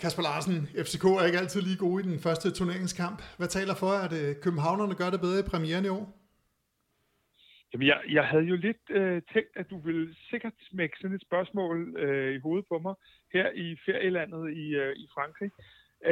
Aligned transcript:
Kasper 0.00 0.22
Larsen, 0.22 0.58
FCK 0.86 1.04
er 1.04 1.26
ikke 1.26 1.38
altid 1.38 1.60
lige 1.62 1.82
gode 1.86 1.98
i 2.02 2.08
den 2.10 2.18
første 2.26 2.48
turneringskamp. 2.50 3.18
Hvad 3.38 3.48
taler 3.48 3.74
for, 3.74 3.92
at 4.06 4.12
øh, 4.20 4.30
københavnerne 4.44 4.94
gør 4.94 5.10
det 5.10 5.20
bedre 5.20 5.40
i 5.40 5.50
premieren 5.52 5.84
i 5.84 5.88
år? 5.98 6.04
Jamen, 7.72 7.86
jeg, 7.86 8.00
jeg 8.16 8.24
havde 8.24 8.44
jo 8.52 8.56
lidt 8.56 8.84
øh, 8.90 9.22
tænkt, 9.32 9.52
at 9.60 9.70
du 9.70 9.78
ville 9.78 10.14
sikkert 10.30 10.52
smække 10.70 10.96
sådan 11.00 11.16
et 11.16 11.22
spørgsmål 11.28 11.96
øh, 11.96 12.36
i 12.36 12.38
hovedet 12.38 12.66
på 12.68 12.78
mig 12.78 12.94
her 13.32 13.50
i 13.50 13.76
ferielandet 13.86 14.44
i, 14.62 14.66
øh, 14.82 14.96
i 14.96 15.06
Frankrig. 15.14 15.50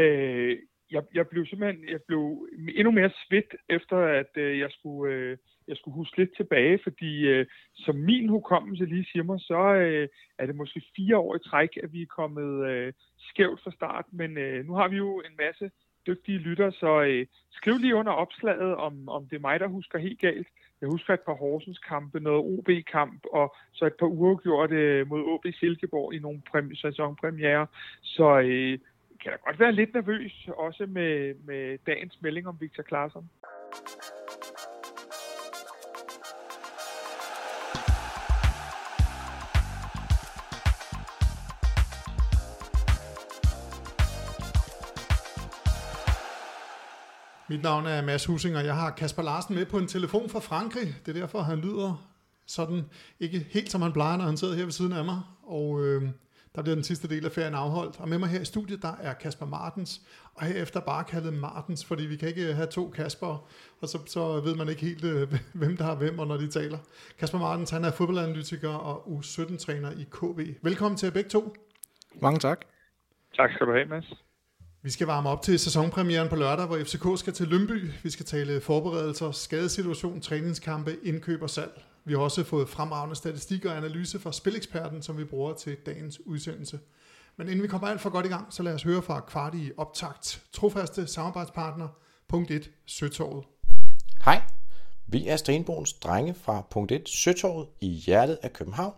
Øh, 0.00 0.58
jeg, 0.90 1.02
jeg 1.14 1.28
blev 1.28 1.46
simpelthen 1.46 1.88
jeg 1.88 2.00
blev 2.06 2.48
endnu 2.76 2.90
mere 2.90 3.10
svedt, 3.10 3.54
efter 3.68 3.96
at 3.96 4.30
øh, 4.36 4.58
jeg, 4.58 4.70
skulle, 4.70 5.14
øh, 5.14 5.36
jeg 5.68 5.76
skulle 5.76 5.94
huske 5.94 6.18
lidt 6.18 6.36
tilbage, 6.36 6.78
fordi 6.82 7.26
øh, 7.26 7.46
som 7.74 7.94
min 7.96 8.28
hukommelse 8.28 8.84
lige 8.84 9.08
siger 9.12 9.22
mig, 9.22 9.40
så 9.40 9.74
øh, 9.74 10.08
er 10.38 10.46
det 10.46 10.56
måske 10.56 10.82
fire 10.96 11.16
år 11.18 11.36
i 11.36 11.48
træk, 11.48 11.76
at 11.82 11.92
vi 11.92 12.02
er 12.02 12.06
kommet 12.06 12.68
øh, 12.70 12.92
skævt 13.18 13.60
fra 13.62 13.70
start, 13.70 14.04
men 14.12 14.38
øh, 14.38 14.66
nu 14.66 14.74
har 14.74 14.88
vi 14.88 14.96
jo 14.96 15.20
en 15.20 15.36
masse 15.38 15.70
dygtige 16.06 16.38
lytter, 16.38 16.70
så 16.70 17.02
øh, 17.02 17.26
skriv 17.50 17.74
lige 17.78 17.96
under 17.96 18.12
opslaget, 18.12 18.74
om, 18.76 19.08
om 19.08 19.26
det 19.28 19.36
er 19.36 19.40
mig, 19.40 19.60
der 19.60 19.66
husker 19.66 19.98
helt 19.98 20.20
galt. 20.20 20.48
Jeg 20.80 20.88
husker 20.88 21.14
et 21.14 21.20
par 21.20 21.34
Horsens 21.34 21.78
kampe, 21.78 22.20
noget 22.20 22.58
OB-kamp, 22.58 23.20
og 23.32 23.54
så 23.72 23.86
et 23.86 23.96
par 23.98 24.06
uafgjorte 24.06 24.74
øh, 24.74 25.08
mod 25.08 25.22
OB 25.24 25.46
Silkeborg 25.54 26.14
i 26.14 26.18
nogle 26.18 26.42
præm- 26.50 26.80
sæsonpremiere. 26.80 27.66
Så 28.02 28.40
øh, 28.40 28.78
kan 29.22 29.32
da 29.32 29.36
godt 29.46 29.60
være 29.60 29.72
lidt 29.72 29.94
nervøs, 29.94 30.48
også 30.56 30.86
med, 30.88 31.34
med 31.44 31.78
dagens 31.86 32.22
melding 32.22 32.48
om 32.48 32.56
Victor 32.60 32.82
Claesson. 32.82 33.30
Mit 47.48 47.62
navn 47.62 47.86
er 47.86 48.02
Mads 48.02 48.26
Husing, 48.26 48.56
og 48.56 48.64
jeg 48.64 48.76
har 48.76 48.90
Kasper 48.90 49.22
Larsen 49.22 49.54
med 49.54 49.66
på 49.66 49.78
en 49.78 49.86
telefon 49.86 50.28
fra 50.28 50.40
Frankrig. 50.40 50.88
Det 51.06 51.16
er 51.16 51.20
derfor, 51.20 51.40
han 51.40 51.58
lyder 51.58 52.08
sådan 52.46 52.82
ikke 53.20 53.38
helt 53.38 53.70
som 53.70 53.82
han 53.82 53.92
plejer, 53.92 54.16
når 54.16 54.24
han 54.24 54.36
sidder 54.36 54.54
her 54.56 54.64
ved 54.64 54.72
siden 54.72 54.92
af 54.92 55.04
mig. 55.04 55.20
Og 55.42 55.86
øh, 55.86 56.02
der 56.56 56.62
bliver 56.62 56.74
den 56.74 56.84
sidste 56.84 57.08
del 57.08 57.24
af 57.24 57.32
ferien 57.32 57.54
afholdt. 57.54 58.00
Og 58.00 58.08
med 58.08 58.18
mig 58.18 58.28
her 58.28 58.40
i 58.40 58.44
studiet, 58.44 58.82
der 58.82 58.92
er 59.02 59.14
Kasper 59.14 59.46
Martens, 59.46 60.00
og 60.34 60.46
herefter 60.46 60.80
bare 60.80 61.04
kaldet 61.04 61.34
Martens, 61.34 61.84
fordi 61.84 62.06
vi 62.06 62.16
kan 62.16 62.28
ikke 62.28 62.54
have 62.54 62.66
to 62.66 62.90
Kasper, 62.90 63.48
og 63.80 63.88
så, 63.88 63.98
så 64.06 64.40
ved 64.40 64.56
man 64.56 64.68
ikke 64.68 64.80
helt, 64.80 65.04
øh, 65.04 65.34
hvem 65.60 65.76
der 65.76 65.84
har 65.84 65.94
hvem, 65.94 66.18
og 66.18 66.26
når 66.26 66.36
de 66.36 66.48
taler. 66.48 66.78
Kasper 67.18 67.38
Martens, 67.38 67.70
han 67.70 67.84
er 67.84 67.90
fodboldanalytiker 67.90 68.68
og 68.68 69.06
U17-træner 69.06 69.90
i 69.90 70.06
KB. 70.10 70.64
Velkommen 70.64 70.98
til 70.98 71.06
jer 71.06 71.12
begge 71.12 71.30
to. 71.30 71.54
Mange 72.22 72.38
tak. 72.38 72.64
Tak 73.36 73.50
skal 73.50 73.66
du 73.66 73.72
have, 73.72 73.86
Mads. 73.86 74.12
Vi 74.82 74.90
skal 74.90 75.06
varme 75.06 75.28
op 75.28 75.42
til 75.42 75.58
sæsonpremieren 75.58 76.28
på 76.28 76.36
lørdag, 76.36 76.66
hvor 76.66 76.78
FCK 76.78 77.18
skal 77.18 77.32
til 77.32 77.48
Lønby. 77.48 77.90
Vi 78.02 78.10
skal 78.10 78.26
tale 78.26 78.60
forberedelser, 78.60 79.30
skadesituation, 79.30 80.20
træningskampe, 80.20 80.96
indkøb 81.02 81.42
og 81.42 81.50
salg. 81.50 81.82
Vi 82.06 82.12
har 82.12 82.20
også 82.20 82.44
fået 82.44 82.68
fremragende 82.68 83.16
statistik 83.16 83.64
og 83.64 83.76
analyse 83.76 84.18
fra 84.18 84.32
Spileksperten, 84.32 85.02
som 85.02 85.18
vi 85.18 85.24
bruger 85.24 85.54
til 85.54 85.76
dagens 85.86 86.26
udsendelse. 86.26 86.78
Men 87.36 87.48
inden 87.48 87.62
vi 87.62 87.68
kommer 87.68 87.88
alt 87.88 88.00
for 88.00 88.10
godt 88.10 88.26
i 88.26 88.28
gang, 88.28 88.46
så 88.52 88.62
lad 88.62 88.74
os 88.74 88.82
høre 88.82 89.02
fra 89.02 89.20
kvart 89.20 89.54
i 89.54 89.70
optakt. 89.76 90.42
Trofaste 90.52 91.06
samarbejdspartner, 91.06 91.88
punkt 92.28 92.50
1, 92.50 92.70
Søtorvet. 92.86 93.44
Hej, 94.24 94.42
vi 95.06 95.28
er 95.28 95.36
Stenbogens 95.36 95.92
drenge 95.92 96.34
fra 96.34 96.62
punkt 96.70 96.92
1, 96.92 97.08
Søtorvet 97.08 97.68
i 97.80 97.88
hjertet 97.88 98.38
af 98.42 98.52
København. 98.52 98.94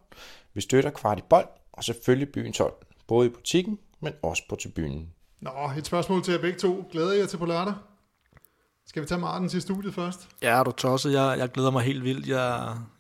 Vi 0.55 0.61
støtter 0.61 0.91
kvart 0.91 1.19
i 1.19 1.23
bold 1.31 1.48
og 1.73 1.84
selvfølgelig 1.84 2.33
byens 2.33 2.59
hold, 2.59 2.75
både 3.06 3.27
i 3.27 3.31
butikken, 3.31 3.79
men 4.01 4.12
også 4.23 4.42
på 4.48 4.56
tribunen. 4.56 5.12
Nå, 5.41 5.51
et 5.79 5.86
spørgsmål 5.86 6.23
til 6.23 6.33
jer 6.33 6.41
begge 6.41 6.59
to. 6.59 6.89
Glæder 6.92 7.12
jeg 7.12 7.29
til 7.29 7.36
på 7.36 7.47
lørdag? 7.47 7.75
Skal 8.91 9.03
vi 9.03 9.06
tage 9.06 9.20
Martin 9.20 9.48
til 9.48 9.62
studiet 9.62 9.94
først? 9.94 10.20
Ja, 10.42 10.62
du 10.67 10.72
tosset. 10.72 11.12
Jeg, 11.12 11.36
jeg 11.39 11.48
glæder 11.48 11.70
mig 11.70 11.83
helt 11.83 12.05
vildt. 12.05 12.28
Jeg, 12.28 12.48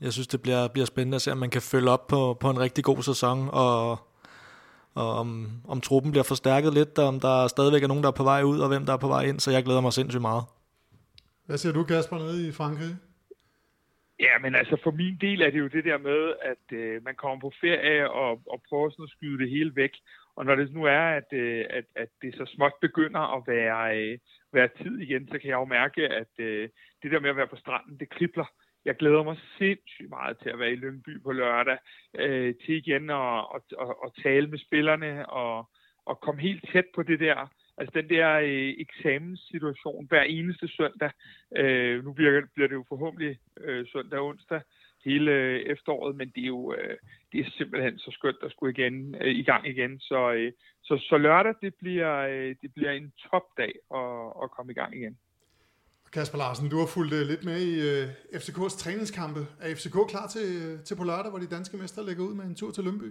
jeg 0.00 0.12
synes, 0.12 0.26
det 0.26 0.42
bliver, 0.42 0.68
bliver 0.68 0.86
spændende 0.86 1.16
at 1.16 1.22
se, 1.22 1.32
om 1.32 1.38
man 1.38 1.50
kan 1.50 1.62
følge 1.62 1.90
op 1.90 2.06
på, 2.06 2.20
på 2.42 2.50
en 2.50 2.60
rigtig 2.60 2.84
god 2.84 3.02
sæson, 3.02 3.48
og, 3.52 3.90
og 4.94 5.08
om, 5.20 5.28
om 5.68 5.80
truppen 5.80 6.10
bliver 6.12 6.28
forstærket 6.32 6.74
lidt, 6.74 6.98
og 6.98 7.06
om 7.12 7.20
der 7.20 7.46
stadigvæk 7.46 7.82
er 7.82 7.88
nogen, 7.88 8.02
der 8.02 8.10
er 8.10 8.18
på 8.20 8.28
vej 8.32 8.42
ud, 8.42 8.58
og 8.60 8.68
hvem 8.68 8.86
der 8.86 8.92
er 8.92 9.02
på 9.04 9.08
vej 9.08 9.22
ind, 9.30 9.40
så 9.40 9.50
jeg 9.50 9.64
glæder 9.64 9.80
mig 9.80 9.92
sindssygt 9.92 10.26
meget. 10.30 10.44
Hvad 11.46 11.58
siger 11.58 11.72
du, 11.72 11.84
Kasper, 11.84 12.18
nede 12.18 12.48
i 12.48 12.52
Frankrig? 12.52 12.92
Ja, 14.20 14.34
men 14.42 14.54
altså 14.54 14.76
for 14.84 14.90
min 14.90 15.16
del 15.20 15.42
er 15.42 15.50
det 15.50 15.58
jo 15.58 15.68
det 15.76 15.84
der 15.84 15.98
med, 15.98 16.22
at 16.52 16.64
øh, 16.78 17.04
man 17.04 17.14
kommer 17.14 17.40
på 17.40 17.52
ferie 17.60 18.10
og, 18.10 18.30
og 18.52 18.62
prøver 18.68 18.90
sådan 18.90 19.08
at 19.08 19.14
skyde 19.16 19.38
det 19.42 19.50
hele 19.50 19.72
væk. 19.76 19.94
Og 20.36 20.44
når 20.44 20.54
det 20.54 20.72
nu 20.72 20.82
er, 20.84 21.06
at, 21.18 21.28
øh, 21.32 21.64
at, 21.70 21.84
at 21.96 22.08
det 22.22 22.34
så 22.34 22.44
småt 22.54 22.72
begynder 22.80 23.36
at 23.36 23.42
være, 23.46 23.98
øh, 23.98 24.18
være 24.52 24.68
tid 24.82 24.98
igen, 24.98 25.28
så 25.28 25.38
kan 25.38 25.50
jeg 25.50 25.56
jo 25.56 25.64
mærke, 25.64 26.08
at 26.08 26.32
øh, 26.38 26.68
det 27.02 27.10
der 27.10 27.20
med 27.20 27.30
at 27.30 27.36
være 27.36 27.46
på 27.46 27.56
stranden, 27.56 27.98
det 28.00 28.10
kribler. 28.10 28.44
Jeg 28.84 28.96
glæder 28.96 29.22
mig 29.22 29.36
sindssygt 29.58 30.08
meget 30.08 30.38
til 30.42 30.50
at 30.50 30.58
være 30.58 30.72
i 30.72 30.76
Lyngby 30.76 31.22
på 31.22 31.32
lørdag, 31.32 31.78
øh, 32.18 32.54
til 32.64 32.74
igen 32.74 33.10
at, 33.10 33.16
og, 33.54 33.62
og, 33.76 34.02
og 34.02 34.14
tale 34.22 34.46
med 34.46 34.58
spillerne 34.58 35.28
og, 35.28 35.68
og 36.06 36.20
komme 36.20 36.40
helt 36.40 36.64
tæt 36.72 36.84
på 36.94 37.02
det 37.02 37.20
der, 37.20 37.48
altså 37.78 38.00
den 38.00 38.08
der 38.10 38.38
øh, 38.38 38.74
eksamenssituation 38.78 40.06
hver 40.08 40.22
eneste 40.22 40.68
søndag. 40.68 41.10
Øh, 41.56 42.04
nu 42.04 42.12
bliver, 42.12 42.42
bliver 42.54 42.68
det 42.68 42.74
jo 42.74 42.84
forhåbentlig 42.88 43.38
øh, 43.60 43.86
søndag 43.92 44.18
og 44.18 44.26
onsdag 44.26 44.60
hele 45.04 45.30
øh, 45.32 45.60
efteråret, 45.60 46.16
men 46.16 46.28
det 46.34 46.42
er 46.42 46.46
jo 46.46 46.74
øh, 46.78 46.96
det 47.32 47.40
er 47.40 47.50
simpelthen 47.50 47.98
så 47.98 48.10
skønt 48.10 48.42
at 48.42 48.50
skulle 48.50 48.72
igen, 48.72 49.14
øh, 49.20 49.34
i 49.34 49.42
gang 49.42 49.68
igen. 49.68 50.00
Så, 50.00 50.32
øh, 50.32 50.52
så, 50.88 50.94
så 51.08 51.16
lørdag, 51.18 51.54
det 51.62 51.74
bliver, 51.74 52.14
øh, 52.32 52.54
det 52.62 52.70
bliver 52.74 52.90
en 52.90 53.12
topdag 53.30 53.72
at, 54.00 54.32
at 54.42 54.50
komme 54.50 54.72
i 54.72 54.74
gang 54.74 54.96
igen. 54.96 55.18
Kasper 56.12 56.38
Larsen, 56.38 56.70
du 56.70 56.78
har 56.78 56.90
fulgt 56.94 57.12
uh, 57.12 57.28
lidt 57.30 57.44
med 57.44 57.58
i 57.70 57.74
uh, 57.88 58.04
FCK's 58.42 58.76
træningskampe. 58.82 59.40
Er 59.60 59.74
FCK 59.74 59.96
klar 60.12 60.26
til, 60.34 60.48
til 60.86 60.96
på 60.96 61.04
lørdag, 61.04 61.30
hvor 61.30 61.38
de 61.38 61.54
danske 61.56 61.76
mestre 61.76 62.06
lægger 62.06 62.24
ud 62.24 62.34
med 62.34 62.44
en 62.44 62.54
tur 62.54 62.70
til 62.70 62.84
Lønby? 62.84 63.10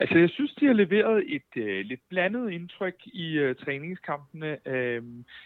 Altså, 0.00 0.18
jeg 0.18 0.30
synes, 0.30 0.52
de 0.54 0.66
har 0.66 0.72
leveret 0.72 1.18
et 1.36 1.50
uh, 1.56 1.80
lidt 1.90 2.00
blandet 2.08 2.50
indtryk 2.50 2.98
i 3.06 3.26
uh, 3.44 3.56
træningskampene. 3.64 4.50
Uh, 4.72 5.04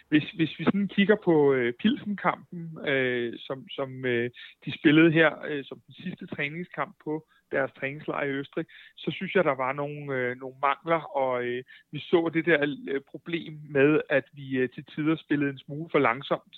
hvis, 0.09 0.27
hvis 0.37 0.59
vi 0.59 0.65
sådan 0.65 0.89
kigger 0.89 1.17
på 1.25 1.35
uh, 1.55 1.71
Pilsen-kampen, 1.81 2.63
uh, 2.91 3.31
som, 3.47 3.69
som 3.69 3.91
uh, 4.05 4.27
de 4.65 4.71
spillede 4.79 5.11
her 5.13 5.31
uh, 5.51 5.65
som 5.65 5.79
den 5.87 5.95
sidste 5.95 6.27
træningskamp 6.27 6.95
på 7.05 7.27
deres 7.57 7.73
træningslejr 7.79 8.27
i 8.27 8.31
Østrig, 8.31 8.67
så 8.97 9.11
synes 9.11 9.35
jeg, 9.35 9.45
der 9.45 9.55
var 9.65 9.73
nogle, 9.73 10.15
øh, 10.17 10.37
nogle 10.43 10.57
mangler, 10.63 11.01
og 11.23 11.45
øh, 11.45 11.65
vi 11.93 11.99
så 11.99 12.31
det 12.35 12.47
der 12.47 12.77
øh, 12.89 13.01
problem 13.11 13.53
med, 13.71 14.01
at 14.09 14.25
vi 14.33 14.57
øh, 14.57 14.69
til 14.75 14.85
tider 14.85 15.17
spillede 15.17 15.51
en 15.51 15.59
smule 15.59 15.89
for 15.93 15.99
langsomt, 15.99 16.55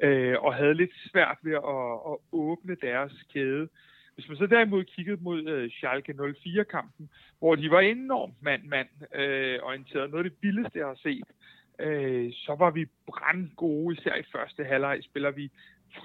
øh, 0.00 0.36
og 0.44 0.54
havde 0.54 0.74
lidt 0.74 0.94
svært 1.10 1.38
ved 1.42 1.54
at, 1.54 1.90
at 2.10 2.16
åbne 2.32 2.76
deres 2.82 3.12
kæde. 3.32 3.68
Hvis 4.14 4.28
man 4.28 4.36
så 4.36 4.46
derimod 4.46 4.84
kiggede 4.84 5.22
mod 5.22 5.48
øh, 5.48 5.70
Schalke 5.70 6.12
04-kampen, 6.12 7.10
hvor 7.38 7.54
de 7.54 7.70
var 7.70 7.80
enormt 7.80 8.42
mand-mand 8.42 8.88
øh, 9.14 9.58
orienteret, 9.62 10.10
noget 10.10 10.24
af 10.24 10.30
det 10.30 10.38
vildeste, 10.42 10.78
jeg 10.78 10.86
har 10.86 11.00
set, 11.02 11.28
øh, 11.80 12.32
så 12.32 12.54
var 12.58 12.70
vi 12.70 12.86
brandgode, 13.06 13.96
især 13.98 14.14
i 14.14 14.30
første 14.32 14.64
halvleg 14.64 14.98
spiller 15.02 15.30
vi 15.30 15.50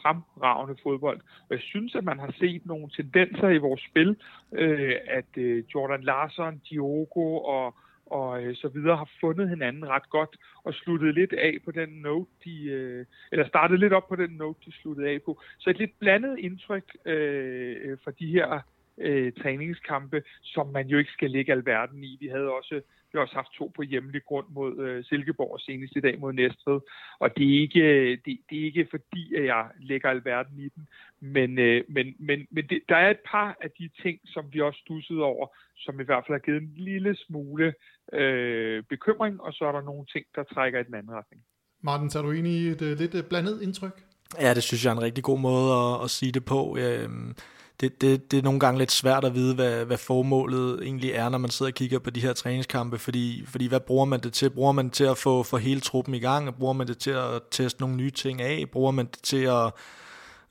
fremragende 0.01 0.75
fodbold. 0.84 1.19
Og 1.19 1.51
jeg 1.51 1.59
synes, 1.59 1.96
at 1.96 2.03
man 2.03 2.19
har 2.19 2.34
set 2.40 2.66
nogle 2.66 2.90
tendenser 2.90 3.50
i 3.50 3.57
vores 3.57 3.81
spil, 3.90 4.18
øh, 4.51 4.96
at 5.07 5.38
øh, 5.38 5.63
Jordan 5.75 6.03
Larsson, 6.03 6.62
Diogo 6.69 7.38
og 7.38 7.75
og 8.06 8.44
øh, 8.44 8.56
så 8.56 8.68
videre 8.68 8.97
har 8.97 9.09
fundet 9.22 9.50
hinanden 9.50 9.88
ret 9.88 10.09
godt 10.09 10.38
og 10.63 10.74
sluttet 10.74 11.13
lidt 11.13 11.34
af 11.34 11.57
på 11.66 11.72
den 11.72 11.90
note, 11.90 12.31
de, 12.45 12.63
øh, 12.63 13.06
eller 13.31 13.47
startet 13.47 13.79
lidt 13.79 13.94
op 13.94 14.07
på 14.07 14.16
den 14.16 14.29
note, 14.29 14.59
de 14.66 14.72
sluttede 14.72 15.09
af 15.09 15.22
på. 15.22 15.41
Så 15.57 15.69
et 15.69 15.78
lidt 15.78 16.00
blandet 16.00 16.40
indtryk 16.40 16.97
øh, 17.06 17.75
øh 17.81 17.97
for 18.03 18.12
de 18.12 18.28
her 18.28 18.62
øh, 18.97 19.33
træningskampe, 19.41 20.23
som 20.44 20.67
man 20.67 20.88
jo 20.88 20.97
ikke 20.97 21.11
skal 21.11 21.31
lægge 21.31 21.51
alverden 21.51 22.03
i. 22.03 22.17
Vi 22.19 22.28
havde 22.28 22.50
også 22.51 22.81
vi 23.16 23.17
har 23.17 23.25
også 23.25 23.35
haft 23.35 23.57
to 23.57 23.72
på 23.75 23.81
hjemlig 23.81 24.22
grund 24.25 24.45
mod 24.50 24.77
øh, 24.86 25.03
Silkeborg 25.03 25.51
og 25.51 25.59
senest 25.59 25.94
i 25.95 26.00
dag 26.00 26.19
mod 26.19 26.33
Næstved. 26.33 26.80
Og 27.19 27.38
det 27.38 27.45
er 27.53 27.62
ikke, 27.62 27.86
det, 28.25 28.39
det 28.50 28.59
er 28.59 28.65
ikke 28.65 28.88
fordi, 28.92 29.36
at 29.36 29.45
jeg 29.45 29.65
lægger 29.80 30.09
alverden 30.09 30.59
i 30.59 30.69
den. 30.75 30.88
Men, 31.19 31.59
øh, 31.59 31.83
men, 31.89 32.15
men, 32.19 32.47
men 32.51 32.68
det, 32.69 32.80
der 32.89 32.95
er 32.95 33.09
et 33.12 33.24
par 33.31 33.57
af 33.62 33.69
de 33.80 33.89
ting, 34.01 34.19
som 34.25 34.45
vi 34.53 34.62
også 34.62 34.80
stussede 34.80 35.21
over, 35.21 35.47
som 35.77 36.00
i 36.00 36.03
hvert 36.03 36.24
fald 36.27 36.36
har 36.39 36.45
givet 36.45 36.62
en 36.62 36.74
lille 36.75 37.15
smule 37.15 37.74
øh, 38.13 38.83
bekymring, 38.83 39.42
og 39.42 39.53
så 39.53 39.65
er 39.65 39.71
der 39.71 39.81
nogle 39.81 40.06
ting, 40.06 40.25
der 40.36 40.44
trækker 40.44 40.80
i 40.80 40.83
den 40.83 40.95
anden 40.95 41.12
retning. 41.12 41.42
Martin, 41.81 42.19
er 42.19 42.21
du 42.21 42.31
enig 42.31 42.51
i 42.51 42.68
et 42.68 42.81
uh, 42.81 42.88
lidt 42.88 43.30
blandet 43.30 43.62
indtryk? 43.62 44.03
Ja, 44.42 44.53
det 44.53 44.63
synes 44.63 44.86
jeg 44.86 44.92
er 44.92 44.95
en 44.95 45.01
rigtig 45.01 45.24
god 45.24 45.39
måde 45.39 45.69
at, 45.74 46.03
at 46.03 46.09
sige 46.09 46.31
det 46.31 46.45
på. 46.45 46.77
Øhm, 46.80 47.36
det, 47.80 48.01
det, 48.01 48.31
det 48.31 48.38
er 48.39 48.44
nogle 48.44 48.60
gange 48.60 48.80
lidt 48.80 48.92
svært 48.92 49.25
at 49.25 49.36
vide, 49.36 49.56
hvad, 49.56 49.86
hvad 49.86 49.98
formålet 49.98 50.80
egentlig 50.83 51.12
er, 51.12 51.30
når 51.30 51.38
man 51.38 51.51
sidder 51.51 51.72
og 51.72 51.75
kigger 51.75 52.00
på 52.00 52.10
de 52.10 52.22
her 52.22 52.33
træningskampe, 52.33 53.00
fordi, 53.00 53.44
fordi 53.48 53.68
hvad 53.68 53.80
bruger 53.80 54.06
man 54.06 54.19
det 54.19 54.33
til? 54.33 54.50
Bruger 54.50 54.72
man 54.72 54.86
det 54.86 54.94
til 54.94 55.04
at 55.04 55.18
få 55.18 55.44
for 55.44 55.57
hele 55.57 55.81
truppen 55.81 56.13
i 56.13 56.19
gang? 56.19 56.56
Bruger 56.56 56.74
man 56.74 56.88
det 56.88 56.98
til 56.98 57.12
at 57.12 57.42
teste 57.51 57.81
nogle 57.81 57.95
nye 57.95 58.12
ting 58.12 58.42
af? 58.42 58.66
Bruger 58.72 58.92
man 58.92 59.06
det 59.06 59.19
til 59.24 59.44
at 59.44 59.72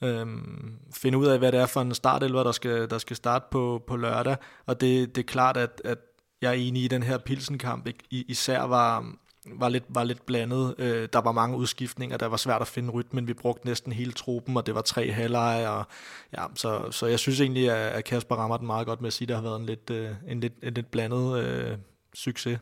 øhm, 0.02 0.72
finde 0.94 1.18
ud 1.18 1.26
af, 1.26 1.38
hvad 1.38 1.52
det 1.52 1.60
er 1.60 1.66
for 1.66 1.80
en 1.80 1.94
start, 1.94 2.22
eller 2.22 2.36
hvad 2.36 2.44
der 2.44 2.52
skal, 2.52 2.90
der 2.90 2.98
skal 2.98 3.16
starte 3.16 3.44
på, 3.50 3.82
på 3.86 3.96
lørdag? 3.96 4.36
Og 4.66 4.80
det, 4.80 5.16
det 5.16 5.22
er 5.22 5.26
klart, 5.26 5.56
at, 5.56 5.82
at 5.84 5.98
jeg 6.42 6.50
er 6.50 6.54
enig 6.54 6.84
i, 6.84 6.88
den 6.88 7.02
her 7.02 7.18
Pilsen-kamp 7.18 7.88
især 8.10 8.62
var, 8.62 9.06
var 9.46 9.68
lidt, 9.68 9.84
var 9.88 10.04
lidt 10.04 10.26
blandet. 10.26 10.74
Øh, 10.78 11.08
der 11.12 11.20
var 11.20 11.32
mange 11.32 11.56
udskiftninger, 11.56 12.16
der 12.16 12.26
var 12.26 12.36
svært 12.36 12.60
at 12.60 12.68
finde 12.68 12.90
rytmen. 12.90 13.26
Vi 13.26 13.34
brugte 13.34 13.66
næsten 13.66 13.92
hele 13.92 14.12
truppen, 14.12 14.56
og 14.56 14.66
det 14.66 14.74
var 14.74 14.82
tre 14.82 15.12
halvleje. 15.12 15.68
Og, 15.68 15.84
ja, 16.36 16.46
så, 16.54 16.90
så 16.90 17.06
jeg 17.06 17.18
synes 17.18 17.40
egentlig, 17.40 17.70
at 17.70 18.04
Kasper 18.04 18.36
rammer 18.36 18.56
den 18.56 18.66
meget 18.66 18.86
godt 18.86 19.00
med 19.00 19.06
at 19.06 19.12
sige, 19.12 19.24
at 19.24 19.28
det 19.28 19.36
har 19.36 19.42
været 19.42 19.60
en 19.60 19.66
lidt, 19.66 19.90
øh, 19.90 20.10
en 20.28 20.40
lidt, 20.40 20.52
en 20.62 20.74
lidt 20.74 20.90
blandet 20.90 21.38
øh, 21.44 21.78
succes. 22.14 22.58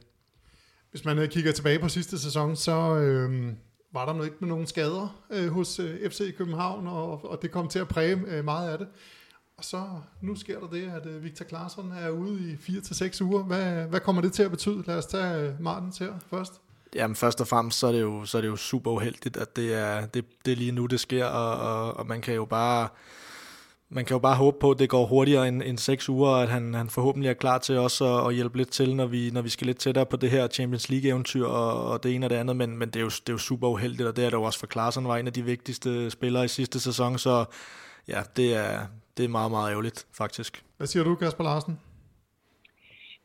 Hvis 0.90 1.04
man 1.04 1.18
øh, 1.18 1.28
kigger 1.28 1.52
tilbage 1.52 1.78
på 1.78 1.88
sidste 1.88 2.18
sæson, 2.18 2.56
så 2.56 2.96
øh, 2.96 3.52
var 3.92 4.06
der 4.06 4.12
nu 4.12 4.22
ikke 4.22 4.36
med 4.40 4.48
nogen 4.48 4.66
skader 4.66 5.22
øh, 5.30 5.48
hos 5.48 5.78
øh, 5.78 6.10
FC 6.10 6.36
København, 6.36 6.86
og, 6.86 7.30
og 7.30 7.42
det 7.42 7.50
kom 7.50 7.68
til 7.68 7.78
at 7.78 7.88
præge 7.88 8.22
øh, 8.26 8.44
meget 8.44 8.70
af 8.70 8.78
det. 8.78 8.88
Og 9.56 9.64
så 9.64 9.84
nu 10.20 10.34
sker 10.34 10.60
der 10.60 10.66
det, 10.66 10.90
at 10.90 11.06
øh, 11.06 11.24
Victor 11.24 11.44
Claesson 11.44 11.92
er 11.92 12.10
ude 12.10 12.50
i 12.50 12.54
4-6 12.54 13.24
uger. 13.24 13.42
Hvad, 13.42 13.86
hvad 13.86 14.00
kommer 14.00 14.22
det 14.22 14.32
til 14.32 14.42
at 14.42 14.50
betyde? 14.50 14.84
Lad 14.86 14.98
os 14.98 15.06
tage 15.06 15.48
øh, 15.48 15.60
Martens 15.60 15.98
her 15.98 16.12
først. 16.30 16.60
Jamen 16.94 17.16
først 17.16 17.40
og 17.40 17.48
fremmest, 17.48 17.78
så 17.78 17.86
er 17.86 17.92
det 17.92 18.00
jo, 18.00 18.24
så 18.24 18.38
er 18.38 18.42
det 18.42 18.48
jo 18.48 18.56
super 18.56 18.90
uheldigt, 18.90 19.36
at 19.36 19.56
det 19.56 19.74
er, 19.74 20.06
det, 20.06 20.24
det 20.44 20.52
er 20.52 20.56
lige 20.56 20.72
nu, 20.72 20.86
det 20.86 21.00
sker, 21.00 21.24
og, 21.24 21.56
og, 21.56 21.96
og 21.96 22.06
man 22.06 22.20
kan 22.20 22.34
jo 22.34 22.44
bare 22.44 22.88
man 23.94 24.04
kan 24.04 24.14
jo 24.14 24.18
bare 24.18 24.36
håbe 24.36 24.56
på, 24.60 24.70
at 24.70 24.78
det 24.78 24.88
går 24.88 25.06
hurtigere 25.06 25.48
end, 25.48 25.62
end 25.62 25.78
seks 25.78 26.08
uger, 26.08 26.28
og 26.28 26.42
at 26.42 26.48
han, 26.48 26.74
han 26.74 26.90
forhåbentlig 26.90 27.28
er 27.28 27.34
klar 27.34 27.58
til 27.58 27.78
også 27.78 28.18
at, 28.18 28.26
at 28.26 28.34
hjælpe 28.34 28.56
lidt 28.56 28.70
til, 28.70 28.96
når 28.96 29.06
vi, 29.06 29.30
når 29.30 29.42
vi 29.42 29.48
skal 29.48 29.66
lidt 29.66 29.78
tættere 29.78 30.06
på 30.06 30.16
det 30.16 30.30
her 30.30 30.48
Champions 30.48 30.88
League-eventyr 30.88 31.44
og, 31.44 31.84
og 31.84 32.02
det 32.02 32.14
ene 32.14 32.26
og 32.26 32.30
det 32.30 32.36
andet, 32.36 32.56
men, 32.56 32.76
men 32.76 32.88
det, 32.88 32.96
er 32.96 33.00
jo, 33.00 33.08
det 33.08 33.28
er 33.28 33.32
jo 33.32 33.38
super 33.38 33.68
uheldigt, 33.68 34.08
og 34.08 34.16
det 34.16 34.24
er 34.24 34.30
det 34.30 34.36
jo 34.36 34.42
også 34.42 34.58
for 34.58 34.66
Klaarsson, 34.66 35.08
var 35.08 35.16
en 35.16 35.26
af 35.26 35.32
de 35.32 35.42
vigtigste 35.42 36.10
spillere 36.10 36.44
i 36.44 36.48
sidste 36.48 36.80
sæson, 36.80 37.18
så 37.18 37.44
ja, 38.08 38.22
det 38.36 38.54
er, 38.54 38.86
det 39.16 39.24
er 39.24 39.28
meget, 39.28 39.50
meget 39.50 39.70
ærgerligt, 39.70 40.06
faktisk. 40.12 40.64
Hvad 40.76 40.86
siger 40.86 41.04
du, 41.04 41.14
Kasper 41.14 41.44
Larsen? 41.44 41.78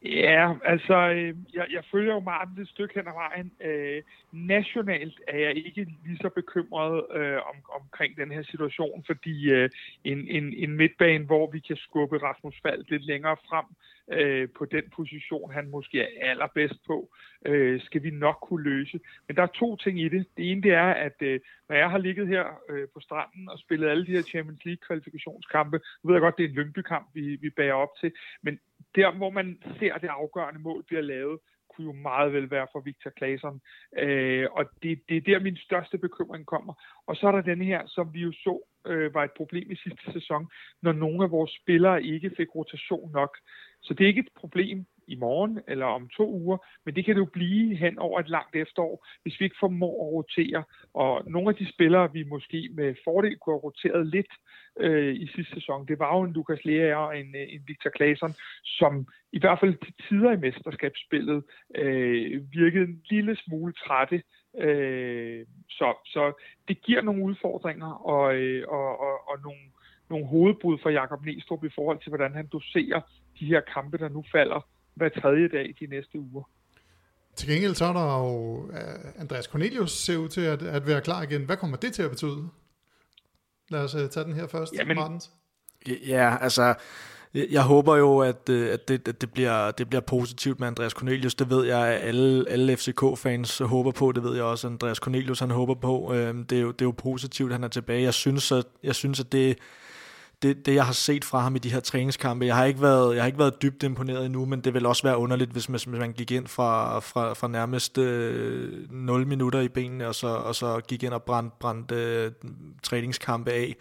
Ja, 0.07 0.53
altså, 0.63 1.09
øh, 1.09 1.35
jeg, 1.53 1.65
jeg 1.71 1.83
følger 1.91 2.13
jo 2.13 2.19
Martin 2.19 2.61
et 2.61 2.69
stykke 2.69 2.93
hen 2.95 3.07
ad 3.07 3.13
vejen. 3.13 3.51
Øh, 3.61 4.03
nationalt 4.31 5.19
er 5.27 5.37
jeg 5.37 5.55
ikke 5.55 5.87
lige 6.05 6.17
så 6.21 6.29
bekymret 6.29 7.05
øh, 7.13 7.35
om, 7.35 7.55
omkring 7.81 8.17
den 8.17 8.31
her 8.31 8.43
situation, 8.43 9.03
fordi 9.05 9.51
øh, 9.51 9.69
en, 10.03 10.27
en, 10.27 10.53
en 10.53 10.71
midtbane, 10.71 11.25
hvor 11.25 11.51
vi 11.51 11.59
kan 11.59 11.75
skubbe 11.75 12.17
Rasmus 12.17 12.55
Fald 12.63 12.85
lidt 12.89 13.05
længere 13.05 13.37
frem 13.49 13.65
øh, 13.69 13.96
Øh, 14.11 14.49
på 14.57 14.65
den 14.65 14.83
position, 14.95 15.53
han 15.53 15.69
måske 15.69 16.01
er 16.01 16.29
allerbedst 16.29 16.85
på, 16.87 17.09
øh, 17.45 17.81
skal 17.81 18.03
vi 18.03 18.09
nok 18.09 18.37
kunne 18.41 18.63
løse. 18.63 18.99
Men 19.27 19.35
der 19.35 19.43
er 19.43 19.47
to 19.47 19.75
ting 19.75 19.99
i 20.01 20.09
det. 20.09 20.25
Det 20.37 20.51
ene 20.51 20.61
det 20.61 20.73
er, 20.73 20.91
at 21.07 21.21
øh, 21.21 21.39
når 21.69 21.75
jeg 21.75 21.89
har 21.89 21.97
ligget 21.97 22.27
her 22.27 22.45
øh, 22.69 22.87
på 22.93 22.99
stranden 22.99 23.49
og 23.49 23.59
spillet 23.59 23.89
alle 23.89 24.05
de 24.05 24.11
her 24.11 24.21
Champions 24.21 24.65
League 24.65 24.85
kvalifikationskampe, 24.87 25.79
nu 26.03 26.07
ved 26.07 26.15
jeg 26.15 26.21
godt, 26.21 26.37
det 26.37 26.45
er 26.45 26.49
en 26.49 26.55
Lyngby-kamp, 26.55 27.07
vi, 27.13 27.35
vi 27.41 27.49
bærer 27.49 27.73
op 27.73 27.97
til, 27.99 28.11
men 28.41 28.59
der, 28.95 29.11
hvor 29.11 29.29
man 29.29 29.61
ser 29.79 29.97
det 29.97 30.07
afgørende 30.07 30.59
mål 30.59 30.83
bliver 30.83 31.01
lavet, 31.01 31.39
kunne 31.77 31.87
jo 31.93 32.01
meget 32.09 32.33
vel 32.33 32.51
være 32.51 32.67
for 32.71 32.79
Victor 32.79 33.11
Claesson. 33.17 33.61
Øh, 33.97 34.47
og 34.51 34.65
det, 34.83 35.01
det 35.09 35.17
er 35.17 35.21
der, 35.21 35.39
min 35.39 35.57
største 35.57 35.97
bekymring 35.97 36.45
kommer. 36.45 36.73
Og 37.07 37.15
så 37.15 37.27
er 37.27 37.31
der 37.31 37.41
den 37.41 37.61
her, 37.61 37.81
som 37.87 38.13
vi 38.13 38.19
jo 38.19 38.31
så 38.31 38.61
øh, 38.87 39.13
var 39.13 39.23
et 39.23 39.31
problem 39.37 39.71
i 39.71 39.75
sidste 39.75 40.11
sæson, 40.13 40.47
når 40.81 40.91
nogle 40.91 41.23
af 41.23 41.31
vores 41.31 41.51
spillere 41.61 42.03
ikke 42.03 42.31
fik 42.37 42.55
rotation 42.55 43.11
nok. 43.11 43.37
Så 43.87 43.93
det 43.93 44.03
er 44.03 44.07
ikke 44.07 44.19
et 44.19 44.35
problem 44.35 44.85
i 45.07 45.15
morgen 45.15 45.59
eller 45.67 45.85
om 45.85 46.09
to 46.09 46.31
uger, 46.31 46.57
men 46.85 46.95
det 46.95 47.05
kan 47.05 47.15
det 47.15 47.21
jo 47.21 47.29
blive 47.33 47.75
hen 47.75 47.99
over 47.99 48.19
et 48.19 48.29
langt 48.29 48.55
efterår, 48.55 49.07
hvis 49.23 49.39
vi 49.39 49.45
ikke 49.45 49.55
formår 49.59 50.07
at 50.07 50.11
rotere. 50.13 50.63
Og 50.93 51.23
nogle 51.27 51.49
af 51.49 51.55
de 51.55 51.71
spillere, 51.73 52.13
vi 52.13 52.23
måske 52.23 52.69
med 52.73 52.95
fordel 53.03 53.37
kunne 53.37 53.53
have 53.53 53.63
roteret 53.63 54.07
lidt 54.07 54.33
øh, 54.79 55.15
i 55.15 55.27
sidste 55.35 55.53
sæson, 55.53 55.87
det 55.87 55.99
var 55.99 56.17
jo 56.17 56.23
en 56.23 56.33
Lukas 56.33 56.65
Lea 56.65 56.95
og 56.95 57.19
en, 57.19 57.35
øh, 57.35 57.53
en 57.53 57.61
Victor 57.67 57.91
Claesson, 57.97 58.33
som 58.63 59.07
i 59.31 59.39
hvert 59.39 59.59
fald 59.59 59.75
til 59.85 59.93
tider 60.07 60.31
i 60.31 60.37
mesterskabsspillet 60.37 61.43
øh, 61.75 62.41
virkede 62.51 62.83
en 62.83 63.01
lille 63.09 63.35
smule 63.35 63.73
trætte. 63.73 64.23
Øh, 64.57 65.45
så, 65.69 65.87
så 66.05 66.33
det 66.67 66.81
giver 66.81 67.01
nogle 67.01 67.23
udfordringer 67.23 67.91
og, 68.13 68.35
øh, 68.35 68.63
og, 68.67 68.99
og, 68.99 69.29
og 69.29 69.37
nogle, 69.43 69.63
nogle 70.09 70.27
hovedbrud 70.27 70.77
for 70.83 70.89
Jakob 70.89 71.25
Næstrup 71.25 71.63
i 71.63 71.75
forhold 71.75 71.99
til, 71.99 72.09
hvordan 72.09 72.33
han 72.33 72.47
doserer 72.47 73.01
de 73.39 73.45
her 73.45 73.61
kampe, 73.73 73.97
der 73.97 74.09
nu 74.09 74.23
falder 74.31 74.67
hver 74.93 75.09
tredje 75.09 75.47
dag 75.47 75.75
de 75.79 75.87
næste 75.87 76.19
uger. 76.19 76.43
Til 77.35 77.49
gengæld 77.49 77.75
så 77.75 77.85
er 77.85 77.93
der 77.93 78.17
jo 78.17 78.57
uh, 78.57 79.21
Andreas 79.21 79.45
Cornelius 79.45 79.91
ser 79.91 80.17
ud 80.17 80.29
til 80.29 80.41
at, 80.41 80.61
at 80.61 80.87
være 80.87 81.01
klar 81.01 81.21
igen. 81.21 81.45
Hvad 81.45 81.57
kommer 81.57 81.77
det 81.77 81.93
til 81.93 82.03
at 82.03 82.09
betyde? 82.09 82.49
Lad 83.69 83.83
os 83.83 83.95
uh, 83.95 84.09
tage 84.09 84.23
den 84.23 84.33
her 84.33 84.47
først, 84.47 84.73
Jamen, 84.73 84.95
Martens. 84.95 85.31
Ja, 86.07 86.37
altså 86.41 86.75
jeg 87.33 87.63
håber 87.63 87.95
jo, 87.95 88.19
at, 88.19 88.49
øh, 88.49 88.73
at, 88.73 88.87
det, 88.87 89.07
at 89.07 89.21
det, 89.21 89.31
bliver, 89.31 89.71
det 89.71 89.89
bliver 89.89 90.01
positivt 90.01 90.59
med 90.59 90.67
Andreas 90.67 90.91
Cornelius. 90.91 91.35
Det 91.35 91.49
ved 91.49 91.65
jeg, 91.65 91.87
at 91.87 92.07
alle, 92.07 92.49
alle 92.49 92.77
FCK-fans 92.77 93.57
håber 93.57 93.91
på. 93.91 94.11
Det 94.11 94.23
ved 94.23 94.35
jeg 94.35 94.43
også, 94.43 94.67
at 94.67 94.71
Andreas 94.71 94.97
Cornelius 94.97 95.39
han 95.39 95.51
håber 95.51 95.73
på. 95.73 96.13
Øhm, 96.13 96.45
det 96.45 96.57
er 96.57 96.61
jo, 96.61 96.71
det 96.71 96.81
er 96.81 96.85
jo 96.85 96.91
positivt, 96.91 97.49
at 97.49 97.53
han 97.53 97.63
er 97.63 97.67
tilbage. 97.67 98.01
Jeg 98.01 98.13
synes, 98.13 98.51
at, 98.51 98.65
jeg 98.83 98.95
synes, 98.95 99.19
at 99.19 99.31
det, 99.31 99.57
det, 100.41 100.65
det, 100.65 100.75
jeg 100.75 100.85
har 100.85 100.93
set 100.93 101.25
fra 101.25 101.39
ham 101.39 101.55
i 101.55 101.59
de 101.59 101.71
her 101.71 101.79
træningskampe, 101.79 102.45
jeg 102.45 102.55
har 102.55 102.65
ikke 102.65 102.81
været, 102.81 103.15
jeg 103.15 103.23
har 103.23 103.27
ikke 103.27 103.39
været 103.39 103.61
dybt 103.61 103.83
imponeret 103.83 104.25
endnu, 104.25 104.45
men 104.45 104.61
det 104.61 104.73
vil 104.73 104.85
også 104.85 105.03
være 105.03 105.17
underligt, 105.17 105.51
hvis 105.51 105.69
man, 105.69 105.79
hvis 105.87 105.99
man 105.99 106.13
gik 106.13 106.31
ind 106.31 106.47
fra, 106.47 106.99
fra, 106.99 107.33
fra 107.33 107.47
nærmest 107.47 107.97
øh, 107.97 108.91
0 108.91 109.27
minutter 109.27 109.59
i 109.59 109.67
benene, 109.67 110.07
og 110.07 110.15
så, 110.15 110.27
og 110.27 110.55
så 110.55 110.81
gik 110.87 111.03
ind 111.03 111.13
og 111.13 111.23
brændte, 111.23 111.55
brændte 111.59 111.95
øh, 111.95 112.31
træningskampe 112.83 113.51
af. 113.51 113.75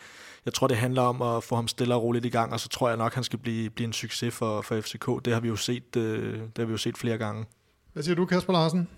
Jeg 0.45 0.55
tror, 0.55 0.67
det 0.67 0.77
handler 0.77 1.03
om 1.03 1.23
at 1.23 1.45
få 1.45 1.55
ham 1.55 1.69
stille 1.69 1.95
og 1.95 2.03
roligt 2.03 2.25
i 2.25 2.29
gang, 2.29 2.53
og 2.53 2.61
så 2.61 2.69
tror 2.69 2.89
jeg 2.89 2.97
nok, 2.97 3.15
han 3.15 3.25
skal 3.25 3.39
blive, 3.39 3.71
blive 3.71 3.87
en 3.87 3.93
succes 3.93 4.39
for, 4.39 4.63
for 4.63 4.81
FCK. 4.81 5.25
Det 5.25 5.33
har 5.33 5.41
vi 5.41 5.49
jo 5.49 5.57
set, 5.57 5.97
øh, 5.97 6.33
det 6.33 6.59
har 6.59 6.65
vi 6.65 6.73
jo 6.73 6.77
set 6.77 6.99
flere 6.99 7.19
gange. 7.19 7.45
Hvad 7.93 8.03
siger 8.03 8.17
du, 8.17 8.27
Kasper 8.27 8.53
Larsen? 8.53 8.89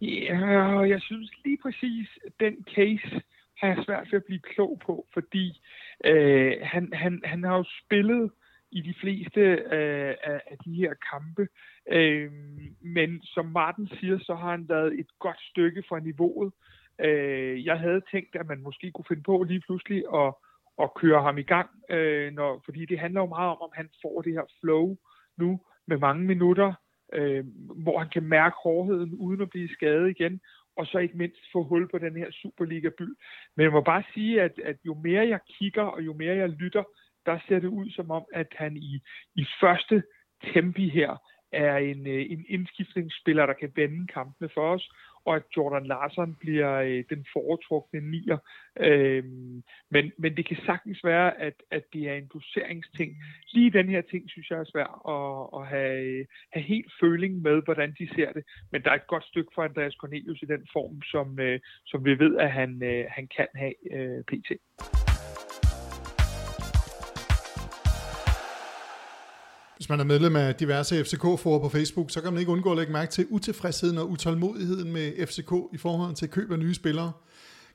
Ja, 0.00 0.38
jeg 0.78 1.00
synes 1.02 1.30
lige 1.44 1.58
præcis, 1.62 2.08
den 2.40 2.54
case 2.74 3.22
har 3.64 3.74
jeg 3.74 3.84
svært 3.84 4.12
ved 4.12 4.16
at 4.16 4.24
blive 4.24 4.40
klog 4.40 4.80
på, 4.86 5.06
fordi 5.14 5.60
øh, 6.04 6.52
han, 6.62 6.92
han, 6.92 7.20
han 7.24 7.44
har 7.44 7.56
jo 7.56 7.64
spillet 7.84 8.30
i 8.72 8.80
de 8.80 8.94
fleste 9.00 9.40
øh, 9.40 10.14
af, 10.22 10.40
af 10.50 10.56
de 10.64 10.74
her 10.74 10.94
kampe, 11.12 11.48
øh, 11.92 12.32
men 12.80 13.22
som 13.22 13.46
Martin 13.46 13.88
siger, 13.88 14.18
så 14.18 14.34
har 14.34 14.50
han 14.50 14.68
været 14.68 15.00
et 15.00 15.06
godt 15.18 15.40
stykke 15.50 15.82
fra 15.88 16.00
niveauet. 16.00 16.52
Øh, 17.00 17.64
jeg 17.64 17.78
havde 17.78 18.00
tænkt, 18.10 18.36
at 18.36 18.46
man 18.46 18.62
måske 18.62 18.90
kunne 18.92 19.04
finde 19.08 19.22
på 19.22 19.42
lige 19.42 19.60
pludselig 19.60 20.04
at, 20.14 20.34
at 20.82 20.94
køre 20.94 21.22
ham 21.22 21.38
i 21.38 21.42
gang, 21.42 21.70
øh, 21.90 22.32
når, 22.32 22.62
fordi 22.64 22.86
det 22.86 22.98
handler 22.98 23.20
jo 23.20 23.26
meget 23.26 23.50
om, 23.50 23.60
om 23.60 23.70
han 23.74 23.88
får 24.02 24.22
det 24.22 24.32
her 24.32 24.46
flow 24.60 24.96
nu 25.36 25.60
med 25.86 25.98
mange 25.98 26.24
minutter, 26.24 26.72
øh, 27.12 27.44
hvor 27.82 27.98
han 27.98 28.08
kan 28.08 28.22
mærke 28.22 28.56
hårdheden 28.62 29.14
uden 29.14 29.40
at 29.40 29.50
blive 29.50 29.68
skadet 29.68 30.10
igen, 30.10 30.40
og 30.76 30.86
så 30.86 30.98
ikke 30.98 31.16
mindst 31.16 31.52
få 31.52 31.64
hul 31.64 31.88
på 31.88 31.98
den 31.98 32.16
her 32.16 32.30
Superliga-by. 32.30 33.08
Men 33.56 33.64
jeg 33.64 33.72
må 33.72 33.80
bare 33.80 34.02
sige, 34.14 34.42
at, 34.42 34.58
at 34.64 34.76
jo 34.86 34.94
mere 34.94 35.28
jeg 35.28 35.40
kigger, 35.58 35.82
og 35.82 36.02
jo 36.02 36.12
mere 36.12 36.36
jeg 36.36 36.48
lytter, 36.48 36.84
der 37.26 37.38
ser 37.48 37.58
det 37.58 37.68
ud 37.68 37.90
som 37.90 38.10
om, 38.10 38.24
at 38.32 38.46
han 38.52 38.76
i, 38.76 39.00
i 39.34 39.46
første 39.60 40.02
tempi 40.52 40.88
her 40.88 41.16
er 41.52 41.76
en, 41.76 42.06
øh, 42.06 42.26
en 42.30 42.44
indskiftningsspiller, 42.48 43.46
der 43.46 43.52
kan 43.52 43.72
vende 43.76 44.06
kampene 44.06 44.48
for 44.54 44.74
os, 44.74 44.90
og 45.24 45.36
at 45.36 45.42
Jordan 45.56 45.86
Larsen 45.86 46.34
bliver 46.34 46.72
øh, 46.74 47.04
den 47.10 47.26
foretrukne 47.32 48.00
nier. 48.10 48.38
Øhm, 48.80 49.62
men, 49.90 50.12
men 50.18 50.36
det 50.36 50.46
kan 50.48 50.56
sagtens 50.66 51.04
være, 51.04 51.40
at, 51.40 51.54
at 51.70 51.84
det 51.92 52.02
er 52.10 52.14
en 52.14 52.30
doseringsting. 52.34 53.16
Lige 53.52 53.70
den 53.70 53.88
her 53.88 54.02
ting, 54.10 54.30
synes 54.30 54.50
jeg 54.50 54.58
er 54.58 54.64
svært 54.64 54.94
at, 55.14 55.60
at 55.60 55.66
have, 55.66 56.26
have 56.52 56.62
helt 56.62 56.92
føling 57.00 57.42
med, 57.42 57.62
hvordan 57.64 57.94
de 57.98 58.08
ser 58.14 58.32
det. 58.32 58.44
Men 58.72 58.82
der 58.82 58.90
er 58.90 58.94
et 58.94 59.06
godt 59.06 59.24
stykke 59.24 59.50
for 59.54 59.62
Andreas 59.62 59.94
Cornelius 59.94 60.42
i 60.42 60.46
den 60.46 60.66
form, 60.72 61.02
som, 61.02 61.40
øh, 61.40 61.60
som 61.86 62.04
vi 62.04 62.18
ved, 62.18 62.36
at 62.36 62.52
han, 62.52 62.82
øh, 62.82 63.04
han 63.08 63.28
kan 63.36 63.48
have 63.54 63.74
øh, 63.92 64.24
pt. 64.24 64.50
Hvis 69.76 69.88
man 69.88 70.00
er 70.00 70.04
medlem 70.04 70.36
af 70.36 70.54
diverse 70.54 70.94
FCK-forer 71.04 71.60
på 71.64 71.68
Facebook, 71.76 72.10
så 72.10 72.22
kan 72.22 72.32
man 72.32 72.40
ikke 72.40 72.52
undgå 72.52 72.70
at 72.70 72.78
lægge 72.78 72.92
mærke 72.92 73.10
til 73.10 73.26
utilfredsheden 73.30 73.98
og 73.98 74.10
utålmodigheden 74.10 74.92
med 74.92 75.26
FCK 75.28 75.52
i 75.76 75.78
forhold 75.78 76.14
til 76.14 76.30
køb 76.30 76.48
af 76.52 76.58
nye 76.58 76.74
spillere. 76.74 77.12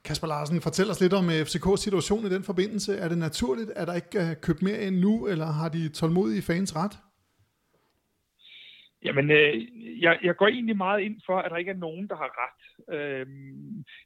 Kasper 0.05 0.27
Larsen, 0.27 0.61
fortæl 0.61 0.89
os 0.89 1.01
lidt 1.01 1.13
om 1.13 1.25
eh, 1.29 1.41
FCK's 1.47 1.83
situation 1.85 2.25
i 2.25 2.33
den 2.35 2.43
forbindelse. 2.43 2.91
Er 3.03 3.07
det 3.09 3.17
naturligt, 3.17 3.71
at 3.75 3.87
der 3.87 3.95
ikke 4.01 4.19
er 4.19 4.33
købt 4.33 4.61
mere 4.61 4.81
end 4.81 4.95
nu, 5.05 5.27
eller 5.27 5.45
har 5.45 5.69
de 5.69 5.89
tålmodige 5.89 6.41
fans 6.41 6.75
ret? 6.75 6.95
Jamen, 9.05 9.31
øh, 9.31 9.53
jeg, 10.05 10.19
jeg 10.23 10.35
går 10.35 10.47
egentlig 10.47 10.77
meget 10.77 11.01
ind 11.01 11.21
for, 11.25 11.37
at 11.37 11.51
der 11.51 11.57
ikke 11.57 11.71
er 11.71 11.85
nogen, 11.87 12.07
der 12.07 12.15
har 12.15 12.31
ret. 12.43 12.61
Øh, 12.95 13.25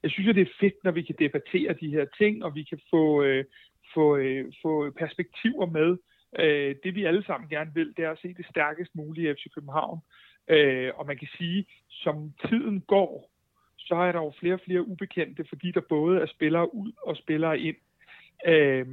jeg 0.03 0.11
synes 0.11 0.29
at 0.29 0.35
det 0.35 0.41
er 0.41 0.57
fedt, 0.59 0.77
når 0.83 0.91
vi 0.91 1.01
kan 1.01 1.15
debattere 1.19 1.73
de 1.81 1.89
her 1.89 2.05
ting, 2.19 2.43
og 2.45 2.55
vi 2.55 2.63
kan 2.63 2.79
få, 2.89 3.23
øh, 3.23 3.45
få, 3.93 4.17
øh, 4.17 4.45
få 4.61 4.91
perspektiver 4.91 5.65
med, 5.65 5.97
Øh, 6.39 6.75
det 6.83 6.95
vi 6.95 7.05
alle 7.05 7.23
sammen 7.23 7.49
gerne 7.49 7.71
vil, 7.73 7.93
det 7.97 8.05
er 8.05 8.11
at 8.11 8.19
se 8.21 8.33
det 8.33 8.45
stærkest 8.49 8.95
mulige 8.95 9.35
FC 9.35 9.53
København. 9.55 9.99
Øh, 10.47 10.91
og 10.95 11.05
man 11.05 11.17
kan 11.17 11.27
sige, 11.37 11.65
som 11.89 12.33
tiden 12.47 12.81
går, 12.81 13.29
så 13.77 13.95
er 13.95 14.11
der 14.11 14.19
jo 14.19 14.33
flere 14.39 14.53
og 14.53 14.61
flere 14.65 14.87
ubekendte, 14.87 15.45
fordi 15.49 15.71
der 15.71 15.81
både 15.89 16.21
er 16.21 16.25
spillere 16.25 16.75
ud 16.75 16.91
og 17.01 17.17
spillere 17.17 17.59
ind. 17.59 17.75
Øh, 18.45 18.85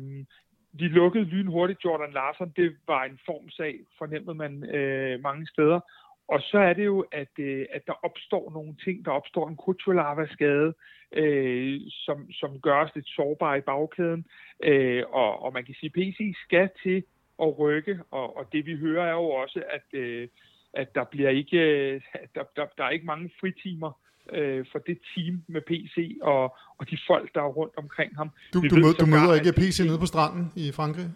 de 0.78 0.88
lukkede 0.88 1.24
lynhurtigt 1.24 1.84
Jordan 1.84 2.12
Larsen. 2.12 2.52
Det 2.56 2.76
var 2.86 3.04
en 3.04 3.18
formsag, 3.26 3.80
fornemmede 3.98 4.34
man 4.34 4.64
øh, 4.74 5.20
mange 5.20 5.46
steder. 5.46 5.80
Og 6.28 6.40
så 6.40 6.58
er 6.58 6.72
det 6.72 6.84
jo, 6.84 7.04
at, 7.12 7.38
øh, 7.38 7.66
at 7.72 7.86
der 7.86 7.92
opstår 8.02 8.50
nogle 8.50 8.76
ting. 8.84 9.04
Der 9.04 9.10
opstår 9.10 9.48
en 9.48 9.56
Kutsulava-skade, 9.56 10.74
øh, 11.12 11.80
som, 11.90 12.32
som 12.32 12.60
gør 12.60 12.84
os 12.84 12.94
lidt 12.94 13.08
sårbare 13.08 13.58
i 13.58 13.60
bagkæden. 13.60 14.26
Øh, 14.64 15.04
og, 15.08 15.42
og 15.42 15.52
man 15.52 15.64
kan 15.64 15.74
sige, 15.74 15.86
at 15.86 15.92
PC 15.92 16.34
skal 16.44 16.70
til 16.82 17.04
at 17.42 17.58
rykke, 17.58 18.00
og, 18.10 18.36
og 18.36 18.52
det 18.52 18.66
vi 18.66 18.76
hører 18.76 19.06
er 19.06 19.12
jo 19.12 19.30
også, 19.30 19.62
at, 19.70 19.98
øh, 19.98 20.28
at 20.72 20.94
der 20.94 21.04
bliver 21.04 21.30
ikke, 21.30 21.58
øh, 21.58 22.00
der, 22.34 22.42
der, 22.56 22.66
der 22.78 22.84
er 22.84 22.90
ikke 22.90 23.06
mange 23.06 23.30
fritimer 23.40 23.92
øh, 24.32 24.64
for 24.72 24.78
det 24.78 24.98
team 25.14 25.42
med 25.46 25.60
PC 25.60 26.18
og, 26.22 26.56
og 26.78 26.90
de 26.90 26.98
folk, 27.06 27.34
der 27.34 27.40
er 27.42 27.52
rundt 27.60 27.74
omkring 27.76 28.16
ham. 28.16 28.30
Du, 28.54 28.60
du, 28.70 28.74
mød, 28.74 28.94
du 28.94 29.06
møder 29.06 29.34
ikke 29.34 29.52
PC 29.52 29.80
nede 29.86 29.98
på 29.98 30.06
stranden 30.06 30.52
i 30.56 30.72
Frankrig? 30.72 31.06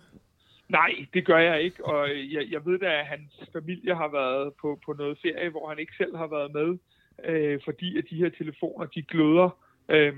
Nej, 0.68 1.06
det 1.14 1.26
gør 1.26 1.38
jeg 1.38 1.62
ikke, 1.62 1.84
og 1.84 2.08
jeg, 2.08 2.46
jeg 2.50 2.66
ved 2.66 2.78
da, 2.78 3.00
at 3.00 3.06
hans 3.06 3.32
familie 3.52 3.94
har 3.94 4.08
været 4.08 4.52
på, 4.60 4.80
på 4.86 4.92
noget 4.92 5.18
ferie, 5.22 5.50
hvor 5.50 5.68
han 5.68 5.78
ikke 5.78 5.92
selv 5.96 6.16
har 6.16 6.26
været 6.26 6.52
med, 6.52 6.78
øh, 7.24 7.60
fordi 7.64 7.98
at 7.98 8.04
de 8.10 8.16
her 8.16 8.30
telefoner, 8.38 8.86
de 8.86 9.02
gløder. 9.02 9.50
Øh, 9.88 10.14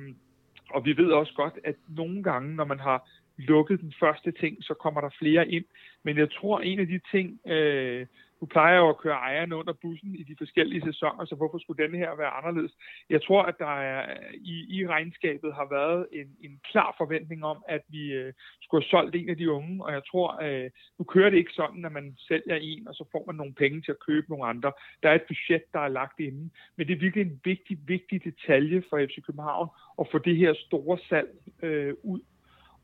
og 0.70 0.84
vi 0.84 0.96
ved 0.96 1.10
også 1.10 1.32
godt, 1.36 1.58
at 1.64 1.74
nogle 1.88 2.22
gange, 2.22 2.56
når 2.56 2.64
man 2.64 2.80
har 2.80 3.08
lukket 3.38 3.80
den 3.80 3.94
første 4.00 4.32
ting, 4.32 4.64
så 4.64 4.74
kommer 4.74 5.00
der 5.00 5.10
flere 5.18 5.48
ind. 5.48 5.64
Men 6.02 6.18
jeg 6.18 6.32
tror, 6.32 6.60
en 6.60 6.78
af 6.78 6.86
de 6.86 7.00
ting, 7.12 7.40
øh, 7.46 8.06
du 8.40 8.46
plejer 8.46 8.76
jo 8.78 8.88
at 8.88 8.98
køre 8.98 9.14
ejerne 9.14 9.56
under 9.56 9.72
bussen 9.72 10.14
i 10.14 10.22
de 10.22 10.34
forskellige 10.38 10.82
sæsoner, 10.84 11.24
så 11.24 11.34
hvorfor 11.34 11.58
skulle 11.58 11.82
denne 11.84 11.98
her 11.98 12.16
være 12.16 12.30
anderledes? 12.30 12.72
Jeg 13.10 13.22
tror, 13.22 13.42
at 13.42 13.58
der 13.58 13.74
er, 13.90 14.16
i, 14.34 14.56
i 14.76 14.86
regnskabet 14.86 15.54
har 15.54 15.68
været 15.70 16.06
en, 16.12 16.28
en 16.40 16.60
klar 16.70 16.94
forventning 16.98 17.44
om, 17.44 17.64
at 17.68 17.82
vi 17.88 18.12
øh, 18.12 18.32
skulle 18.62 18.84
have 18.84 18.90
solgt 18.90 19.16
en 19.16 19.28
af 19.28 19.36
de 19.36 19.50
unge, 19.50 19.84
og 19.84 19.92
jeg 19.92 20.02
tror, 20.10 20.42
øh, 20.42 20.70
nu 20.98 21.04
kører 21.04 21.30
det 21.30 21.36
ikke 21.36 21.52
sådan, 21.52 21.84
at 21.84 21.92
man 21.92 22.16
sælger 22.18 22.56
en, 22.56 22.88
og 22.88 22.94
så 22.94 23.04
får 23.12 23.24
man 23.26 23.36
nogle 23.36 23.54
penge 23.54 23.82
til 23.82 23.90
at 23.92 24.04
købe 24.06 24.26
nogle 24.28 24.46
andre. 24.46 24.72
Der 25.02 25.08
er 25.10 25.14
et 25.14 25.28
budget, 25.28 25.62
der 25.72 25.80
er 25.80 25.88
lagt 25.88 26.20
inde, 26.20 26.50
men 26.76 26.86
det 26.86 26.92
er 26.92 27.00
virkelig 27.00 27.26
en 27.26 27.40
vigtig, 27.44 27.78
vigtig 27.86 28.24
detalje 28.24 28.82
for 28.88 29.06
FC 29.06 29.22
København 29.26 29.68
at 30.00 30.06
få 30.12 30.18
det 30.18 30.36
her 30.36 30.54
store 30.66 30.98
salg 31.08 31.28
øh, 31.62 31.94
ud. 32.02 32.20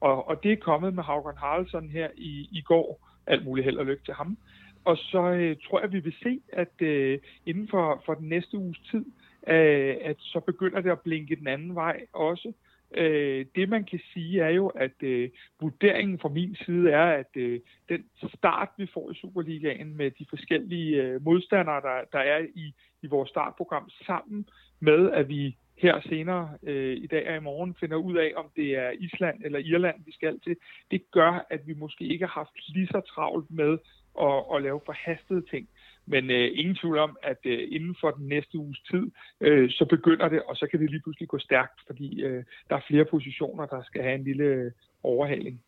Og, 0.02 0.28
og 0.28 0.42
det 0.42 0.52
er 0.52 0.56
kommet 0.56 0.94
med 0.94 1.02
Haugen 1.02 1.36
Haraldsson 1.36 1.88
her 1.88 2.08
i, 2.16 2.48
i 2.52 2.62
går. 2.62 3.08
Alt 3.26 3.44
muligt 3.44 3.64
held 3.64 3.78
og 3.78 3.86
lykke 3.86 4.04
til 4.04 4.14
ham. 4.14 4.38
Og 4.84 4.96
så 4.96 5.22
øh, 5.22 5.56
tror 5.64 5.80
jeg, 5.80 5.92
vi 5.92 6.00
vil 6.00 6.14
se, 6.22 6.40
at 6.52 6.82
øh, 6.82 7.18
inden 7.46 7.68
for, 7.68 8.02
for 8.06 8.14
den 8.14 8.28
næste 8.28 8.58
uges 8.58 8.78
tid, 8.90 9.04
øh, 9.46 9.96
at 10.00 10.16
så 10.18 10.40
begynder 10.40 10.80
det 10.80 10.90
at 10.90 11.00
blinke 11.00 11.36
den 11.36 11.46
anden 11.46 11.74
vej 11.74 12.06
også. 12.12 12.52
Øh, 12.94 13.46
det 13.54 13.68
man 13.68 13.84
kan 13.84 14.00
sige 14.12 14.40
er 14.40 14.48
jo, 14.48 14.68
at 14.68 15.02
øh, 15.02 15.30
vurderingen 15.60 16.18
fra 16.18 16.28
min 16.28 16.56
side 16.64 16.90
er, 16.90 17.04
at 17.04 17.36
øh, 17.36 17.60
den 17.88 18.04
start, 18.36 18.68
vi 18.76 18.86
får 18.94 19.10
i 19.10 19.14
Superligaen 19.14 19.96
med 19.96 20.10
de 20.10 20.26
forskellige 20.30 21.02
øh, 21.02 21.24
modstandere, 21.24 21.80
der, 21.80 22.00
der 22.12 22.18
er 22.18 22.46
i, 22.54 22.74
i 23.02 23.06
vores 23.06 23.30
startprogram, 23.30 23.90
sammen 24.06 24.48
med, 24.80 25.10
at 25.10 25.28
vi 25.28 25.56
her 25.82 26.00
senere 26.00 26.48
øh, 26.62 26.96
i 26.96 27.06
dag 27.06 27.28
og 27.30 27.36
i 27.36 27.40
morgen 27.40 27.74
finder 27.80 27.96
ud 27.96 28.16
af, 28.16 28.32
om 28.36 28.46
det 28.56 28.68
er 28.76 28.90
Island 28.90 29.36
eller 29.44 29.58
Irland, 29.58 30.04
vi 30.04 30.12
skal 30.12 30.40
til, 30.40 30.56
det 30.90 31.10
gør, 31.10 31.46
at 31.50 31.60
vi 31.66 31.74
måske 31.74 32.04
ikke 32.04 32.26
har 32.26 32.32
haft 32.40 32.68
lige 32.68 32.86
så 32.86 33.00
travlt 33.14 33.50
med 33.50 33.78
at, 34.20 34.44
at 34.54 34.62
lave 34.62 34.80
forhastede 34.86 35.42
ting. 35.50 35.68
Men 36.06 36.30
øh, 36.30 36.50
ingen 36.54 36.76
tvivl 36.76 36.98
om, 36.98 37.16
at 37.22 37.40
øh, 37.44 37.68
inden 37.70 37.96
for 38.00 38.10
den 38.10 38.28
næste 38.28 38.58
uges 38.58 38.80
tid, 38.90 39.10
øh, 39.40 39.70
så 39.70 39.84
begynder 39.84 40.28
det, 40.28 40.42
og 40.42 40.56
så 40.56 40.66
kan 40.70 40.80
det 40.80 40.90
lige 40.90 41.02
pludselig 41.02 41.28
gå 41.28 41.38
stærkt, 41.38 41.80
fordi 41.86 42.22
øh, 42.22 42.44
der 42.68 42.76
er 42.76 42.86
flere 42.88 43.04
positioner, 43.04 43.66
der 43.66 43.82
skal 43.82 44.02
have 44.02 44.14
en 44.14 44.24
lille 44.24 44.44
øh, 44.44 44.70
overhaling. 45.02 45.62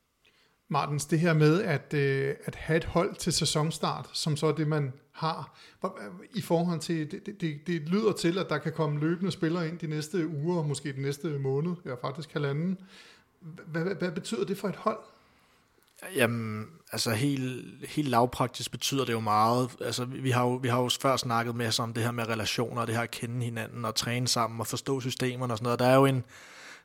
Martens, 0.69 1.07
det 1.07 1.21
her 1.21 1.35
med 1.35 1.63
at, 1.63 1.95
øh, 1.95 2.35
at 2.45 2.55
have 2.55 2.77
et 2.77 2.85
hold 2.85 3.15
til 3.15 3.33
sæsonstart, 3.33 4.07
som 4.13 4.37
så 4.37 4.47
er 4.47 4.55
det, 4.55 4.69
man 4.69 4.93
har, 5.15 5.55
øh, 5.85 5.91
i 6.35 6.41
forhold 6.41 6.81
til, 6.81 7.11
det, 7.11 7.41
det, 7.41 7.67
det 7.67 7.89
lyder 7.89 8.13
til, 8.13 8.39
at 8.39 8.49
der 8.49 8.59
kan 8.59 8.73
komme 8.73 9.01
løbende 9.01 9.31
spillere 9.31 9.69
ind 9.69 9.79
de 9.79 9.87
næste 9.87 10.27
uger, 10.29 10.63
måske 10.63 10.93
den 10.93 11.03
næste 11.03 11.29
måned, 11.29 11.75
ja 11.85 11.95
faktisk 11.95 12.33
halvanden. 12.33 12.79
Hvad, 13.41 13.83
hvad, 13.83 13.95
hvad 13.95 14.13
betyder 14.13 14.45
det 14.45 14.59
for 14.59 14.69
et 14.69 14.77
hold? 14.77 14.99
Jamen, 16.17 16.67
altså 16.93 17.11
helt, 17.11 17.65
helt 17.89 18.09
lavpraktisk 18.09 18.71
betyder 18.71 19.05
det 19.05 19.13
jo 19.13 19.21
meget. 19.21 19.71
Altså, 19.81 20.05
vi 20.05 20.31
har 20.31 20.43
jo, 20.43 20.55
vi 20.55 20.69
har 20.69 20.83
jo 20.83 20.91
før 21.01 21.17
snakket 21.17 21.55
med 21.55 21.81
om 21.81 21.93
det 21.93 22.03
her 22.03 22.11
med 22.11 22.29
relationer, 22.29 22.85
det 22.85 22.95
her 22.95 23.03
at 23.03 23.11
kende 23.11 23.45
hinanden 23.45 23.85
og 23.85 23.95
træne 23.95 24.29
sammen 24.29 24.61
og 24.61 24.67
forstå 24.67 25.01
systemerne 25.01 25.53
og 25.53 25.59
sådan 25.59 25.65
noget. 25.65 25.79
Der 25.79 25.87
er 25.87 25.95
jo 25.95 26.05
en, 26.05 26.25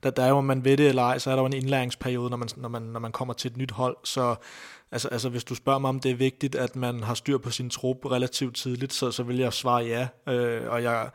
der, 0.04 0.10
der 0.10 0.24
er 0.24 0.30
jo, 0.30 0.38
om 0.38 0.46
man 0.46 0.64
ved 0.64 0.78
det 0.78 0.88
eller 0.88 1.04
ej, 1.04 1.18
så 1.18 1.32
er 1.32 1.36
der 1.36 1.42
jo 1.42 1.46
en 1.46 1.54
indlæringsperiode, 1.54 2.30
når 2.30 2.38
man, 2.38 2.50
når 2.58 2.70
man, 2.70 2.82
når 2.82 3.00
man 3.00 3.12
kommer 3.12 3.34
til 3.34 3.52
et 3.52 3.58
nyt 3.58 3.72
hold. 3.72 3.98
Så 4.04 4.36
altså, 4.92 5.08
altså, 5.08 5.30
hvis 5.30 5.44
du 5.44 5.56
spørger 5.56 5.80
mig, 5.80 5.90
om 5.90 6.00
det 6.00 6.12
er 6.12 6.16
vigtigt, 6.16 6.56
at 6.56 6.76
man 6.76 7.04
har 7.04 7.14
styr 7.14 7.38
på 7.38 7.50
sin 7.50 7.70
trup 7.70 8.06
relativt 8.06 8.56
tidligt, 8.56 8.94
så, 8.94 9.12
så 9.12 9.24
vil 9.24 9.38
jeg 9.38 9.54
svare 9.54 9.84
ja. 9.84 10.08
Øh, 10.34 10.72
og 10.72 10.84
jeg, 10.84 11.10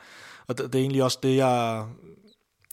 og 0.46 0.58
det, 0.58 0.72
det 0.72 0.78
er 0.78 0.82
egentlig 0.82 1.04
også 1.04 1.18
det, 1.22 1.36
jeg, 1.36 1.86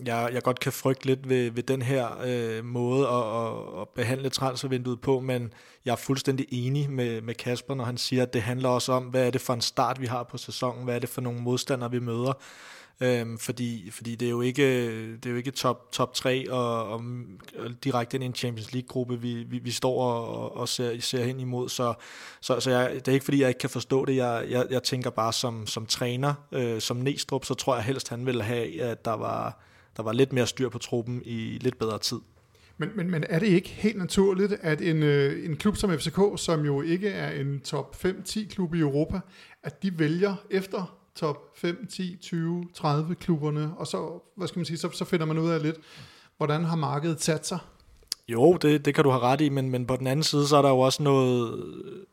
jeg, 0.05 0.29
jeg 0.33 0.43
godt 0.43 0.59
kan 0.59 0.71
frygte 0.71 1.05
lidt 1.05 1.29
ved, 1.29 1.51
ved 1.51 1.63
den 1.63 1.81
her 1.81 2.07
øh, 2.25 2.65
måde 2.65 3.07
at, 3.07 3.45
at, 3.45 3.81
at 3.81 3.89
behandle 3.95 4.29
transfervinduet 4.29 5.01
på, 5.01 5.19
men 5.19 5.53
jeg 5.85 5.91
er 5.91 5.95
fuldstændig 5.95 6.45
enig 6.51 6.91
med, 6.91 7.21
med 7.21 7.33
Kasper, 7.33 7.75
når 7.75 7.83
han 7.83 7.97
siger, 7.97 8.23
at 8.23 8.33
det 8.33 8.41
handler 8.41 8.69
også 8.69 8.91
om, 8.93 9.03
hvad 9.03 9.27
er 9.27 9.31
det 9.31 9.41
for 9.41 9.53
en 9.53 9.61
start, 9.61 10.01
vi 10.01 10.05
har 10.05 10.23
på 10.23 10.37
sæsonen, 10.37 10.83
hvad 10.83 10.95
er 10.95 10.99
det 10.99 11.09
for 11.09 11.21
nogle 11.21 11.39
modstandere, 11.39 11.91
vi 11.91 11.99
møder. 11.99 12.33
Øhm, 13.01 13.37
fordi, 13.37 13.89
fordi 13.91 14.15
det 14.15 14.25
er 14.25 14.29
jo 14.29 14.41
ikke, 14.41 14.63
det 15.15 15.25
er 15.25 15.29
jo 15.29 15.35
ikke 15.35 15.51
top, 15.51 15.91
top 15.91 16.13
3 16.13 16.51
og, 16.51 16.87
og, 16.87 17.03
og 17.57 17.83
direkte 17.83 18.15
ind 18.15 18.23
i 18.23 18.25
en 18.25 18.35
Champions 18.35 18.73
League-gruppe, 18.73 19.21
vi, 19.21 19.43
vi, 19.43 19.59
vi 19.59 19.71
står 19.71 20.03
og, 20.03 20.57
og 20.57 20.69
ser, 20.69 20.99
ser 20.99 21.23
hen 21.23 21.39
imod. 21.39 21.69
Så, 21.69 21.93
så, 22.41 22.59
så 22.59 22.71
jeg, 22.71 22.91
det 22.95 23.07
er 23.07 23.11
ikke, 23.11 23.23
fordi 23.23 23.41
jeg 23.41 23.47
ikke 23.47 23.59
kan 23.59 23.69
forstå 23.69 24.05
det. 24.05 24.15
Jeg, 24.15 24.45
jeg, 24.49 24.65
jeg 24.69 24.83
tænker 24.83 25.09
bare 25.09 25.33
som, 25.33 25.67
som 25.67 25.85
træner, 25.85 26.33
øh, 26.51 26.81
som 26.81 26.97
Næstrup, 26.97 27.45
så 27.45 27.53
tror 27.53 27.75
jeg 27.75 27.83
helst, 27.83 28.09
han 28.09 28.25
ville 28.25 28.43
have, 28.43 28.81
at 28.81 29.05
der 29.05 29.13
var, 29.13 29.59
der 29.97 30.03
var 30.03 30.13
lidt 30.13 30.33
mere 30.33 30.47
styr 30.47 30.69
på 30.69 30.77
truppen 30.77 31.21
i 31.25 31.57
lidt 31.61 31.79
bedre 31.79 31.99
tid. 31.99 32.19
Men, 32.77 32.89
men, 32.95 33.11
men 33.11 33.23
er 33.29 33.39
det 33.39 33.47
ikke 33.47 33.69
helt 33.69 33.97
naturligt, 33.97 34.53
at 34.61 34.81
en, 34.81 35.03
øh, 35.03 35.45
en 35.45 35.57
klub 35.57 35.77
som 35.77 35.99
FCK, 35.99 36.19
som 36.37 36.65
jo 36.65 36.81
ikke 36.81 37.09
er 37.09 37.41
en 37.41 37.59
top 37.59 37.95
5-10 38.05 38.47
klub 38.47 38.75
i 38.75 38.79
Europa, 38.79 39.19
at 39.63 39.83
de 39.83 39.99
vælger 39.99 40.35
efter 40.49 41.00
top 41.15 41.37
5, 41.55 41.87
10, 41.91 42.17
20, 42.21 42.67
30 42.73 43.15
klubberne, 43.15 43.73
og 43.77 43.87
så, 43.87 44.19
hvad 44.35 44.47
skal 44.47 44.59
man 44.59 44.65
sige, 44.65 44.77
så, 44.77 44.89
så 44.93 45.05
finder 45.05 45.25
man 45.25 45.37
ud 45.37 45.49
af 45.49 45.61
lidt, 45.61 45.77
hvordan 46.37 46.63
har 46.63 46.75
markedet 46.75 47.21
sat 47.21 47.47
sig? 47.47 47.59
Jo, 48.27 48.57
det, 48.61 48.85
det 48.85 48.95
kan 48.95 49.03
du 49.03 49.09
have 49.09 49.21
ret 49.21 49.41
i, 49.41 49.49
men, 49.49 49.69
men 49.69 49.85
på 49.85 49.95
den 49.95 50.07
anden 50.07 50.23
side, 50.23 50.47
så 50.47 50.57
er 50.57 50.61
der 50.61 50.69
jo 50.69 50.79
også 50.79 51.03
noget, 51.03 51.63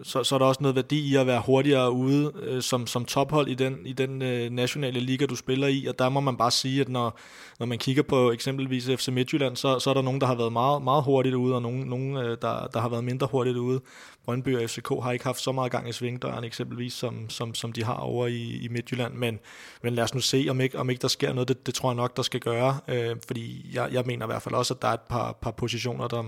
så, 0.03 0.25
så 0.25 0.35
er 0.35 0.39
der 0.39 0.47
også 0.47 0.63
noget 0.63 0.77
værdi 0.77 1.13
i 1.13 1.17
at 1.17 1.27
være 1.27 1.43
hurtigere 1.47 1.93
ude 1.93 2.33
øh, 2.43 2.63
som, 2.63 2.87
som 2.87 3.05
tophold 3.05 3.49
i 3.49 3.55
den, 3.55 3.77
i 3.87 3.93
den 3.93 4.23
øh, 4.23 4.51
nationale 4.51 5.01
liga, 5.01 5.27
du 5.27 5.37
spiller 5.37 5.67
i, 5.67 5.87
og 5.87 5.99
der 5.99 6.09
må 6.09 6.21
man 6.21 6.37
bare 6.37 6.51
sige, 6.51 6.81
at 6.81 6.89
når, 6.89 7.19
når 7.59 7.67
man 7.67 7.79
kigger 7.79 8.03
på 8.03 8.33
eksempelvis 8.33 8.87
FC 8.87 9.09
Midtjylland, 9.09 9.57
så, 9.57 9.79
så 9.79 9.91
er 9.91 9.95
der 9.95 10.03
nogen, 10.03 10.21
der 10.21 10.27
har 10.27 10.35
været 10.35 10.53
meget, 10.53 10.83
meget 10.83 11.05
hurtigt 11.05 11.35
ude, 11.35 11.55
og 11.55 11.63
nogen, 11.63 11.81
nogen 11.81 12.17
øh, 12.17 12.39
der, 12.43 12.67
der 12.67 12.81
har 12.81 12.89
været 12.89 13.05
mindre 13.05 13.29
hurtigt 13.31 13.57
ude. 13.57 13.81
Brøndby 14.29 14.57
og 14.57 14.71
FCK 14.71 14.89
har 15.03 15.13
ikke 15.13 15.25
haft 15.25 15.41
så 15.41 15.53
meget 15.53 15.73
gang 15.73 15.89
i 15.89 15.93
svingdøren 15.93 16.45
eksempelvis, 16.45 16.93
som, 16.93 17.31
som, 17.31 17.55
som 17.55 17.73
de 17.73 17.85
har 17.85 17.95
over 17.95 18.27
i, 18.27 18.59
i 18.63 18.69
Midtjylland, 18.69 19.15
men, 19.15 19.39
men 19.83 19.95
lad 19.95 20.05
os 20.05 20.15
nu 20.15 20.21
se, 20.21 20.47
om 20.51 20.61
ikke, 20.61 20.79
om 20.79 20.91
ikke 20.91 21.03
der 21.03 21.09
sker 21.09 21.33
noget, 21.33 21.49
det, 21.49 21.67
det 21.67 21.75
tror 21.75 21.91
jeg 21.91 21.97
nok, 21.97 22.17
der 22.17 22.23
skal 22.23 22.41
gøre, 22.41 22.81
øh, 22.89 23.17
fordi 23.27 23.71
jeg, 23.75 23.89
jeg 23.93 24.05
mener 24.07 24.27
i 24.27 24.31
hvert 24.31 24.43
fald 24.43 24.55
også, 24.55 24.75
at 24.75 24.83
der 24.83 24.89
er 24.89 24.93
et 24.93 25.01
par, 25.01 25.33
par 25.33 25.51
positioner, 25.51 26.09
der, 26.09 26.25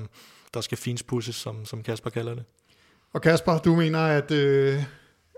der 0.54 0.60
skal 0.60 0.78
finspusses, 0.78 1.36
som, 1.36 1.64
som 1.64 1.82
Kasper 1.82 2.10
kalder 2.10 2.34
det. 2.34 2.44
Og 3.12 3.22
Kasper, 3.22 3.58
du 3.58 3.76
mener, 3.76 4.00
at, 4.00 4.30
øh, 4.30 4.82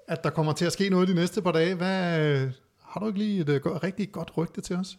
at 0.08 0.24
der 0.24 0.30
kommer 0.30 0.52
til 0.52 0.64
at 0.64 0.72
ske 0.72 0.88
noget 0.88 1.08
de 1.08 1.14
næste 1.14 1.42
par 1.42 1.52
dage. 1.52 1.74
Hvad, 1.74 2.20
øh, 2.20 2.50
har 2.82 3.00
du 3.00 3.06
ikke 3.06 3.18
lige 3.18 3.40
et 3.40 3.48
øh, 3.48 3.64
rigtig 3.64 4.12
godt 4.12 4.32
rygte 4.36 4.60
til 4.60 4.76
os? 4.76 4.96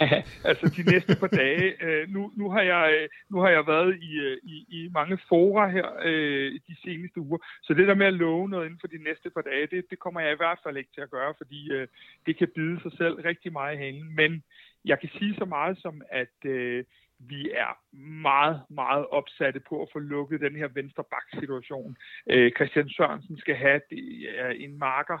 altså 0.48 0.66
de 0.76 0.90
næste 0.92 1.16
par 1.20 1.26
dage. 1.26 1.84
Øh, 1.84 2.08
nu, 2.08 2.32
nu, 2.36 2.50
har 2.50 2.62
jeg, 2.62 2.84
øh, 2.96 3.08
nu 3.30 3.40
har 3.40 3.48
jeg 3.48 3.66
været 3.66 3.98
i, 4.02 4.18
øh, 4.18 4.38
i, 4.42 4.66
i 4.68 4.88
mange 4.92 5.18
fora 5.28 5.68
her 5.68 5.86
øh, 6.04 6.52
de 6.68 6.76
seneste 6.84 7.20
uger, 7.20 7.38
så 7.62 7.74
det 7.74 7.88
der 7.88 7.94
med 7.94 8.06
at 8.06 8.14
love 8.14 8.48
noget 8.48 8.66
inden 8.66 8.80
for 8.80 8.86
de 8.86 9.02
næste 9.02 9.30
par 9.30 9.42
dage, 9.42 9.66
det, 9.66 9.84
det 9.90 9.98
kommer 9.98 10.20
jeg 10.20 10.32
i 10.32 10.36
hvert 10.36 10.58
fald 10.62 10.76
ikke 10.76 10.90
til 10.94 11.00
at 11.00 11.10
gøre, 11.10 11.34
fordi 11.38 11.70
øh, 11.72 11.88
det 12.26 12.38
kan 12.38 12.48
bide 12.54 12.80
sig 12.82 12.92
selv 12.96 13.14
rigtig 13.14 13.52
meget 13.52 13.88
i 13.88 14.02
Men 14.16 14.42
jeg 14.84 15.00
kan 15.00 15.10
sige 15.18 15.34
så 15.38 15.44
meget 15.44 15.78
som, 15.78 16.02
at 16.10 16.36
øh, 16.44 16.84
vi 17.18 17.50
er 17.50 17.78
meget, 18.22 18.62
meget 18.70 19.06
opsatte 19.06 19.60
på 19.60 19.82
at 19.82 19.88
få 19.92 19.98
lukket 19.98 20.40
den 20.40 20.56
her 20.56 20.68
venstre 20.68 21.04
situation. 21.40 21.96
Øh, 22.30 22.52
Christian 22.56 22.88
Sørensen 22.88 23.38
skal 23.38 23.56
have 23.56 23.80
det, 23.90 24.26
er 24.38 24.50
en 24.50 24.78
marker, 24.78 25.18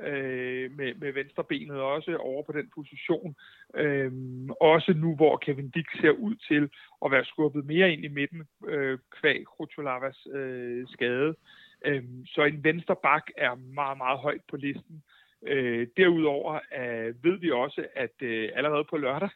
øh, 0.00 0.70
med, 0.76 0.94
med 0.94 1.12
venstrebenet 1.12 1.80
også 1.80 2.16
over 2.16 2.42
på 2.42 2.52
den 2.52 2.70
position. 2.74 3.36
Øh, 3.74 4.12
også 4.60 4.92
nu, 4.96 5.16
hvor 5.16 5.36
Kevin 5.36 5.70
Dick 5.70 6.00
ser 6.00 6.10
ud 6.10 6.34
til 6.34 6.70
at 7.04 7.10
være 7.10 7.24
skubbet 7.24 7.64
mere 7.64 7.92
ind 7.92 8.04
i 8.04 8.08
midten 8.08 8.42
øh, 8.66 8.98
kvæg 9.20 9.44
Krucholavas 9.46 10.26
øh, 10.32 10.86
skade. 10.88 11.34
Øh, 11.84 12.04
så 12.26 12.44
en 12.44 12.64
venstre 12.64 12.96
bak 13.02 13.26
er 13.36 13.54
meget, 13.54 13.98
meget 13.98 14.18
højt 14.18 14.42
på 14.50 14.56
listen. 14.56 15.02
Øh, 15.46 15.86
derudover 15.96 16.54
øh, 16.54 17.24
ved 17.24 17.38
vi 17.38 17.50
også, 17.50 17.86
at 17.96 18.22
øh, 18.22 18.48
allerede 18.54 18.84
på 18.90 18.96
lørdag, 18.96 19.30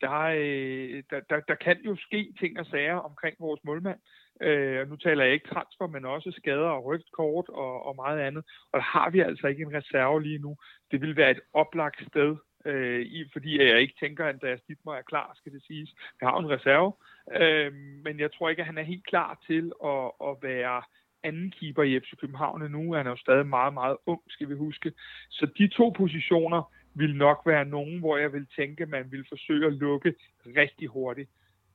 der, 0.00 0.20
øh, 0.20 1.02
der, 1.10 1.20
der, 1.30 1.40
der 1.40 1.54
kan 1.54 1.78
jo 1.84 1.96
ske 1.96 2.34
ting 2.40 2.60
og 2.60 2.66
sager 2.66 2.96
omkring 2.96 3.36
vores 3.40 3.60
målmand. 3.64 3.98
Øh, 3.98 4.21
Øh, 4.42 4.90
nu 4.90 4.96
taler 4.96 5.24
jeg 5.24 5.32
ikke 5.32 5.48
transfer, 5.48 5.86
men 5.86 6.04
også 6.04 6.32
skader 6.36 6.68
og 6.76 6.84
rødt 6.84 7.12
kort 7.12 7.48
og, 7.48 7.86
og 7.86 7.96
meget 7.96 8.20
andet. 8.20 8.44
Og 8.72 8.76
der 8.78 8.84
har 8.84 9.10
vi 9.10 9.20
altså 9.20 9.46
ikke 9.46 9.62
en 9.62 9.74
reserve 9.74 10.22
lige 10.22 10.38
nu. 10.38 10.56
Det 10.90 11.00
vil 11.00 11.16
være 11.16 11.30
et 11.30 11.40
oplagt 11.52 12.00
sted, 12.10 12.36
øh, 12.64 13.00
i, 13.00 13.24
fordi 13.32 13.62
jeg 13.62 13.80
ikke 13.80 13.94
tænker, 14.00 14.24
at 14.24 14.34
Andreas 14.34 14.60
Dittmer 14.68 14.94
er 14.94 15.02
klar, 15.02 15.32
skal 15.36 15.52
det 15.52 15.62
siges. 15.66 15.90
Vi 16.20 16.26
har 16.26 16.38
en 16.38 16.50
reserve, 16.50 16.92
øh, 17.40 17.72
men 18.04 18.20
jeg 18.20 18.32
tror 18.32 18.48
ikke, 18.48 18.62
at 18.62 18.66
han 18.66 18.78
er 18.78 18.82
helt 18.82 19.06
klar 19.06 19.40
til 19.46 19.72
at, 19.84 20.10
at 20.28 20.36
være 20.42 20.82
anden 21.22 21.50
keeper 21.50 21.82
i 21.82 22.00
FC 22.00 22.10
København 22.20 22.70
nu. 22.70 22.94
Han 22.94 23.06
er 23.06 23.10
jo 23.10 23.16
stadig 23.16 23.46
meget, 23.46 23.74
meget 23.74 23.96
ung, 24.06 24.20
skal 24.28 24.48
vi 24.48 24.54
huske. 24.54 24.92
Så 25.30 25.46
de 25.58 25.68
to 25.68 25.88
positioner 25.96 26.62
vil 26.94 27.16
nok 27.16 27.42
være 27.46 27.64
nogen, 27.64 27.98
hvor 27.98 28.16
jeg 28.16 28.32
vil 28.32 28.46
tænke, 28.56 28.82
at 28.82 28.88
man 28.88 29.12
vil 29.12 29.24
forsøge 29.28 29.66
at 29.66 29.72
lukke 29.72 30.14
rigtig 30.46 30.88
hurtigt 30.88 31.30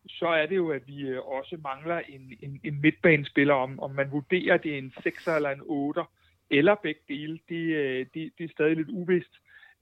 så 0.10 0.28
er 0.28 0.46
det 0.46 0.56
jo, 0.56 0.70
at 0.70 0.88
vi 0.88 1.02
øh, 1.02 1.28
også 1.28 1.58
mangler 1.64 1.98
en, 1.98 2.34
en, 2.42 2.60
en 2.64 2.82
midtbanespiller. 2.82 3.54
Om, 3.54 3.80
om 3.80 3.92
man 3.92 4.12
vurderer, 4.12 4.58
det 4.58 4.74
er 4.74 4.78
en 4.78 4.94
6'er 5.00 5.32
eller 5.32 5.50
en 5.50 5.94
8'er, 5.98 6.06
eller 6.50 6.76
begge 6.76 7.02
dele, 7.08 7.40
det, 7.50 7.76
øh, 7.76 8.06
det, 8.14 8.32
det 8.38 8.44
er 8.44 8.54
stadig 8.54 8.76
lidt 8.76 8.90
uvist. 8.90 9.34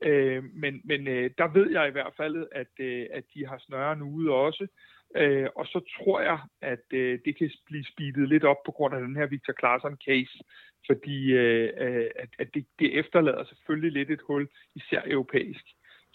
Øh, 0.03 0.43
men 0.43 0.81
men 0.83 1.07
øh, 1.07 1.31
der 1.37 1.47
ved 1.47 1.71
jeg 1.71 1.87
i 1.87 1.91
hvert 1.91 2.13
fald, 2.17 2.47
at, 2.51 2.85
at 3.11 3.23
de 3.33 3.47
har 3.47 3.57
snøren 3.57 4.01
ude 4.01 4.31
også. 4.31 4.67
og 5.55 5.65
så 5.65 5.79
tror 5.95 6.21
jeg, 6.21 6.39
at 6.61 6.91
det 7.25 7.37
kan 7.37 7.51
blive 7.65 7.85
speedet 7.85 8.29
lidt 8.29 8.43
op 8.43 8.63
på 8.65 8.71
grund 8.71 8.95
af 8.95 9.01
den 9.01 9.15
her 9.15 9.25
Victor 9.25 9.53
Claesson-case, 9.53 10.39
fordi 10.87 11.33
at, 11.33 12.29
at 12.39 12.47
det, 12.53 12.65
det 12.79 12.99
efterlader 12.99 13.43
selvfølgelig 13.43 13.91
lidt 13.91 14.11
et 14.11 14.21
hul, 14.27 14.47
især 14.75 15.01
europæisk 15.05 15.65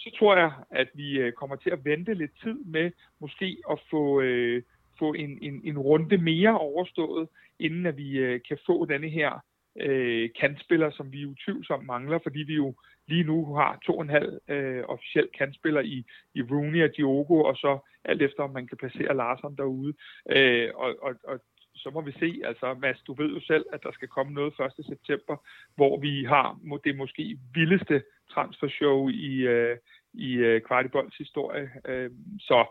så 0.00 0.10
tror 0.18 0.36
jeg, 0.36 0.52
at 0.70 0.88
vi 0.94 1.18
øh, 1.18 1.32
kommer 1.32 1.56
til 1.56 1.70
at 1.70 1.84
vente 1.84 2.14
lidt 2.14 2.40
tid 2.42 2.58
med 2.64 2.90
måske 3.20 3.56
at 3.70 3.78
få, 3.90 4.20
øh, 4.20 4.62
få 4.98 5.12
en, 5.12 5.38
en, 5.42 5.60
en 5.64 5.78
runde 5.78 6.18
mere 6.18 6.58
overstået, 6.58 7.28
inden 7.58 7.86
at 7.86 7.96
vi 7.96 8.18
øh, 8.18 8.40
kan 8.48 8.58
få 8.66 8.84
denne 8.84 9.08
her 9.08 9.40
øh, 9.80 10.30
kantspiller, 10.40 10.90
som 10.90 11.12
vi 11.12 11.20
jo 11.20 11.34
mangler, 11.82 12.18
fordi 12.22 12.38
vi 12.38 12.54
jo 12.54 12.74
lige 13.08 13.24
nu 13.24 13.54
har 13.54 13.78
to 13.86 13.96
og 13.96 14.02
en 14.02 14.10
halv 14.10 14.40
øh, 14.48 14.84
officiel 14.88 15.28
kantspiller 15.38 15.80
i, 15.80 16.04
i 16.34 16.42
Rooney 16.42 16.84
og 16.84 16.96
Diogo, 16.96 17.42
og 17.42 17.56
så 17.56 17.78
alt 18.04 18.22
efter, 18.22 18.42
om 18.42 18.50
man 18.50 18.66
kan 18.66 18.78
placere 18.78 19.16
Larsson 19.16 19.56
derude. 19.56 19.94
Øh, 20.30 20.68
og, 20.74 20.96
og, 21.02 21.14
og 21.24 21.40
så 21.82 21.90
må 21.90 22.00
vi 22.00 22.12
se, 22.12 22.40
altså 22.44 22.74
Mads, 22.74 23.00
du 23.06 23.12
ved 23.14 23.30
jo 23.34 23.40
selv, 23.40 23.64
at 23.72 23.82
der 23.82 23.92
skal 23.92 24.08
komme 24.08 24.32
noget 24.32 24.54
1. 24.78 24.86
september, 24.86 25.36
hvor 25.76 26.00
vi 26.00 26.24
har 26.24 26.58
det 26.84 26.96
måske 26.96 27.38
vildeste 27.54 28.02
transfershow 28.30 29.08
i, 29.08 29.34
øh, 29.54 29.76
i 30.12 30.32
øh, 30.32 30.60
Kvartibolds 30.60 31.16
historie. 31.16 31.70
Øh, 31.88 32.10
så 32.40 32.66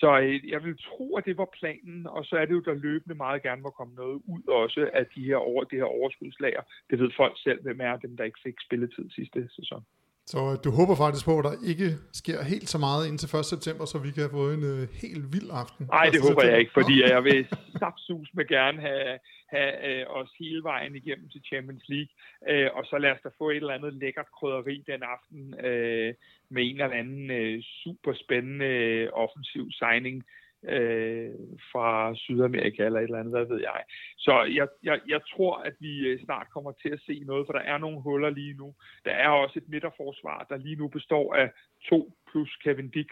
så 0.00 0.20
øh, 0.20 0.48
jeg 0.48 0.64
vil 0.64 0.78
tro, 0.78 1.16
at 1.16 1.24
det 1.24 1.38
var 1.38 1.48
planen, 1.58 2.06
og 2.06 2.24
så 2.24 2.36
er 2.36 2.44
det 2.44 2.52
jo, 2.52 2.60
der 2.60 2.74
løbende 2.74 3.14
meget 3.14 3.42
gerne 3.42 3.62
må 3.62 3.70
komme 3.70 3.94
noget 3.94 4.22
ud 4.26 4.42
også 4.48 4.90
af 4.92 5.06
de 5.06 5.24
her 5.24 5.36
over, 5.36 5.64
det 5.64 5.78
her 5.78 5.84
overskudslager. 5.84 6.62
Det 6.90 6.98
ved 6.98 7.10
folk 7.16 7.34
selv, 7.36 7.62
hvem 7.62 7.80
er 7.80 7.96
dem, 7.96 8.16
der 8.16 8.24
ikke 8.24 8.40
fik 8.42 8.54
spilletid 8.66 9.10
sidste 9.10 9.48
sæson. 9.56 9.84
Så 10.32 10.38
øh, 10.50 10.54
du 10.64 10.70
håber 10.78 10.94
faktisk 11.04 11.24
på, 11.26 11.34
at 11.38 11.44
der 11.48 11.56
ikke 11.72 11.88
sker 12.20 12.38
helt 12.52 12.68
så 12.74 12.78
meget 12.86 13.02
indtil 13.08 13.28
1. 13.38 13.44
september, 13.54 13.84
så 13.84 13.98
vi 14.06 14.10
kan 14.18 14.30
få 14.38 14.42
en 14.56 14.64
uh, 14.72 14.82
helt 15.02 15.24
vild 15.34 15.50
aften? 15.62 15.82
Nej, 15.86 16.06
det 16.12 16.20
håber 16.26 16.40
september. 16.40 16.50
jeg 16.50 16.58
ikke, 16.62 16.76
fordi 16.78 16.94
jeg 17.14 17.24
vil 17.24 17.40
sapsus 17.80 18.28
med 18.38 18.46
gerne 18.56 18.80
have, 18.88 19.18
have 19.54 19.72
uh, 19.90 20.16
os 20.18 20.30
hele 20.42 20.62
vejen 20.62 20.94
igennem 20.96 21.28
til 21.28 21.40
Champions 21.50 21.84
League, 21.92 22.12
uh, 22.50 22.68
og 22.76 22.82
så 22.90 22.96
lad 22.98 23.10
os 23.14 23.24
da 23.24 23.30
få 23.38 23.46
et 23.50 23.56
eller 23.56 23.78
andet 23.78 23.92
lækkert 24.02 24.30
krydderi 24.36 24.76
den 24.92 25.02
aften 25.14 25.42
uh, 25.68 26.10
med 26.54 26.62
en 26.68 26.76
eller 26.80 27.00
anden 27.02 27.24
uh, 27.38 27.56
super 27.82 28.12
spændende 28.22 28.72
uh, 29.02 29.22
offensiv 29.22 29.64
signing, 29.80 30.16
øh, 30.68 31.30
fra 31.72 32.14
Sydamerika 32.14 32.84
eller 32.84 33.00
et 33.00 33.04
eller 33.04 33.18
andet, 33.18 33.34
hvad 33.34 33.44
ved 33.44 33.60
jeg. 33.60 33.82
Så 34.16 34.42
jeg, 34.42 34.68
jeg, 34.82 35.00
jeg 35.08 35.20
tror, 35.32 35.56
at 35.56 35.74
vi 35.80 35.98
øh, 36.06 36.24
snart 36.24 36.46
kommer 36.50 36.72
til 36.72 36.88
at 36.88 37.00
se 37.06 37.22
noget, 37.26 37.46
for 37.46 37.52
der 37.52 37.60
er 37.60 37.78
nogle 37.78 38.00
huller 38.00 38.30
lige 38.30 38.54
nu. 38.54 38.74
Der 39.04 39.10
er 39.10 39.28
også 39.28 39.58
et 39.58 39.68
midterforsvar, 39.68 40.46
der 40.48 40.56
lige 40.56 40.76
nu 40.76 40.88
består 40.88 41.34
af 41.34 41.50
to 41.88 42.12
plus 42.30 42.56
Kevin 42.56 42.90
Dix. 42.90 43.06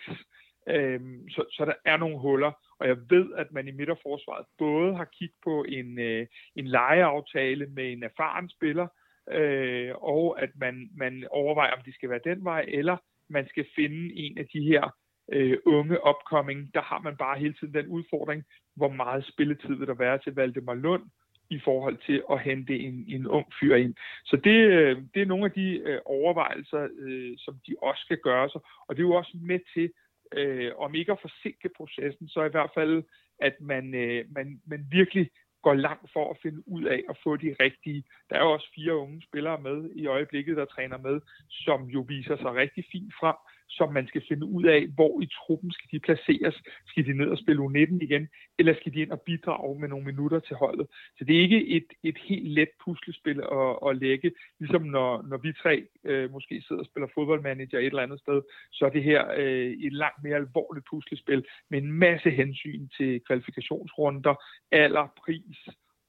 Øh, 0.69 1.01
så, 1.31 1.45
så 1.51 1.65
der 1.65 1.75
er 1.85 1.97
nogle 1.97 2.19
huller, 2.19 2.53
og 2.79 2.89
jeg 2.89 2.97
ved, 3.11 3.33
at 3.37 3.53
man 3.53 3.69
i 3.69 3.71
midterforsvaret 3.71 4.47
både 4.59 4.97
har 4.97 5.05
kigget 5.05 5.37
på 5.45 5.65
en, 5.69 5.99
øh, 5.99 6.27
en 6.57 6.67
lejeaftale 6.67 7.67
med 7.67 7.93
en 7.93 8.03
erfaren 8.03 8.49
spiller, 8.49 8.87
øh, 9.31 9.95
og 9.95 10.43
at 10.43 10.51
man, 10.57 10.91
man 10.97 11.27
overvejer, 11.31 11.73
om 11.73 11.83
de 11.87 11.95
skal 11.95 12.11
være 12.11 12.21
den 12.25 12.45
vej, 12.45 12.65
eller 12.69 12.97
man 13.29 13.49
skal 13.49 13.67
finde 13.77 14.15
en 14.15 14.39
af 14.39 14.47
de 14.47 14.61
her 14.61 14.97
øh, 15.33 15.59
unge 15.67 15.99
upcoming, 16.11 16.75
der 16.75 16.83
har 16.83 17.01
man 17.01 17.17
bare 17.17 17.39
hele 17.39 17.55
tiden 17.55 17.75
den 17.75 17.87
udfordring, 17.87 18.45
hvor 18.77 18.89
meget 18.89 19.25
spilletid 19.33 19.75
vil 19.75 19.89
der 19.89 19.95
være 19.95 20.19
til 20.19 20.35
Valdemar 20.35 20.75
Lund 20.75 21.03
i 21.51 21.61
forhold 21.65 21.99
til 22.07 22.23
at 22.31 22.41
hente 22.41 22.79
en, 22.79 23.05
en 23.09 23.27
ung 23.27 23.47
fyr 23.61 23.75
ind. 23.75 23.95
Så 24.25 24.37
det, 24.37 24.59
øh, 24.77 25.03
det 25.15 25.23
er 25.23 25.27
nogle 25.27 25.45
af 25.45 25.53
de 25.53 25.69
øh, 25.89 26.01
overvejelser, 26.05 26.89
øh, 26.99 27.33
som 27.39 27.55
de 27.67 27.75
også 27.83 28.03
skal 28.05 28.19
gøre 28.19 28.49
sig, 28.51 28.61
og 28.87 28.97
det 28.97 29.03
er 29.03 29.07
jo 29.07 29.15
også 29.15 29.37
med 29.43 29.61
til, 29.75 29.91
øh, 30.35 30.73
om 30.79 30.95
ikke 30.95 31.13
at 31.13 31.21
forsinke 31.21 31.69
processen, 31.77 32.29
så 32.29 32.45
i 32.45 32.49
hvert 32.49 32.71
fald, 32.75 33.03
at 33.41 33.55
man, 33.61 33.95
øh, 33.95 34.25
man, 34.37 34.61
man 34.67 34.87
virkelig 34.91 35.31
går 35.63 35.75
langt 35.75 36.13
for 36.13 36.31
at 36.31 36.37
finde 36.43 36.69
ud 36.69 36.85
af 36.85 37.01
at 37.09 37.17
få 37.25 37.37
de 37.37 37.57
rigtige. 37.61 38.05
Der 38.31 38.37
er 38.37 38.45
jo 38.45 38.53
også 38.53 38.69
fire 38.75 38.97
unge 38.97 39.23
spillere 39.23 39.61
med 39.61 39.91
i 39.95 40.07
øjeblikket, 40.07 40.57
der 40.57 40.65
træner 40.65 40.99
med, 40.99 41.21
som 41.51 41.85
jo 41.85 42.01
viser 42.09 42.37
sig 42.37 42.55
rigtig 42.55 42.85
fint 42.93 43.15
frem 43.21 43.37
som 43.79 43.93
man 43.93 44.07
skal 44.07 44.23
finde 44.29 44.47
ud 44.47 44.65
af, 44.65 44.87
hvor 44.87 45.21
i 45.21 45.27
truppen 45.27 45.73
skal 45.73 45.89
de 45.93 46.01
placeres. 46.01 46.57
Skal 46.87 47.07
de 47.07 47.13
ned 47.13 47.29
og 47.35 47.39
spille 47.39 47.63
U19 47.63 47.99
igen, 48.09 48.29
eller 48.59 48.75
skal 48.75 48.93
de 48.95 49.01
ind 49.01 49.11
og 49.11 49.21
bidrage 49.21 49.81
med 49.81 49.89
nogle 49.89 50.05
minutter 50.05 50.41
til 50.41 50.57
holdet? 50.57 50.87
Så 51.19 51.25
det 51.25 51.37
er 51.37 51.41
ikke 51.41 51.67
et, 51.69 51.89
et 52.03 52.19
helt 52.19 52.49
let 52.49 52.69
puslespil 52.85 53.41
at, 53.41 53.79
at 53.89 53.97
lægge, 53.97 54.33
ligesom 54.59 54.83
når, 54.83 55.23
når 55.23 55.37
vi 55.37 55.53
tre 55.53 55.87
øh, 56.05 56.31
måske 56.31 56.63
sidder 56.67 56.83
og 56.83 56.87
spiller 56.87 57.09
fodboldmanager 57.15 57.79
et 57.79 57.87
eller 57.87 58.03
andet 58.03 58.21
sted, 58.21 58.43
så 58.73 58.85
er 58.85 58.91
det 58.91 59.03
her 59.03 59.23
øh, 59.37 59.71
et 59.87 59.93
langt 59.93 60.23
mere 60.25 60.37
alvorligt 60.37 60.87
puslespil 60.91 61.45
med 61.71 61.83
en 61.83 61.93
masse 61.93 62.31
hensyn 62.31 62.89
til 62.97 63.21
kvalifikationsrunder, 63.27 64.35
alder, 64.73 65.07
pris, 65.25 65.59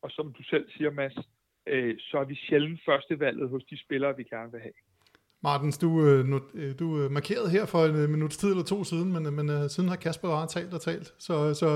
og 0.01 0.11
som 0.11 0.33
du 0.33 0.43
selv 0.43 0.65
siger, 0.71 0.91
Mads, 0.91 1.15
øh, 1.67 1.95
så 1.99 2.17
er 2.17 2.23
vi 2.23 2.35
sjældent 2.35 2.81
førstevalget 2.85 3.49
hos 3.49 3.63
de 3.63 3.77
spillere, 3.77 4.17
vi 4.17 4.23
gerne 4.23 4.51
vil 4.51 4.61
have. 4.61 4.73
Martens, 5.43 5.77
du, 5.77 6.01
øh, 6.01 6.39
øh, 6.55 6.73
du 6.79 6.99
øh, 6.99 7.11
markerede 7.11 7.49
her 7.49 7.65
for 7.65 7.85
en 7.85 8.11
minut 8.11 8.31
tid 8.31 8.49
eller 8.49 8.63
to 8.63 8.83
siden, 8.83 9.13
men, 9.13 9.33
men 9.33 9.69
siden 9.69 9.89
har 9.89 9.95
Kasper 9.95 10.27
bare 10.27 10.47
talt 10.47 10.73
og 10.73 10.81
talt, 10.81 11.13
så, 11.19 11.53
så 11.53 11.67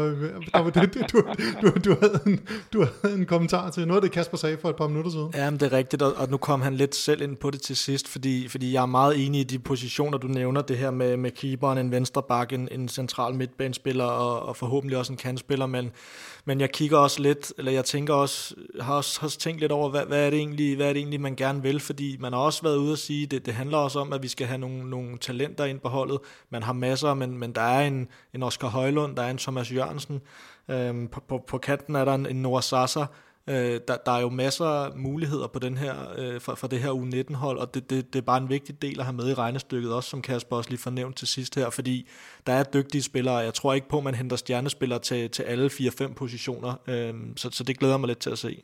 der 0.54 0.60
var 0.60 0.70
det, 0.70 0.94
du, 1.14 1.22
du, 1.62 1.92
du, 1.92 1.98
havde 2.02 2.20
en, 2.26 2.40
du 2.74 2.86
havde 3.02 3.16
en 3.18 3.26
kommentar 3.26 3.70
til 3.70 3.88
noget 3.88 3.98
af 3.98 4.02
det, 4.02 4.12
Kasper 4.12 4.38
sagde 4.38 4.58
for 4.62 4.70
et 4.70 4.76
par 4.76 4.88
minutter 4.88 5.12
siden. 5.12 5.32
Ja, 5.36 5.50
men 5.50 5.60
det 5.60 5.74
er 5.74 5.78
rigtigt, 5.78 6.02
og 6.02 6.28
og 6.28 6.32
nu 6.32 6.38
kom 6.38 6.62
han 6.62 6.76
lidt 6.76 6.96
selv 6.96 7.22
ind 7.22 7.36
på 7.36 7.52
det 7.52 7.62
til 7.62 7.76
sidst, 7.76 8.08
fordi, 8.08 8.48
fordi 8.48 8.74
jeg 8.74 8.82
er 8.82 8.86
meget 8.86 9.26
enig 9.26 9.42
i 9.42 9.44
de 9.44 9.60
positioner, 9.60 10.18
du 10.18 10.28
nævner, 10.28 10.62
det 10.62 10.78
her 10.78 10.92
med, 10.92 11.18
med 11.18 11.32
keeperen, 11.32 11.78
en 11.78 11.92
venstre 11.92 12.24
bak, 12.24 12.54
en, 12.54 12.68
en 12.72 12.90
central 12.90 13.36
midtbanespiller 13.36 14.06
og, 14.06 14.40
og 14.40 14.56
forhåbentlig 14.56 14.98
også 14.98 15.14
en 15.14 15.18
kandspiller, 15.18 15.66
men, 15.66 15.92
men 16.46 16.62
jeg 16.62 16.72
kigger 16.72 16.98
også 16.98 17.22
lidt, 17.22 17.54
eller 17.58 17.72
jeg 17.72 17.86
tænker 17.86 18.14
også, 18.14 18.56
har 18.82 18.96
også, 18.96 19.20
også 19.24 19.40
tænkt 19.40 19.62
lidt 19.62 19.72
over, 19.72 19.90
hvad, 19.90 20.06
hvad, 20.08 20.26
er 20.26 20.30
det 20.30 20.40
egentlig, 20.40 20.76
hvad 20.76 20.90
er 20.90 20.94
det 20.94 21.00
egentlig, 21.00 21.22
man 21.22 21.36
gerne 21.36 21.62
vil, 21.62 21.80
fordi 21.80 22.18
man 22.20 22.34
har 22.34 22.40
også 22.40 22.62
været 22.62 22.78
ude 22.78 22.92
at 22.92 23.00
sige, 23.00 23.26
det, 23.26 23.46
det 23.46 23.54
handler 23.58 23.78
også 23.78 24.00
om, 24.00 24.14
at 24.14 24.24
vi 24.24 24.28
skal 24.28 24.48
have 24.48 24.58
nogle, 24.58 24.90
nogle 24.90 25.18
talenter 25.18 25.66
ind 25.66 25.80
på 25.80 25.90
holdet. 25.90 26.20
Man 26.50 26.64
har 26.64 26.74
masser, 26.74 27.14
men, 27.14 27.38
men 27.38 27.52
der 27.52 27.62
er 27.62 27.88
en, 27.88 28.08
en 28.34 28.44
Oscar 28.44 28.68
Højlund, 28.68 29.16
der 29.16 29.24
er 29.24 29.30
en 29.30 29.38
Thomas 29.38 29.72
Jørgensen. 29.72 30.22
Øhm, 30.70 31.08
på, 31.08 31.20
på, 31.28 31.44
på 31.48 31.58
kanten 31.58 31.96
er 31.96 32.06
der 32.06 32.14
en, 32.14 32.26
en 32.26 32.42
Noah 32.42 32.64
Sasser. 32.64 33.06
Øh, 33.50 33.80
der, 33.88 33.98
der 34.06 34.12
er 34.12 34.20
jo 34.20 34.30
masser 34.30 34.66
af 34.66 34.92
muligheder 34.96 35.48
på 35.48 35.60
den 35.60 35.78
her, 35.78 35.96
øh, 36.18 36.42
for, 36.42 36.56
for 36.56 36.68
det 36.68 36.80
her 36.80 36.90
U19-hold, 36.90 37.58
og 37.58 37.74
det, 37.74 37.90
det, 37.90 38.14
det 38.14 38.20
er 38.20 38.24
bare 38.24 38.38
en 38.38 38.50
vigtig 38.50 38.82
del 38.82 39.00
at 39.00 39.06
have 39.06 39.16
med 39.16 39.30
i 39.30 39.34
regnestykket, 39.34 39.94
også 39.94 40.10
som 40.10 40.22
Kasper 40.22 40.56
også 40.56 40.70
lige 40.70 40.80
fornævnt 40.80 41.18
til 41.18 41.28
sidst 41.28 41.56
her, 41.56 41.70
fordi 41.70 42.08
der 42.48 42.54
er 42.54 42.64
dygtige 42.64 43.04
spillere, 43.04 43.36
jeg 43.36 43.54
tror 43.54 43.74
ikke 43.74 43.90
på, 43.90 43.98
at 43.98 44.04
man 44.04 44.16
henter 44.16 44.36
stjernespillere 44.36 45.00
til, 45.00 45.30
til 45.30 45.44
alle 45.44 45.68
4-5 45.68 46.14
positioner, 46.14 46.74
øh, 46.88 47.14
så, 47.36 47.50
så 47.52 47.64
det 47.64 47.80
glæder 47.80 47.98
mig 47.98 48.08
lidt 48.08 48.20
til 48.20 48.30
at 48.30 48.38
se. 48.38 48.64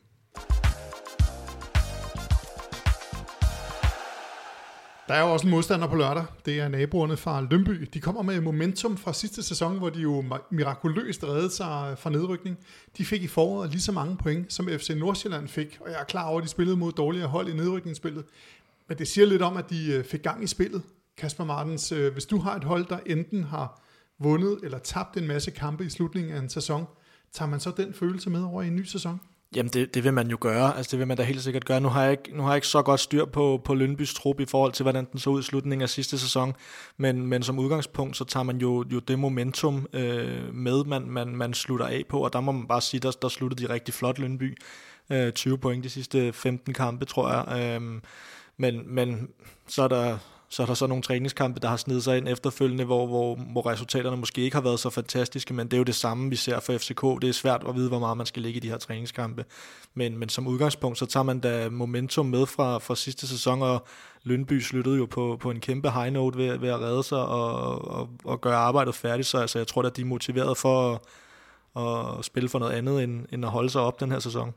Der 5.07 5.13
er 5.13 5.21
jo 5.21 5.33
også 5.33 5.47
en 5.47 5.51
modstander 5.51 5.87
på 5.87 5.95
lørdag. 5.95 6.25
Det 6.45 6.59
er 6.59 6.67
naboerne 6.67 7.17
fra 7.17 7.41
Lønby. 7.41 7.87
De 7.93 7.99
kommer 7.99 8.21
med 8.21 8.41
momentum 8.41 8.97
fra 8.97 9.13
sidste 9.13 9.43
sæson, 9.43 9.77
hvor 9.77 9.89
de 9.89 9.99
jo 9.99 10.23
mirakuløst 10.49 11.23
reddede 11.23 11.51
sig 11.51 11.97
fra 11.97 12.09
nedrykning. 12.09 12.57
De 12.97 13.05
fik 13.05 13.23
i 13.23 13.27
foråret 13.27 13.69
lige 13.69 13.81
så 13.81 13.91
mange 13.91 14.17
point, 14.17 14.53
som 14.53 14.67
FC 14.67 14.89
Nordsjælland 14.89 15.47
fik, 15.47 15.77
og 15.81 15.91
jeg 15.91 15.99
er 15.99 16.03
klar 16.03 16.27
over, 16.27 16.37
at 16.37 16.43
de 16.43 16.49
spillede 16.49 16.77
mod 16.77 16.91
dårligere 16.91 17.27
hold 17.27 17.49
i 17.49 17.53
nedrykningsspillet. 17.53 18.25
Men 18.87 18.97
det 18.97 19.07
siger 19.07 19.27
lidt 19.27 19.41
om, 19.41 19.57
at 19.57 19.69
de 19.69 19.93
øh, 19.93 20.05
fik 20.05 20.21
gang 20.21 20.43
i 20.43 20.47
spillet. 20.47 20.81
Kasper 21.17 21.45
Martens, 21.45 21.91
øh, 21.91 22.13
hvis 22.13 22.25
du 22.25 22.37
har 22.37 22.55
et 22.55 22.63
hold, 22.63 22.85
der 22.85 22.99
enten 23.05 23.43
har 23.43 23.81
vundet 24.19 24.59
eller 24.63 24.77
tabt 24.77 25.17
en 25.17 25.27
masse 25.27 25.51
kampe 25.51 25.85
i 25.85 25.89
slutningen 25.89 26.33
af 26.33 26.39
en 26.39 26.49
sæson, 26.49 26.85
tager 27.31 27.49
man 27.49 27.59
så 27.59 27.71
den 27.77 27.93
følelse 27.93 28.29
med 28.29 28.43
over 28.43 28.61
i 28.61 28.67
en 28.67 28.75
ny 28.75 28.83
sæson? 28.83 29.19
Jamen 29.55 29.69
det, 29.73 29.93
det 29.93 30.03
vil 30.03 30.13
man 30.13 30.27
jo 30.27 30.37
gøre, 30.41 30.77
altså 30.77 30.91
det 30.91 30.99
vil 30.99 31.07
man 31.07 31.17
da 31.17 31.23
helt 31.23 31.41
sikkert 31.41 31.65
gøre. 31.65 31.79
Nu 31.81 31.89
har 31.89 32.03
jeg 32.03 32.11
ikke, 32.11 32.37
nu 32.37 32.43
har 32.43 32.49
jeg 32.49 32.57
ikke 32.57 32.67
så 32.67 32.81
godt 32.81 32.99
styr 32.99 33.25
på, 33.25 33.61
på 33.65 33.73
Lønbys 33.73 34.13
trup 34.13 34.39
i 34.39 34.45
forhold 34.45 34.71
til, 34.71 34.83
hvordan 34.83 35.07
den 35.11 35.19
så 35.19 35.29
ud 35.29 35.39
i 35.39 35.43
slutningen 35.43 35.81
af 35.81 35.89
sidste 35.89 36.19
sæson, 36.19 36.53
men, 36.97 37.27
men 37.27 37.43
som 37.43 37.59
udgangspunkt, 37.59 38.17
så 38.17 38.25
tager 38.25 38.43
man 38.43 38.57
jo, 38.57 38.85
jo 38.93 38.99
det 38.99 39.19
momentum 39.19 39.87
øh, 39.93 40.53
med, 40.53 40.83
man, 40.83 41.01
man, 41.09 41.27
man 41.27 41.53
slutter 41.53 41.85
af 41.85 42.03
på, 42.09 42.19
og 42.19 42.33
der 42.33 42.41
må 42.41 42.51
man 42.51 42.67
bare 42.67 42.81
sige, 42.81 43.01
der, 43.01 43.11
der 43.11 43.27
sluttede 43.27 43.67
de 43.67 43.73
rigtig 43.73 43.93
flot 43.93 44.19
Lønby. 44.19 44.57
Øh, 45.11 45.31
20 45.31 45.57
point 45.57 45.83
de 45.83 45.89
sidste 45.89 46.33
15 46.33 46.73
kampe, 46.73 47.05
tror 47.05 47.31
jeg. 47.31 47.75
Øh, 47.81 48.01
men, 48.57 48.95
men 48.95 49.29
så 49.67 49.83
er 49.83 49.87
der 49.87 50.17
så 50.53 50.61
er 50.61 50.65
der 50.65 50.73
så 50.73 50.87
nogle 50.87 51.03
træningskampe, 51.03 51.59
der 51.59 51.67
har 51.67 51.77
snedet 51.77 52.03
sig 52.03 52.17
ind 52.17 52.27
efterfølgende, 52.27 52.83
hvor, 52.83 53.07
hvor, 53.07 53.35
hvor 53.35 53.67
resultaterne 53.67 54.17
måske 54.17 54.41
ikke 54.41 54.55
har 54.55 54.61
været 54.61 54.79
så 54.79 54.89
fantastiske, 54.89 55.53
men 55.53 55.67
det 55.67 55.73
er 55.73 55.77
jo 55.77 55.83
det 55.83 55.95
samme, 55.95 56.29
vi 56.29 56.35
ser 56.35 56.59
for 56.59 56.77
FCK. 56.77 57.01
Det 57.21 57.29
er 57.29 57.33
svært 57.33 57.63
at 57.67 57.75
vide, 57.75 57.89
hvor 57.89 57.99
meget 57.99 58.17
man 58.17 58.25
skal 58.25 58.41
ligge 58.41 58.57
i 58.57 58.59
de 58.59 58.69
her 58.69 58.77
træningskampe. 58.77 59.45
Men, 59.93 60.17
men 60.17 60.29
som 60.29 60.47
udgangspunkt, 60.47 60.97
så 60.97 61.05
tager 61.05 61.23
man 61.23 61.39
da 61.39 61.69
momentum 61.69 62.25
med 62.25 62.45
fra, 62.45 62.77
fra 62.77 62.95
sidste 62.95 63.27
sæson, 63.27 63.61
og 63.61 63.85
Lønby 64.23 64.59
sluttede 64.59 64.97
jo 64.97 65.05
på, 65.05 65.37
på 65.41 65.51
en 65.51 65.59
kæmpe 65.59 65.91
high 65.91 66.13
note 66.13 66.37
ved, 66.37 66.57
ved 66.57 66.69
at 66.69 66.79
redde 66.81 67.03
sig 67.03 67.25
og, 67.25 67.87
og, 67.87 68.09
og 68.23 68.41
gøre 68.41 68.55
arbejdet 68.55 68.95
færdigt, 68.95 69.27
så 69.27 69.37
altså, 69.37 69.59
jeg 69.59 69.67
tror 69.67 69.83
at 69.83 69.97
de 69.97 70.01
er 70.01 70.05
motiveret 70.05 70.57
for 70.57 71.01
at, 71.75 72.19
at 72.19 72.25
spille 72.25 72.49
for 72.49 72.59
noget 72.59 72.73
andet, 72.73 73.03
end, 73.03 73.25
end 73.31 73.45
at 73.45 73.51
holde 73.51 73.69
sig 73.69 73.81
op 73.81 73.99
den 73.99 74.11
her 74.11 74.19
sæson. 74.19 74.53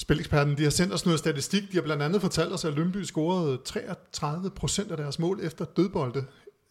Spileksperten, 0.00 0.58
de 0.58 0.62
har 0.62 0.70
sendt 0.70 0.94
os 0.94 1.04
noget 1.04 1.18
statistik. 1.18 1.62
De 1.72 1.76
har 1.76 1.82
blandt 1.82 2.02
andet 2.02 2.20
fortalt 2.20 2.52
os, 2.52 2.64
at 2.64 2.74
Lønby 2.74 3.02
scorede 3.02 3.58
33 3.64 4.50
procent 4.50 4.90
af 4.90 4.96
deres 4.96 5.18
mål 5.18 5.40
efter 5.42 5.64
dødbolde. 5.64 6.24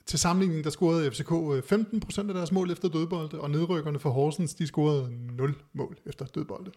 Til 0.05 0.19
sammenligning, 0.19 0.63
der 0.63 0.69
scorede 0.69 1.11
FCK 1.11 1.29
15 1.69 1.95
øh, 1.95 2.01
procent 2.01 2.29
af 2.29 2.33
deres 2.33 2.51
mål 2.51 2.71
efter 2.71 2.89
dødbolde, 2.89 3.39
og 3.39 3.49
nedrykkerne 3.49 3.99
for 3.99 4.09
Horsens, 4.09 4.53
de 4.53 4.67
scorede 4.67 5.09
0 5.37 5.55
mål 5.73 5.97
efter 6.05 6.25
dødbolde. 6.25 6.71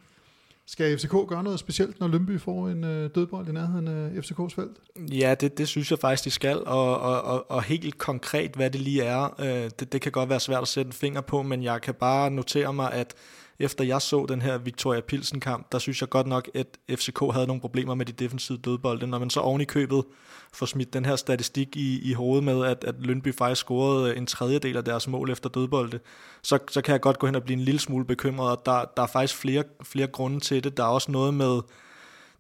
Skal 0.67 0.99
FCK 0.99 1.15
gøre 1.29 1.43
noget 1.43 1.59
specielt, 1.59 2.01
når 2.01 2.09
Lønby 2.09 2.41
får 2.41 2.69
en 2.69 2.85
øh, 2.85 3.11
dødbold 3.15 3.49
i 3.49 3.53
nærheden 3.53 3.89
af 3.89 4.11
FCK's 4.11 4.55
felt? 4.55 4.77
Ja, 5.13 5.35
det, 5.35 5.59
det 5.59 5.69
synes 5.69 5.91
jeg 5.91 5.99
faktisk, 5.99 6.25
de 6.25 6.31
skal, 6.31 6.65
og, 6.65 7.01
og, 7.01 7.23
og, 7.23 7.51
og 7.51 7.63
helt 7.63 7.99
konkret, 7.99 8.51
hvad 8.55 8.71
det 8.71 8.81
lige 8.81 9.03
er, 9.03 9.41
øh, 9.41 9.71
det, 9.81 9.93
det 9.93 10.01
kan 10.01 10.13
godt 10.13 10.29
være 10.29 10.41
svært 10.41 10.63
at 10.63 10.69
sætte 10.69 10.89
en 10.89 10.93
finger 10.93 11.21
på, 11.21 11.43
men 11.43 11.63
jeg 11.63 11.81
kan 11.81 11.95
bare 11.95 12.31
notere 12.31 12.73
mig, 12.73 12.93
at 12.93 13.15
efter 13.61 13.85
jeg 13.85 14.03
så 14.03 14.27
den 14.29 14.43
her 14.43 14.59
Victoria 14.59 15.01
Pilsen-kamp, 15.01 15.73
der 15.73 15.79
synes 15.79 16.01
jeg 16.01 16.09
godt 16.09 16.27
nok, 16.27 16.51
at 16.55 16.67
FCK 16.91 17.21
havde 17.33 17.47
nogle 17.47 17.61
problemer 17.61 17.95
med 17.95 18.07
de 18.07 18.13
defensive 18.13 18.59
dødbolde. 18.59 19.07
Når 19.07 19.19
man 19.19 19.31
så 19.31 19.41
oven 19.41 19.61
i 19.61 19.65
købet 19.65 20.05
får 20.53 20.67
smidt 20.67 20.93
den 20.93 21.05
her 21.05 21.17
statistik 21.17 21.77
i, 21.77 22.11
i 22.11 22.13
hovedet 22.13 22.45
med, 22.45 22.67
at, 22.67 22.85
at 22.85 22.95
Lønby 22.99 23.35
faktisk 23.35 23.61
scorede 23.61 24.11
øh, 24.11 24.19
en 24.19 24.27
tredjedel 24.27 24.77
af 24.77 24.85
deres 24.85 25.09
mål 25.09 25.31
efter 25.31 25.49
dødbolde, 25.49 26.01
så, 26.43 26.59
så 26.71 26.83
kan 26.83 26.93
jeg 26.93 27.01
godt 27.01 27.19
gå 27.19 27.27
hen 27.27 27.35
og 27.35 27.43
blive 27.43 27.57
en 27.57 27.65
lille 27.65 27.81
smule 27.81 28.05
bekymret, 28.05 28.51
og 28.51 28.63
der, 28.67 28.85
der 28.97 29.03
er 29.03 29.07
faktisk 29.07 29.37
flere, 29.37 29.65
flere 29.83 30.07
grunde 30.07 30.41
til 30.41 30.65
det. 30.65 30.77
Der 30.77 30.83
er 30.83 30.89
også 30.89 31.13
noget 31.13 31.35
med 31.35 31.61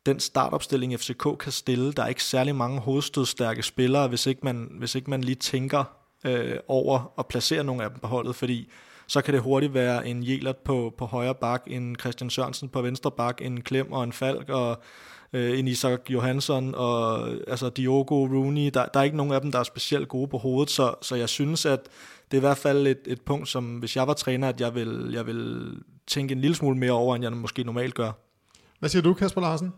den 0.06 0.20
startopstilling, 0.20 1.00
FCK 1.00 1.26
kan 1.40 1.52
stille. 1.52 1.92
Der 1.92 2.02
er 2.02 2.06
ikke 2.06 2.24
særlig 2.24 2.56
mange 2.56 2.80
hovedstødstærke 2.80 3.62
spillere, 3.62 4.08
hvis 4.08 4.26
ikke 4.26 4.40
man, 4.44 4.68
hvis 4.78 4.94
ikke 4.94 5.10
man 5.10 5.20
lige 5.20 5.34
tænker 5.34 5.84
øh, 6.24 6.56
over 6.68 7.12
at 7.18 7.26
placere 7.26 7.64
nogle 7.64 7.84
af 7.84 7.90
dem 7.90 7.98
på 7.98 8.06
holdet, 8.06 8.36
fordi 8.36 8.70
så 9.10 9.22
kan 9.22 9.34
det 9.34 9.42
hurtigt 9.42 9.74
være 9.74 10.08
en 10.08 10.22
Jelert 10.22 10.56
på, 10.56 10.94
på 10.98 11.04
højre 11.04 11.34
bak, 11.34 11.62
en 11.66 11.96
Christian 12.00 12.30
Sørensen 12.30 12.68
på 12.68 12.82
venstre 12.82 13.10
bak, 13.10 13.40
en 13.42 13.60
Klem 13.60 13.92
og 13.92 14.04
en 14.04 14.12
Falk, 14.12 14.48
og 14.48 14.82
øh, 15.32 15.58
en 15.58 15.68
Isak 15.68 16.10
Johansson, 16.10 16.74
og 16.74 17.28
altså 17.28 17.70
Diogo, 17.70 18.26
Rooney. 18.26 18.70
Der, 18.74 18.86
der 18.86 19.00
er 19.00 19.04
ikke 19.04 19.16
nogen 19.16 19.32
af 19.32 19.40
dem, 19.40 19.52
der 19.52 19.58
er 19.58 19.62
specielt 19.62 20.08
gode 20.08 20.28
på 20.28 20.38
hovedet, 20.38 20.70
så, 20.70 20.94
så 21.02 21.16
jeg 21.16 21.28
synes, 21.28 21.66
at 21.66 21.80
det 22.30 22.36
er 22.36 22.40
i 22.40 22.48
hvert 22.48 22.56
fald 22.56 22.86
et, 22.86 23.00
et 23.06 23.20
punkt, 23.22 23.48
som 23.48 23.78
hvis 23.78 23.96
jeg 23.96 24.06
var 24.06 24.14
træner, 24.14 24.48
at 24.48 24.60
jeg 24.60 24.74
vil, 24.74 25.10
jeg 25.12 25.26
vil 25.26 25.72
tænke 26.06 26.32
en 26.32 26.40
lille 26.40 26.54
smule 26.54 26.78
mere 26.78 26.92
over, 26.92 27.14
end 27.14 27.24
jeg 27.24 27.32
måske 27.32 27.64
normalt 27.64 27.94
gør. 27.94 28.12
Hvad 28.78 28.88
siger 28.88 29.02
du, 29.02 29.14
Kasper 29.14 29.40
Larsen? 29.40 29.72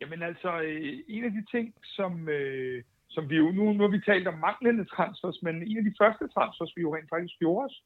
Jamen 0.00 0.22
altså, 0.22 0.60
øh, 0.60 0.98
en 1.08 1.24
af 1.24 1.30
de 1.30 1.44
ting, 1.56 1.74
som, 1.84 2.28
øh, 2.28 2.82
som 3.14 3.30
vi 3.30 3.36
jo, 3.36 3.50
nu, 3.50 3.72
nu 3.72 3.82
har 3.84 3.92
vi 3.96 4.00
talt 4.00 4.28
om 4.28 4.38
manglende 4.48 4.84
transfers, 4.84 5.38
men 5.42 5.54
en 5.68 5.78
af 5.78 5.84
de 5.84 5.94
første 6.00 6.28
transfers, 6.28 6.72
vi 6.76 6.82
jo 6.82 6.94
rent 6.96 7.10
faktisk 7.14 7.38
gjorde 7.38 7.64
os 7.66 7.76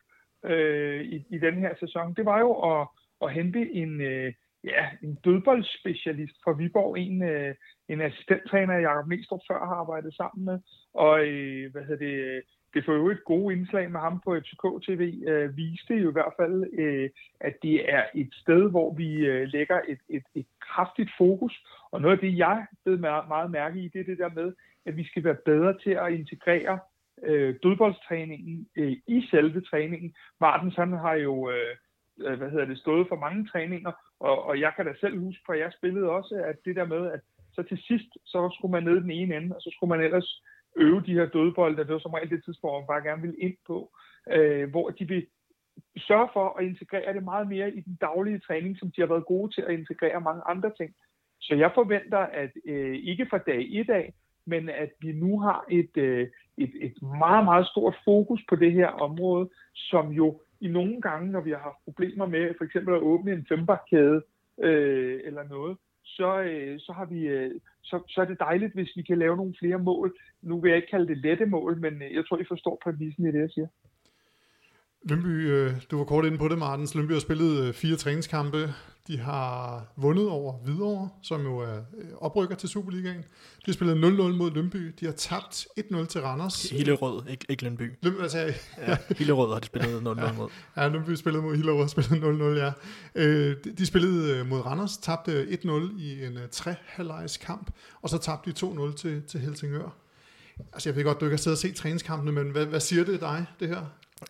øh, 0.44 1.00
i, 1.14 1.24
i 1.30 1.38
den 1.38 1.54
her 1.54 1.74
sæson, 1.80 2.14
det 2.14 2.24
var 2.24 2.38
jo 2.38 2.50
at, 2.70 2.88
at 3.22 3.32
hente 3.32 3.60
en, 3.82 4.00
øh, 4.00 4.32
ja, 4.64 4.84
en 5.02 5.14
dødboldspecialist 5.24 6.36
fra 6.44 6.52
Viborg, 6.52 6.98
en, 6.98 7.22
øh, 7.22 7.54
en 7.88 8.00
assistenttræner, 8.00 8.74
Jacob 8.74 9.08
Næstrup 9.08 9.40
før 9.48 9.58
har 9.58 9.74
arbejdet 9.74 10.14
sammen 10.14 10.44
med, 10.44 10.58
og 10.94 11.26
øh, 11.26 11.72
hvad 11.72 11.82
hedder 11.82 12.06
det, 12.06 12.42
det 12.74 12.84
får 12.84 12.92
jo 12.92 13.10
et 13.10 13.24
gode 13.24 13.54
indslag 13.56 13.90
med 13.90 14.00
ham 14.00 14.20
på 14.24 14.36
FCK 14.40 14.64
TV, 14.86 15.02
øh, 15.28 15.56
viste 15.56 15.94
jo 15.94 16.10
i 16.10 16.12
hvert 16.12 16.34
fald, 16.40 16.78
øh, 16.78 17.10
at 17.40 17.54
det 17.62 17.94
er 17.94 18.04
et 18.14 18.30
sted, 18.32 18.70
hvor 18.70 18.94
vi 18.94 19.16
øh, 19.16 19.48
lægger 19.48 19.80
et, 19.88 19.98
et, 20.08 20.22
et 20.34 20.46
kraftigt 20.60 21.10
fokus. 21.18 21.64
Og 21.90 22.00
noget 22.00 22.16
af 22.16 22.20
det, 22.20 22.38
jeg 22.38 22.66
blev 22.84 22.98
meget 23.28 23.50
mærke 23.50 23.80
i, 23.80 23.88
det 23.88 24.00
er 24.00 24.04
det 24.04 24.18
der 24.18 24.30
med, 24.34 24.52
at 24.86 24.96
vi 24.96 25.04
skal 25.04 25.24
være 25.24 25.36
bedre 25.44 25.78
til 25.78 25.90
at 25.90 26.12
integrere 26.12 26.78
øh, 27.22 27.54
dødboldstræningen 27.62 28.68
øh, 28.76 28.96
i 29.06 29.26
selve 29.30 29.60
træningen. 29.60 30.14
Martens 30.40 30.74
han 30.74 30.92
har 30.92 31.14
jo 31.14 31.50
øh, 31.50 31.76
øh, 32.20 32.38
hvad 32.38 32.50
hedder 32.50 32.64
det, 32.64 32.78
stået 32.78 33.08
for 33.08 33.16
mange 33.16 33.46
træninger, 33.46 33.92
og, 34.20 34.44
og 34.44 34.60
jeg 34.60 34.72
kan 34.76 34.86
da 34.86 34.92
selv 35.00 35.20
huske, 35.20 35.42
fra 35.46 35.58
jeg 35.58 35.72
spillede 35.78 36.10
også, 36.10 36.34
at 36.44 36.56
det 36.64 36.76
der 36.76 36.84
med, 36.84 37.10
at 37.10 37.20
så 37.52 37.62
til 37.62 37.78
sidst, 37.78 38.10
så 38.24 38.54
skulle 38.56 38.72
man 38.72 38.82
ned 38.82 39.00
den 39.00 39.10
ene 39.10 39.36
ende, 39.36 39.56
og 39.56 39.62
så 39.62 39.70
skulle 39.74 39.88
man 39.88 40.04
ellers 40.04 40.42
øve 40.76 41.02
de 41.06 41.12
her 41.12 41.26
dødbolde, 41.26 41.84
det 41.84 41.92
var 41.92 41.98
som 41.98 42.14
regel 42.14 42.30
det 42.30 42.44
tidspunkt, 42.44 42.74
man 42.74 42.86
bare 42.86 43.08
gerne 43.08 43.22
ville 43.22 43.40
ind 43.40 43.56
på, 43.66 43.90
øh, 44.30 44.70
hvor 44.70 44.90
de 44.90 45.08
vil 45.08 45.26
sørge 45.96 46.28
for 46.32 46.58
at 46.58 46.64
integrere 46.64 47.14
det 47.14 47.22
meget 47.22 47.48
mere 47.48 47.70
i 47.70 47.80
den 47.80 47.98
daglige 48.00 48.38
træning, 48.38 48.78
som 48.78 48.90
de 48.90 49.00
har 49.00 49.08
været 49.08 49.26
gode 49.26 49.52
til 49.54 49.62
at 49.62 49.74
integrere 49.74 50.20
mange 50.20 50.42
andre 50.46 50.70
ting. 50.76 50.94
Så 51.40 51.54
jeg 51.54 51.70
forventer, 51.74 52.18
at 52.18 52.50
øh, 52.66 52.96
ikke 52.96 53.26
fra 53.30 53.38
dag 53.38 53.60
i 53.60 53.82
dag, 53.82 54.14
men 54.48 54.68
at 54.68 54.90
vi 55.00 55.12
nu 55.12 55.40
har 55.40 55.64
et, 55.70 55.96
øh, 55.96 56.28
et, 56.56 56.72
et 56.80 57.02
meget, 57.02 57.44
meget 57.44 57.66
stort 57.66 57.96
fokus 58.04 58.40
på 58.48 58.56
det 58.56 58.72
her 58.72 58.88
område, 58.88 59.48
som 59.74 60.12
jo 60.12 60.40
i 60.60 60.68
nogle 60.68 61.00
gange, 61.00 61.32
når 61.32 61.40
vi 61.40 61.50
har 61.50 61.58
haft 61.58 61.84
problemer 61.84 62.26
med 62.26 62.54
for 62.58 62.64
eksempel 62.64 62.94
at 62.94 63.02
åbne 63.02 63.32
en 63.32 63.46
fembarkæde 63.48 64.22
øh, 64.62 65.20
eller 65.24 65.42
noget, 65.48 65.76
så, 66.04 66.40
øh, 66.40 66.80
så, 66.80 66.92
har 66.92 67.04
vi, 67.04 67.20
øh, 67.20 67.60
så, 67.82 68.02
så 68.08 68.20
er 68.20 68.24
det 68.24 68.38
dejligt, 68.40 68.74
hvis 68.74 68.96
vi 68.96 69.02
kan 69.02 69.18
lave 69.18 69.36
nogle 69.36 69.54
flere 69.58 69.78
mål. 69.78 70.18
Nu 70.42 70.60
vil 70.60 70.68
jeg 70.68 70.76
ikke 70.76 70.90
kalde 70.90 71.08
det 71.08 71.18
lette 71.18 71.46
mål, 71.46 71.80
men 71.80 72.02
øh, 72.02 72.14
jeg 72.14 72.24
tror, 72.26 72.38
I 72.38 72.44
forstår 72.48 72.80
præmissen 72.82 73.26
i 73.26 73.32
det, 73.32 73.40
jeg 73.40 73.50
siger. 73.50 73.66
Lønby, 75.04 75.50
øh, 75.50 75.72
du 75.90 75.98
var 75.98 76.04
kort 76.04 76.24
inde 76.24 76.38
på 76.38 76.48
det, 76.48 76.58
Martens. 76.58 76.94
Lønby 76.94 77.12
har 77.12 77.20
spillet 77.20 77.64
øh, 77.64 77.74
fire 77.74 77.96
træningskampe. 77.96 78.74
De 79.06 79.18
har 79.18 79.84
vundet 79.96 80.28
over 80.28 80.52
Hvidovre, 80.64 81.08
som 81.22 81.42
jo 81.42 81.58
er 81.58 81.74
øh, 81.74 82.06
oprykker 82.16 82.54
til 82.56 82.68
Superligaen. 82.68 83.18
De 83.18 83.64
har 83.66 83.72
spillet 83.72 83.94
0-0 83.94 83.96
mod 84.36 84.50
Lønby. 84.50 84.94
De 85.00 85.06
har 85.06 85.12
tabt 85.12 85.66
1-0 85.80 86.06
til 86.06 86.20
Randers. 86.20 86.62
Hillerød, 86.70 87.22
ikke, 87.28 87.46
ikke 87.48 87.62
Lønby. 87.62 87.92
Lønby, 88.02 88.20
altså, 88.20 88.38
ja, 88.38 88.96
Hillerød 89.18 89.52
har 89.52 89.60
de 89.60 89.66
spillet 89.66 90.00
0-0 90.00 90.02
mod. 90.32 90.48
Ja, 90.76 90.88
Lønby 90.88 91.14
spillede 91.14 91.42
mod 91.42 91.56
Hillerød 91.56 91.82
og 91.82 91.90
spillede 91.90 92.54
0-0, 92.54 92.74
ja. 93.14 93.52
De 93.78 93.86
spillede 93.86 94.44
mod 94.44 94.60
Randers, 94.60 94.96
tabte 94.96 95.42
1-0 95.44 96.00
i 96.00 96.24
en 96.24 96.38
tre 96.50 96.74
kamp, 97.40 97.70
og 98.02 98.08
så 98.08 98.18
tabte 98.18 98.52
de 98.52 98.66
2-0 98.66 98.96
til, 98.96 99.22
til 99.22 99.40
Helsingør. 99.40 99.96
Altså, 100.72 100.88
jeg 100.88 100.96
ved 100.96 101.04
godt, 101.04 101.20
du 101.20 101.24
ikke 101.24 101.32
har 101.32 101.38
siddet 101.38 101.56
og 101.56 101.60
set 101.60 101.74
træningskampene, 101.74 102.32
men 102.32 102.50
hvad, 102.50 102.66
hvad 102.66 102.80
siger 102.80 103.04
det 103.04 103.20
dig, 103.20 103.46
det 103.60 103.68
her? 103.68 103.82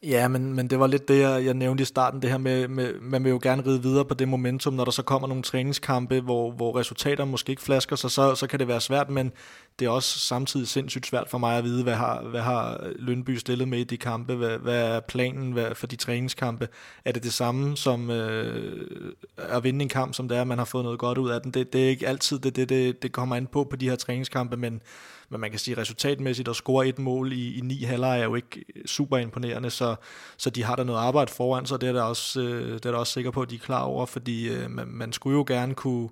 Ja, 0.02 0.28
men, 0.28 0.54
men 0.54 0.70
det 0.70 0.80
var 0.80 0.86
lidt 0.86 1.08
det, 1.08 1.20
jeg, 1.20 1.44
jeg 1.44 1.54
nævnte 1.54 1.82
i 1.82 1.84
starten, 1.84 2.22
det 2.22 2.30
her 2.30 2.38
med, 2.38 2.68
med, 2.68 3.00
man 3.00 3.24
vil 3.24 3.30
jo 3.30 3.38
gerne 3.42 3.66
ride 3.66 3.82
videre 3.82 4.04
på 4.04 4.14
det 4.14 4.28
momentum, 4.28 4.74
når 4.74 4.84
der 4.84 4.90
så 4.90 5.02
kommer 5.02 5.28
nogle 5.28 5.42
træningskampe, 5.42 6.20
hvor, 6.20 6.50
hvor 6.50 6.78
resultater 6.78 7.24
måske 7.24 7.50
ikke 7.50 7.62
flasker 7.62 7.96
sig, 7.96 8.10
så, 8.10 8.34
så 8.34 8.46
kan 8.46 8.58
det 8.58 8.68
være 8.68 8.80
svært, 8.80 9.10
men 9.10 9.32
det 9.78 9.86
er 9.86 9.90
også 9.90 10.18
samtidig 10.18 10.68
sindssygt 10.68 11.06
svært 11.06 11.30
for 11.30 11.38
mig 11.38 11.58
at 11.58 11.64
vide, 11.64 11.82
hvad 11.82 11.94
har, 11.94 12.22
hvad 12.22 12.40
har 12.40 12.90
Lønby 12.96 13.36
stillet 13.36 13.68
med 13.68 13.78
i 13.78 13.84
de 13.84 13.96
kampe, 13.96 14.34
hvad, 14.34 14.58
hvad 14.58 14.96
er 14.96 15.00
planen 15.00 15.52
hvad, 15.52 15.74
for 15.74 15.86
de 15.86 15.96
træningskampe, 15.96 16.68
er 17.04 17.12
det 17.12 17.22
det 17.22 17.32
samme 17.32 17.76
som 17.76 18.10
øh, 18.10 18.90
at 19.36 19.64
vinde 19.64 19.82
en 19.82 19.88
kamp, 19.88 20.14
som 20.14 20.28
det 20.28 20.38
er, 20.38 20.44
man 20.44 20.58
har 20.58 20.64
fået 20.64 20.84
noget 20.84 20.98
godt 20.98 21.18
ud 21.18 21.30
af 21.30 21.40
den, 21.40 21.50
det, 21.50 21.72
det 21.72 21.84
er 21.84 21.88
ikke 21.88 22.08
altid 22.08 22.38
det, 22.38 22.56
det, 22.56 22.68
det, 22.68 23.02
det 23.02 23.12
kommer 23.12 23.36
an 23.36 23.46
på 23.46 23.64
på 23.64 23.76
de 23.76 23.88
her 23.88 23.96
træningskampe, 23.96 24.56
men 24.56 24.80
men 25.30 25.40
man 25.40 25.50
kan 25.50 25.58
sige 25.58 25.76
resultatmæssigt 25.76 26.48
at 26.48 26.56
score 26.56 26.86
et 26.86 26.98
mål 26.98 27.32
i, 27.32 27.58
i 27.58 27.60
ni 27.60 27.82
halvleg 27.82 28.20
er 28.20 28.24
jo 28.24 28.34
ikke 28.34 28.64
super 28.86 29.18
imponerende, 29.18 29.70
så, 29.70 29.94
så 30.36 30.50
de 30.50 30.64
har 30.64 30.76
der 30.76 30.84
noget 30.84 30.98
arbejde 30.98 31.32
foran 31.32 31.66
sig, 31.66 31.80
det 31.80 31.88
er 31.88 31.92
der 31.92 32.02
også, 32.02 32.40
øh, 32.40 32.74
det 32.74 32.86
er 32.86 32.90
der 32.90 32.98
også 32.98 33.12
sikker 33.12 33.30
på, 33.30 33.42
at 33.42 33.50
de 33.50 33.54
er 33.54 33.58
klar 33.58 33.82
over, 33.82 34.06
fordi 34.06 34.48
øh, 34.48 34.70
man, 34.70 34.88
man 34.88 35.12
skulle 35.12 35.36
jo 35.36 35.44
gerne 35.48 35.74
kunne, 35.74 36.08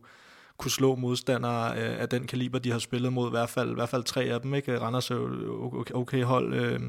kunne 0.57 0.71
slå 0.71 0.95
modstandere 0.95 1.79
øh, 1.79 2.01
af 2.01 2.09
den 2.09 2.27
kaliber, 2.27 2.59
de 2.59 2.73
har 2.73 2.79
spillet 2.79 3.13
mod, 3.13 3.29
i 3.29 3.31
hvert 3.31 3.51
fald, 3.51 3.71
i 3.71 3.75
hvert 3.75 3.89
fald 3.89 4.05
tre 4.05 4.23
af 4.23 4.41
dem, 4.41 4.55
ikke? 4.55 4.81
Randers 4.81 5.11
er 5.11 5.15
jo 5.15 5.81
okay, 5.81 5.95
okay 5.95 6.23
hold, 6.23 6.55
øh, 6.55 6.81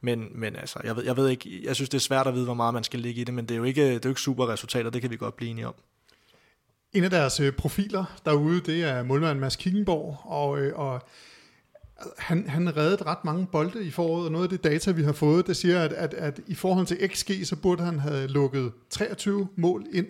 men, 0.00 0.28
men 0.34 0.56
altså, 0.56 0.80
jeg 0.84 0.96
ved, 0.96 1.04
jeg 1.04 1.16
ved 1.16 1.28
ikke, 1.28 1.60
jeg 1.64 1.74
synes 1.74 1.88
det 1.88 1.98
er 1.98 2.02
svært 2.02 2.26
at 2.26 2.34
vide, 2.34 2.44
hvor 2.44 2.54
meget 2.54 2.74
man 2.74 2.84
skal 2.84 3.00
ligge 3.00 3.20
i 3.20 3.24
det, 3.24 3.34
men 3.34 3.46
det 3.46 3.54
er 3.54 3.58
jo 3.58 3.64
ikke, 3.64 3.84
det 3.84 3.94
er 3.94 4.00
jo 4.04 4.10
ikke 4.10 4.20
super 4.20 4.48
resultater, 4.48 4.90
det 4.90 5.00
kan 5.02 5.10
vi 5.10 5.16
godt 5.16 5.36
blive 5.36 5.50
enige 5.50 5.66
om. 5.66 5.74
En 6.92 7.04
af 7.04 7.10
deres 7.10 7.40
øh, 7.40 7.52
profiler 7.52 8.04
derude, 8.24 8.60
det 8.60 8.84
er 8.84 9.02
målmand 9.02 9.38
Mads 9.38 9.56
Kickenborg, 9.56 10.20
og, 10.24 10.58
øh, 10.58 10.78
og 10.78 11.02
han, 12.18 12.48
han 12.48 12.76
reddede 12.76 13.04
ret 13.04 13.24
mange 13.24 13.46
bolde 13.46 13.84
i 13.84 13.90
foråret, 13.90 14.26
og 14.26 14.32
noget 14.32 14.44
af 14.44 14.50
det 14.50 14.64
data, 14.64 14.90
vi 14.90 15.02
har 15.02 15.12
fået, 15.12 15.46
det 15.46 15.56
siger, 15.56 15.80
at, 15.80 15.92
at, 15.92 16.14
at 16.14 16.40
i 16.46 16.54
forhold 16.54 16.86
til 16.86 17.10
XG, 17.14 17.30
så 17.46 17.56
burde 17.56 17.82
han 17.82 17.98
have 17.98 18.26
lukket 18.26 18.72
23 18.90 19.48
mål 19.56 19.86
ind, 19.92 20.06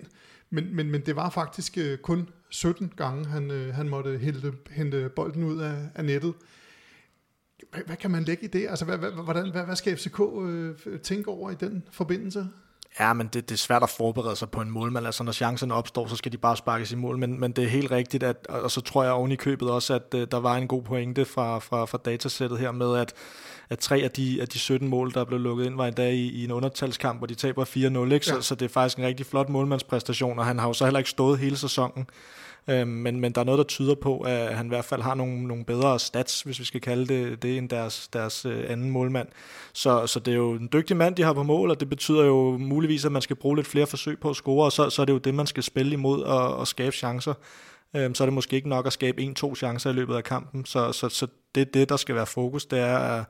Men, 0.50 0.76
men, 0.76 0.90
men 0.90 1.00
det 1.00 1.16
var 1.16 1.30
faktisk 1.30 1.78
øh, 1.78 1.98
kun 1.98 2.28
17 2.50 2.92
gange, 2.96 3.26
han, 3.26 3.50
øh, 3.50 3.74
han 3.74 3.88
måtte 3.88 4.18
hente, 4.18 4.52
hente 4.70 5.08
bolden 5.16 5.44
ud 5.44 5.60
af, 5.60 5.74
af 5.94 6.04
nettet. 6.04 6.34
Hvad, 7.70 7.82
hvad 7.86 7.96
kan 7.96 8.10
man 8.10 8.24
lægge 8.24 8.44
i 8.44 8.48
det? 8.48 8.66
Altså, 8.68 8.84
hvad, 8.84 8.98
hvad, 8.98 9.10
hvordan, 9.10 9.50
hvad, 9.50 9.64
hvad 9.64 9.76
skal 9.76 9.96
FCK 9.96 10.20
øh, 10.42 11.00
tænke 11.00 11.30
over 11.30 11.50
i 11.50 11.54
den 11.54 11.82
forbindelse? 11.90 12.48
Ja, 13.00 13.12
men 13.12 13.26
det, 13.26 13.48
det 13.48 13.54
er 13.54 13.58
svært 13.58 13.82
at 13.82 13.90
forberede 13.90 14.36
sig 14.36 14.50
på 14.50 14.60
en 14.60 14.70
målmand. 14.70 15.06
Altså, 15.06 15.22
når 15.22 15.32
chancen 15.32 15.70
opstår, 15.70 16.06
så 16.06 16.16
skal 16.16 16.32
de 16.32 16.38
bare 16.38 16.56
sparkes 16.56 16.92
i 16.92 16.96
mål. 16.96 17.18
Men, 17.18 17.40
men 17.40 17.52
det 17.52 17.64
er 17.64 17.68
helt 17.68 17.90
rigtigt, 17.90 18.22
at, 18.22 18.46
og 18.48 18.70
så 18.70 18.80
tror 18.80 19.02
jeg 19.02 19.12
oven 19.12 19.32
i 19.32 19.36
købet 19.36 19.70
også, 19.70 19.94
at 19.94 20.14
uh, 20.14 20.20
der 20.20 20.36
var 20.36 20.56
en 20.56 20.68
god 20.68 20.82
pointe 20.82 21.24
fra, 21.24 21.58
fra, 21.58 21.84
fra 21.84 21.98
datasættet 22.04 22.58
her 22.58 22.72
med, 22.72 22.96
at, 22.96 23.12
at 23.70 23.78
tre 23.78 23.96
af 23.96 24.10
de, 24.10 24.38
af 24.40 24.48
de 24.48 24.58
17 24.58 24.88
mål, 24.88 25.14
der 25.14 25.24
blev 25.24 25.40
lukket 25.40 25.66
ind, 25.66 25.76
var 25.76 25.90
dag 25.90 26.12
i, 26.12 26.30
i 26.30 26.44
en 26.44 26.50
undertalskamp, 26.50 27.20
hvor 27.20 27.26
de 27.26 27.34
taber 27.34 27.64
4-0. 27.64 27.78
Ikke? 27.78 27.96
Ja. 28.14 28.20
Så, 28.20 28.40
så 28.40 28.54
det 28.54 28.64
er 28.64 28.68
faktisk 28.68 28.98
en 28.98 29.04
rigtig 29.04 29.26
flot 29.26 29.48
målmandspræstation, 29.48 30.38
og 30.38 30.46
han 30.46 30.58
har 30.58 30.66
jo 30.66 30.72
så 30.72 30.84
heller 30.84 30.98
ikke 30.98 31.10
stået 31.10 31.38
hele 31.38 31.56
sæsonen. 31.56 32.06
Øh, 32.68 32.86
men, 32.88 33.20
men 33.20 33.32
der 33.32 33.40
er 33.40 33.44
noget, 33.44 33.58
der 33.58 33.64
tyder 33.64 33.94
på, 33.94 34.20
at 34.20 34.56
han 34.56 34.66
i 34.66 34.68
hvert 34.68 34.84
fald 34.84 35.02
har 35.02 35.14
nogle, 35.14 35.46
nogle 35.46 35.64
bedre 35.64 35.98
stats, 35.98 36.42
hvis 36.42 36.58
vi 36.58 36.64
skal 36.64 36.80
kalde 36.80 37.06
det 37.06 37.42
det, 37.42 37.58
end 37.58 37.68
deres, 37.68 38.08
deres 38.08 38.44
øh, 38.44 38.64
anden 38.68 38.90
målmand. 38.90 39.28
Så, 39.72 40.06
så 40.06 40.20
det 40.20 40.32
er 40.32 40.36
jo 40.36 40.52
en 40.52 40.68
dygtig 40.72 40.96
mand, 40.96 41.16
de 41.16 41.22
har 41.22 41.32
på 41.32 41.42
mål, 41.42 41.70
og 41.70 41.80
det 41.80 41.88
betyder 41.88 42.24
jo 42.24 42.58
muligvis, 42.58 43.04
at 43.04 43.12
man 43.12 43.22
skal 43.22 43.36
bruge 43.36 43.56
lidt 43.56 43.66
flere 43.66 43.86
forsøg 43.86 44.18
på 44.18 44.30
at 44.30 44.36
score, 44.36 44.64
og 44.64 44.72
så, 44.72 44.90
så 44.90 45.02
er 45.02 45.06
det 45.06 45.12
jo 45.12 45.18
det, 45.18 45.34
man 45.34 45.46
skal 45.46 45.62
spille 45.62 45.92
imod 45.92 46.22
og, 46.22 46.56
og 46.56 46.68
skabe 46.68 46.96
chancer. 46.96 47.34
Øh, 47.96 48.14
så 48.14 48.24
er 48.24 48.26
det 48.26 48.32
måske 48.32 48.56
ikke 48.56 48.68
nok 48.68 48.86
at 48.86 48.92
skabe 48.92 49.22
en-to 49.22 49.54
chancer 49.54 49.90
i 49.90 49.92
løbet 49.92 50.14
af 50.14 50.24
kampen. 50.24 50.64
Så, 50.64 50.92
så, 50.92 51.08
så 51.08 51.26
det 51.54 51.60
er 51.60 51.64
det, 51.74 51.88
der 51.88 51.96
skal 51.96 52.14
være 52.14 52.26
fokus, 52.26 52.66
det 52.66 52.78
er 52.78 52.98
at, 52.98 53.24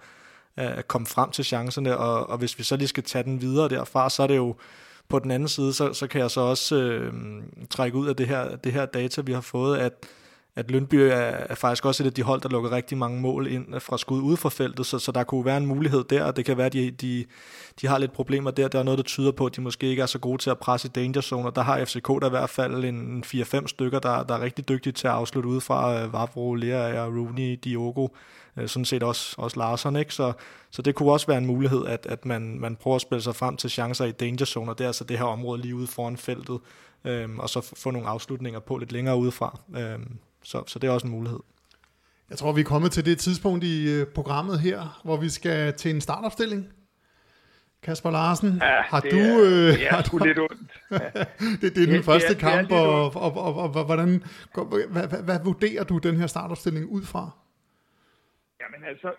at 0.56 0.88
komme 0.88 1.06
frem 1.06 1.30
til 1.30 1.44
chancerne, 1.44 1.96
og, 1.96 2.30
og 2.30 2.38
hvis 2.38 2.58
vi 2.58 2.64
så 2.64 2.76
lige 2.76 2.88
skal 2.88 3.02
tage 3.02 3.24
den 3.24 3.40
videre 3.40 3.68
derfra, 3.68 4.10
så 4.10 4.22
er 4.22 4.26
det 4.26 4.36
jo 4.36 4.56
på 5.08 5.18
den 5.18 5.30
anden 5.30 5.48
side, 5.48 5.72
så, 5.72 5.92
så 5.92 6.06
kan 6.06 6.20
jeg 6.20 6.30
så 6.30 6.40
også 6.40 6.76
øh, 6.76 7.12
trække 7.70 7.96
ud 7.96 8.08
af 8.08 8.16
det 8.16 8.26
her, 8.28 8.56
det 8.56 8.72
her 8.72 8.86
data, 8.86 9.20
vi 9.20 9.32
har 9.32 9.40
fået, 9.40 9.78
at, 9.78 9.92
at 10.56 10.70
Lønby 10.70 10.94
er, 10.94 11.10
er 11.14 11.54
faktisk 11.54 11.84
også 11.84 12.02
et 12.02 12.06
af 12.06 12.12
de 12.12 12.22
hold, 12.22 12.40
der 12.40 12.48
lukker 12.48 12.72
rigtig 12.72 12.98
mange 12.98 13.20
mål 13.20 13.46
ind 13.46 13.80
fra 13.80 13.98
skud 13.98 14.20
ude 14.22 14.36
fra 14.36 14.48
feltet, 14.48 14.86
så, 14.86 14.98
så 14.98 15.12
der 15.12 15.24
kunne 15.24 15.44
være 15.44 15.56
en 15.56 15.66
mulighed 15.66 16.04
der, 16.04 16.24
og 16.24 16.36
det 16.36 16.44
kan 16.44 16.56
være, 16.56 16.66
at 16.66 16.72
de, 16.72 16.90
de, 16.90 17.24
de 17.80 17.86
har 17.86 17.98
lidt 17.98 18.12
problemer 18.12 18.50
der. 18.50 18.68
Der 18.68 18.78
er 18.78 18.82
noget, 18.82 18.98
der 18.98 19.04
tyder 19.04 19.32
på, 19.32 19.46
at 19.46 19.56
de 19.56 19.60
måske 19.60 19.86
ikke 19.86 20.02
er 20.02 20.06
så 20.06 20.18
gode 20.18 20.38
til 20.38 20.50
at 20.50 20.58
presse 20.58 20.88
i 20.88 20.90
danger 20.90 21.20
zone, 21.20 21.48
og 21.48 21.56
der 21.56 21.62
har 21.62 21.84
FCK 21.84 22.08
der 22.08 22.26
i 22.26 22.30
hvert 22.30 22.50
fald 22.50 22.84
en 22.84 23.24
4-5 23.26 23.66
stykker, 23.66 23.98
der, 23.98 24.22
der 24.22 24.34
er 24.34 24.40
rigtig 24.40 24.68
dygtige 24.68 24.92
til 24.92 25.06
at 25.06 25.12
afslutte 25.12 25.48
udefra. 25.48 26.02
Øh, 26.02 26.12
Vavro, 26.12 26.54
Lea, 26.54 27.04
Rooney, 27.04 27.58
Diogo, 27.64 28.08
øh, 28.56 28.68
sådan 28.68 28.84
set 28.84 29.02
også, 29.02 29.34
også 29.38 29.58
Larsen. 29.58 29.96
Ikke? 29.96 30.14
Så, 30.14 30.32
så 30.70 30.82
det 30.82 30.94
kunne 30.94 31.12
også 31.12 31.26
være 31.26 31.38
en 31.38 31.46
mulighed, 31.46 31.86
at, 31.86 32.06
at 32.10 32.26
man, 32.26 32.60
man 32.60 32.76
prøver 32.76 32.94
at 32.94 33.02
spille 33.02 33.22
sig 33.22 33.36
frem 33.36 33.56
til 33.56 33.70
chancer 33.70 34.04
i 34.04 34.12
danger 34.12 34.44
zone, 34.44 34.70
og 34.70 34.78
det 34.78 34.84
er 34.84 34.88
altså 34.88 35.04
det 35.04 35.18
her 35.18 35.26
område 35.26 35.62
lige 35.62 35.74
ude 35.74 35.86
foran 35.86 36.16
feltet, 36.16 36.58
øhm, 37.04 37.38
og 37.38 37.50
så 37.50 37.72
få 37.76 37.90
nogle 37.90 38.08
afslutninger 38.08 38.60
på 38.60 38.76
lidt 38.76 38.92
længere 38.92 39.16
udefra. 39.16 39.60
Øhm, 39.76 40.18
så, 40.50 40.64
så 40.66 40.78
det 40.78 40.88
er 40.88 40.92
også 40.92 41.06
en 41.06 41.12
mulighed. 41.12 41.40
Jeg 42.30 42.38
tror, 42.38 42.52
vi 42.52 42.60
er 42.60 42.64
kommet 42.64 42.92
til 42.92 43.04
det 43.04 43.18
tidspunkt 43.18 43.64
i 43.64 43.76
øh, 43.94 44.06
programmet 44.14 44.60
her, 44.60 45.00
hvor 45.04 45.16
vi 45.16 45.28
skal 45.28 45.74
til 45.74 45.90
en 45.94 46.00
startopstilling. 46.00 46.68
Kasper 47.82 48.10
Larsen, 48.10 48.52
ja, 48.62 48.82
har 48.82 49.00
det 49.00 49.12
du... 49.12 49.16
Er, 49.16 49.40
øh, 49.44 49.78
det 49.78 49.86
er 49.86 50.02
sgu 50.02 50.18
lidt 50.18 50.38
ondt. 50.38 50.72
Ja. 50.90 50.96
det, 51.60 51.74
det 51.74 51.82
er 51.82 51.86
den 51.86 51.94
det, 51.94 52.04
første 52.04 52.34
det 52.34 52.42
er, 52.42 52.48
kamp, 52.50 52.68
det 52.68 52.76
er 52.76 52.80
og, 52.80 53.16
og, 53.16 53.36
og, 53.36 53.54
og, 53.56 53.70
og 53.74 53.84
hvordan, 53.84 54.22
hvad, 54.92 55.08
hvad, 55.08 55.22
hvad 55.24 55.38
vurderer 55.44 55.84
du 55.84 55.98
den 55.98 56.16
her 56.16 56.26
startopstilling 56.26 56.86
ud 56.86 57.02
fra? 57.02 57.30
Jamen 58.60 58.88
altså, 58.88 59.10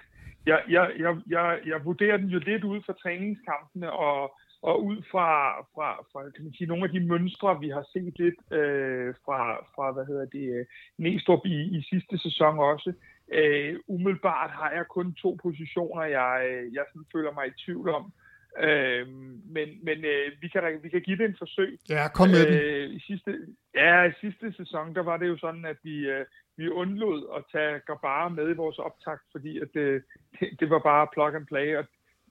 jeg, 0.50 0.60
jeg, 0.68 0.90
jeg, 0.98 1.16
jeg, 1.28 1.58
jeg 1.66 1.84
vurderer 1.84 2.16
den 2.16 2.26
jo 2.26 2.38
lidt 2.38 2.64
ud 2.64 2.80
fra 2.86 2.92
træningskampene 3.02 3.92
og, 3.92 4.32
og 4.62 4.84
ud 4.84 5.02
fra, 5.10 5.60
fra, 5.74 5.88
fra 6.12 6.30
kan 6.30 6.44
man 6.44 6.54
sige, 6.54 6.68
nogle 6.68 6.84
af 6.84 6.90
de 6.90 7.00
mønstre, 7.00 7.60
vi 7.60 7.68
har 7.68 7.84
set 7.92 8.18
lidt 8.18 8.52
øh, 8.52 9.14
fra, 9.24 9.38
fra, 9.74 9.92
hvad 9.92 10.06
hedder 10.06 10.26
det, 10.26 10.66
Næstrup 10.98 11.46
i, 11.46 11.78
i 11.78 11.82
sidste 11.82 12.18
sæson 12.18 12.58
også. 12.58 12.92
Øh, 13.32 13.76
umiddelbart 13.88 14.50
har 14.50 14.70
jeg 14.70 14.86
kun 14.88 15.14
to 15.14 15.38
positioner, 15.42 16.02
jeg, 16.02 16.64
jeg 16.72 16.84
sådan 16.88 17.12
føler 17.12 17.32
mig 17.32 17.46
i 17.46 17.58
tvivl 17.64 17.88
om. 17.88 18.12
Øh, 18.60 19.08
men 19.54 19.68
men 19.82 19.98
øh, 20.04 20.32
vi, 20.40 20.48
kan, 20.48 20.62
vi 20.82 20.88
kan 20.88 21.00
give 21.00 21.18
det 21.18 21.24
en 21.24 21.36
forsøg. 21.38 21.78
Ja, 21.88 22.08
kom 22.08 22.28
med 22.28 22.46
øh, 22.46 22.82
den. 22.82 22.90
I 22.96 23.00
sidste, 23.00 23.30
ja, 23.74 24.04
i 24.04 24.12
sidste 24.20 24.52
sæson, 24.52 24.94
der 24.94 25.02
var 25.02 25.16
det 25.16 25.28
jo 25.28 25.38
sådan, 25.38 25.64
at 25.64 25.76
vi, 25.82 25.96
øh, 26.06 26.24
vi 26.56 26.68
undlod 26.68 27.20
at 27.36 27.44
tage 27.52 27.80
Gabara 27.86 28.28
med 28.28 28.50
i 28.50 28.60
vores 28.62 28.78
optakt, 28.78 29.22
fordi 29.32 29.58
at, 29.58 29.76
øh, 29.76 30.02
det, 30.40 30.60
det 30.60 30.70
var 30.70 30.78
bare 30.78 31.08
plug 31.12 31.34
and 31.34 31.46
play. 31.46 31.76
Og 31.76 31.84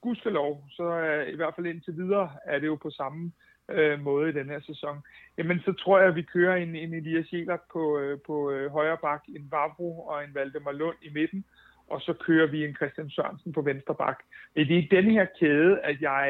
gudskelov, 0.08 0.64
så 0.78 0.86
øh, 1.08 1.34
i 1.34 1.36
hvert 1.36 1.54
fald 1.56 1.68
indtil 1.68 1.98
videre 1.98 2.30
er 2.46 2.60
det 2.60 2.68
jo 2.68 2.76
på 2.76 2.90
samme 2.90 3.32
øh, 3.72 4.00
måde 4.00 4.30
i 4.30 4.38
den 4.40 4.50
her 4.50 4.60
sæson. 4.60 4.98
Jamen, 5.38 5.60
så 5.60 5.74
tror 5.74 6.00
jeg, 6.00 6.08
at 6.08 6.16
vi 6.16 6.22
kører 6.22 6.56
en, 6.56 6.76
en 6.76 6.94
Elias 6.94 7.34
Jelert 7.34 7.66
på, 7.74 8.00
øh, 8.00 8.20
på 8.28 8.52
øh, 8.52 8.72
højre 8.72 8.98
bak, 8.98 9.24
en 9.28 9.48
Vavro 9.52 10.08
og 10.10 10.24
en 10.24 10.36
Valdemar 10.36 10.72
Lund 10.72 11.00
i 11.02 11.10
midten, 11.14 11.46
og 11.88 12.02
så 12.02 12.14
kører 12.14 12.48
vi 12.48 12.66
en 12.66 12.76
Christian 12.76 13.10
Sørensen 13.10 13.54
på 13.54 13.62
venstre 13.62 13.96
bak. 13.96 14.20
Det 14.56 14.72
er 14.72 14.84
i 14.86 14.88
den 14.92 15.12
her 15.12 15.26
kæde, 15.40 15.80
at 15.80 16.02
jeg, 16.02 16.24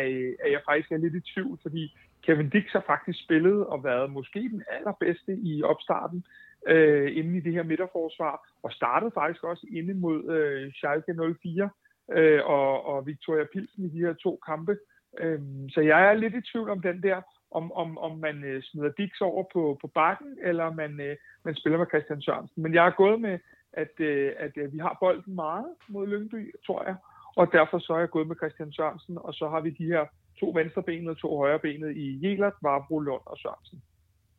at 0.44 0.52
jeg 0.52 0.62
faktisk 0.66 0.92
er 0.92 0.98
lidt 0.98 1.16
i 1.16 1.34
tvivl, 1.34 1.60
fordi 1.62 1.98
Kevin 2.26 2.50
Dix 2.50 2.64
har 2.72 2.84
faktisk 2.88 3.24
spillet 3.24 3.66
og 3.66 3.84
været 3.84 4.12
måske 4.12 4.40
den 4.40 4.64
allerbedste 4.78 5.34
i 5.44 5.64
opstarten 5.64 6.26
øh, 6.68 7.18
inden 7.18 7.36
i 7.36 7.40
det 7.40 7.54
her 7.54 7.64
midterforsvar, 7.64 8.50
og 8.64 8.72
startede 8.72 9.12
faktisk 9.14 9.44
også 9.44 9.66
inde 9.72 9.94
mod 9.94 10.30
øh, 10.30 10.74
Schalke 10.74 11.14
04 11.40 11.70
øh, 12.12 12.46
og, 12.46 12.86
og 12.86 13.06
Victoria 13.06 13.46
Pilsen 13.54 13.86
i 13.86 13.90
de 13.90 14.06
her 14.06 14.14
to 14.14 14.40
kampe. 14.46 14.78
Øh, 15.20 15.40
så 15.70 15.82
jeg 15.82 16.10
er 16.10 16.14
lidt 16.14 16.36
i 16.36 16.52
tvivl 16.52 16.70
om 16.70 16.82
den 16.82 17.04
der, 17.04 17.22
om, 17.52 17.72
om, 17.72 17.98
om 17.98 18.18
man 18.18 18.44
øh, 18.44 18.64
smider 18.64 18.92
Dix 18.98 19.22
over 19.22 19.44
på, 19.54 19.78
på 19.82 19.88
bakken, 19.88 20.38
eller 20.44 20.74
man, 20.74 21.00
øh, 21.00 21.16
man 21.44 21.56
spiller 21.56 21.78
med 21.78 21.88
Christian 21.88 22.22
Sørensen. 22.22 22.64
Men 22.64 22.74
jeg 22.74 22.86
er 22.86 22.92
gået 22.92 23.22
med, 23.22 23.40
at, 23.74 24.00
øh, 24.00 24.34
at 24.38 24.52
øh, 24.58 24.74
vi 24.74 24.78
har 24.78 24.98
bolden 25.00 25.36
meget 25.36 25.68
mod 25.88 26.08
Lyngby, 26.08 26.56
tror 26.66 26.84
jeg, 26.84 26.96
og 27.36 27.52
derfor 27.52 27.80
så 27.80 27.94
er 27.94 28.00
jeg 28.00 28.10
gået 28.10 28.28
med 28.28 28.36
Christian 28.36 28.74
Sørensen, 28.74 29.18
og 29.18 29.34
så 29.34 29.50
har 29.50 29.62
vi 29.62 29.70
de 29.70 29.86
her 29.86 30.06
to 30.40 30.52
venstrebenede 30.56 31.12
og 31.12 31.18
to 31.18 31.38
højrebenede 31.38 31.96
i 31.96 32.28
Jelert, 32.28 32.54
Varbro, 32.62 33.00
Lund 33.00 33.22
og 33.26 33.38
Sørensen. 33.38 33.82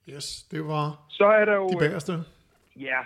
Yes, 0.08 0.42
det 0.50 0.64
var 0.64 1.06
så 1.08 1.24
er 1.24 1.44
der 1.44 1.54
jo, 1.54 1.68
de 1.68 1.76
bagerste. 1.78 2.12
Ja, 2.76 3.00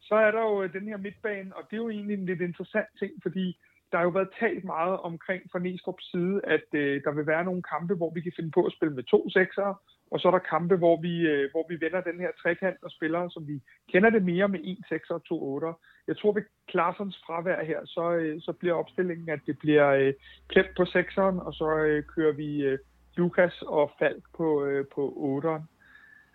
så 0.00 0.14
er 0.14 0.30
der 0.30 0.40
jo 0.40 0.62
øh, 0.62 0.72
den 0.72 0.88
her 0.88 0.96
midtbane, 0.96 1.56
og 1.56 1.62
det 1.70 1.72
er 1.72 1.82
jo 1.82 1.90
egentlig 1.90 2.18
en 2.18 2.26
lidt 2.26 2.40
interessant 2.40 2.88
ting, 2.98 3.12
fordi 3.22 3.58
der 3.90 3.96
har 3.98 4.04
jo 4.04 4.10
været 4.10 4.36
talt 4.40 4.64
meget 4.64 4.98
omkring 4.98 5.42
fra 5.52 5.58
Næstrup's 5.58 6.10
side, 6.10 6.40
at 6.44 6.66
øh, 6.72 7.02
der 7.04 7.12
vil 7.12 7.26
være 7.26 7.44
nogle 7.44 7.62
kampe, 7.62 7.94
hvor 7.94 8.10
vi 8.14 8.20
kan 8.20 8.32
finde 8.36 8.50
på 8.50 8.62
at 8.64 8.72
spille 8.72 8.94
med 8.94 9.02
to 9.02 9.30
seksere, 9.30 9.74
og 10.10 10.20
så 10.20 10.28
er 10.28 10.32
der 10.32 10.50
kampe, 10.54 10.76
hvor 10.76 11.00
vi, 11.00 11.20
øh, 11.20 11.50
hvor 11.50 11.66
vi 11.68 11.80
vender 11.80 12.00
den 12.00 12.20
her 12.20 12.30
trekant 12.42 12.76
og 12.82 12.90
spiller, 12.90 13.28
som 13.28 13.48
vi 13.48 13.60
kender 13.92 14.10
det 14.10 14.22
mere 14.24 14.48
med 14.48 14.60
en 14.62 14.84
sekser 14.88 15.14
og 15.14 15.24
to 15.24 15.54
otter. 15.54 15.72
Jeg 16.08 16.16
tror, 16.16 16.32
ved 16.32 16.42
Klarsons 16.68 17.22
fravær 17.26 17.64
her, 17.64 17.80
så, 17.84 18.12
øh, 18.12 18.40
så 18.40 18.52
bliver 18.52 18.74
opstillingen, 18.74 19.28
at 19.28 19.40
det 19.46 19.58
bliver 19.58 19.88
øh, 19.88 20.14
klemt 20.48 20.76
på 20.76 20.84
sekseren, 20.84 21.38
og 21.38 21.54
så 21.54 21.76
øh, 21.76 22.02
kører 22.04 22.32
vi 22.32 22.62
øh, 22.62 22.78
Lukas 23.16 23.62
og 23.62 23.90
Falk 23.98 24.24
på, 24.36 24.64
øh, 24.64 24.86
på 24.94 25.12
otteren. 25.16 25.62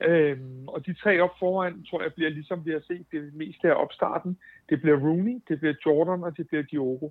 Øhm, 0.01 0.67
og 0.67 0.85
de 0.85 0.93
tre 0.93 1.21
op 1.21 1.39
foran, 1.39 1.83
tror 1.83 2.01
jeg, 2.01 2.13
bliver 2.13 2.29
ligesom 2.29 2.65
vi 2.65 2.71
har 2.71 2.83
set 2.87 3.05
det 3.11 3.33
meste 3.33 3.71
af 3.71 3.81
opstarten. 3.83 4.37
Det 4.69 4.81
bliver 4.81 4.97
Rooney, 4.97 5.41
det 5.47 5.59
bliver 5.59 5.73
Jordan, 5.85 6.23
og 6.23 6.37
det 6.37 6.47
bliver 6.47 6.63
Diogo. 6.63 7.09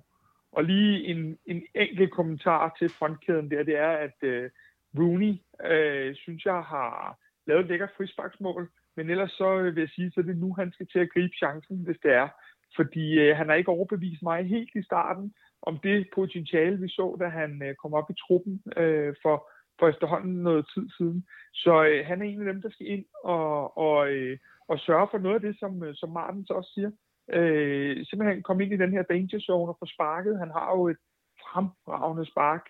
Og 0.53 0.63
lige 0.63 1.03
en, 1.03 1.37
en 1.45 1.63
enkelt 1.75 2.11
kommentar 2.11 2.75
til 2.79 2.89
frontkæden 2.89 3.51
der, 3.51 3.63
det 3.63 3.77
er, 3.77 3.91
at 3.91 4.17
øh, 4.21 4.49
Rooney, 4.97 5.33
øh, 5.71 6.15
synes 6.15 6.45
jeg, 6.45 6.61
har 6.73 7.17
lavet 7.47 7.61
et 7.61 7.67
lækkert 7.67 7.93
frisparksmål, 7.97 8.69
men 8.95 9.09
ellers 9.09 9.31
så 9.31 9.57
øh, 9.57 9.75
vil 9.75 9.81
jeg 9.81 9.89
sige, 9.89 10.11
så 10.11 10.19
er 10.19 10.23
det 10.23 10.37
nu, 10.37 10.53
han 10.53 10.71
skal 10.71 10.87
til 10.87 10.99
at 10.99 11.09
gribe 11.13 11.35
chancen, 11.37 11.77
hvis 11.85 11.97
det 12.03 12.11
er. 12.11 12.27
Fordi 12.75 13.19
øh, 13.19 13.37
han 13.37 13.47
har 13.49 13.55
ikke 13.55 13.71
overbevist 13.71 14.23
mig 14.23 14.43
helt 14.43 14.75
i 14.75 14.83
starten 14.83 15.33
om 15.61 15.79
det 15.83 16.07
potentiale, 16.15 16.79
vi 16.79 16.89
så, 16.89 17.17
da 17.19 17.27
han 17.27 17.63
øh, 17.63 17.75
kom 17.75 17.93
op 17.93 18.09
i 18.09 18.13
truppen 18.27 18.63
øh, 18.77 19.15
for, 19.21 19.49
for 19.79 19.87
efterhånden 19.87 20.43
noget 20.43 20.65
tid 20.73 20.89
siden. 20.97 21.25
Så 21.53 21.83
øh, 21.83 22.05
han 22.05 22.21
er 22.21 22.25
en 22.25 22.47
af 22.47 22.53
dem, 22.53 22.61
der 22.61 22.69
skal 22.69 22.87
ind 22.87 23.05
og, 23.23 23.77
og, 23.77 24.11
øh, 24.11 24.37
og 24.67 24.79
sørge 24.79 25.07
for 25.11 25.17
noget 25.17 25.35
af 25.35 25.41
det, 25.41 25.59
som, 25.59 25.83
øh, 25.83 25.95
som 25.95 26.09
Martens 26.09 26.49
også 26.49 26.71
siger. 26.73 26.91
Øh, 27.29 28.05
simpelthen 28.05 28.43
komme 28.43 28.63
ind 28.63 28.73
i 28.73 28.77
den 28.77 28.91
her 28.91 29.03
danger 29.03 29.39
zone 29.39 29.71
og 29.71 29.77
få 29.79 29.85
sparket. 29.85 30.39
Han 30.39 30.51
har 30.51 30.71
jo 30.77 30.87
et 30.87 30.97
fremragende 31.41 32.25
spark. 32.25 32.65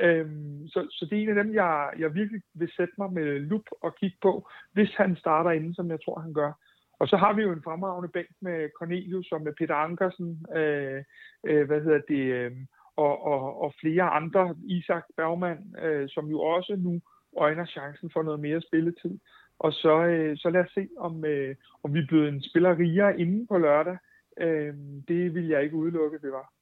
Øhm, 0.00 0.68
så, 0.68 0.86
så 0.90 1.06
det 1.10 1.18
er 1.18 1.22
en 1.22 1.38
af 1.38 1.44
dem, 1.44 1.54
jeg, 1.54 1.90
jeg 1.98 2.14
virkelig 2.14 2.42
vil 2.54 2.70
sætte 2.76 2.94
mig 2.98 3.12
med 3.12 3.38
lup 3.38 3.66
og 3.82 3.96
kigge 3.96 4.16
på, 4.22 4.48
hvis 4.72 4.94
han 4.94 5.16
starter 5.16 5.50
inden, 5.50 5.74
som 5.74 5.90
jeg 5.90 5.98
tror, 6.04 6.20
han 6.20 6.32
gør. 6.32 6.52
Og 7.00 7.08
så 7.08 7.16
har 7.16 7.32
vi 7.32 7.42
jo 7.42 7.52
en 7.52 7.62
fremragende 7.62 8.08
bænk 8.08 8.28
med 8.40 8.68
Cornelius 8.78 9.32
og 9.32 9.42
med 9.42 9.52
Peter 9.52 9.74
Ankersen, 9.74 10.46
øh, 10.56 11.04
øh, 11.46 11.66
hvad 11.66 11.80
hedder 11.80 12.00
det, 12.08 12.24
øh, 12.38 12.52
og, 12.96 13.24
og, 13.24 13.62
og 13.62 13.74
flere 13.80 14.02
andre, 14.02 14.56
Isak 14.64 15.04
Bergman, 15.16 15.74
øh, 15.82 16.08
som 16.08 16.26
jo 16.26 16.40
også 16.40 16.76
nu 16.78 17.00
øjner 17.36 17.66
chancen 17.66 18.10
for 18.12 18.22
noget 18.22 18.40
mere 18.40 18.60
spilletid. 18.60 19.18
Og 19.58 19.72
så, 19.72 20.04
øh, 20.04 20.36
så 20.36 20.50
lad 20.50 20.60
os 20.60 20.70
se, 20.74 20.88
om, 20.98 21.24
øh, 21.24 21.56
om 21.84 21.94
vi 21.94 22.00
bliver 22.08 22.28
en 22.28 22.42
spiller 22.42 22.78
rigere 22.78 23.20
inden 23.20 23.46
på 23.46 23.58
lørdag. 23.58 23.96
Øh, 24.40 24.74
det 25.08 25.34
vil 25.34 25.48
jeg 25.48 25.62
ikke 25.62 25.76
udelukke, 25.76 26.18
det 26.22 26.32
var. 26.32 26.52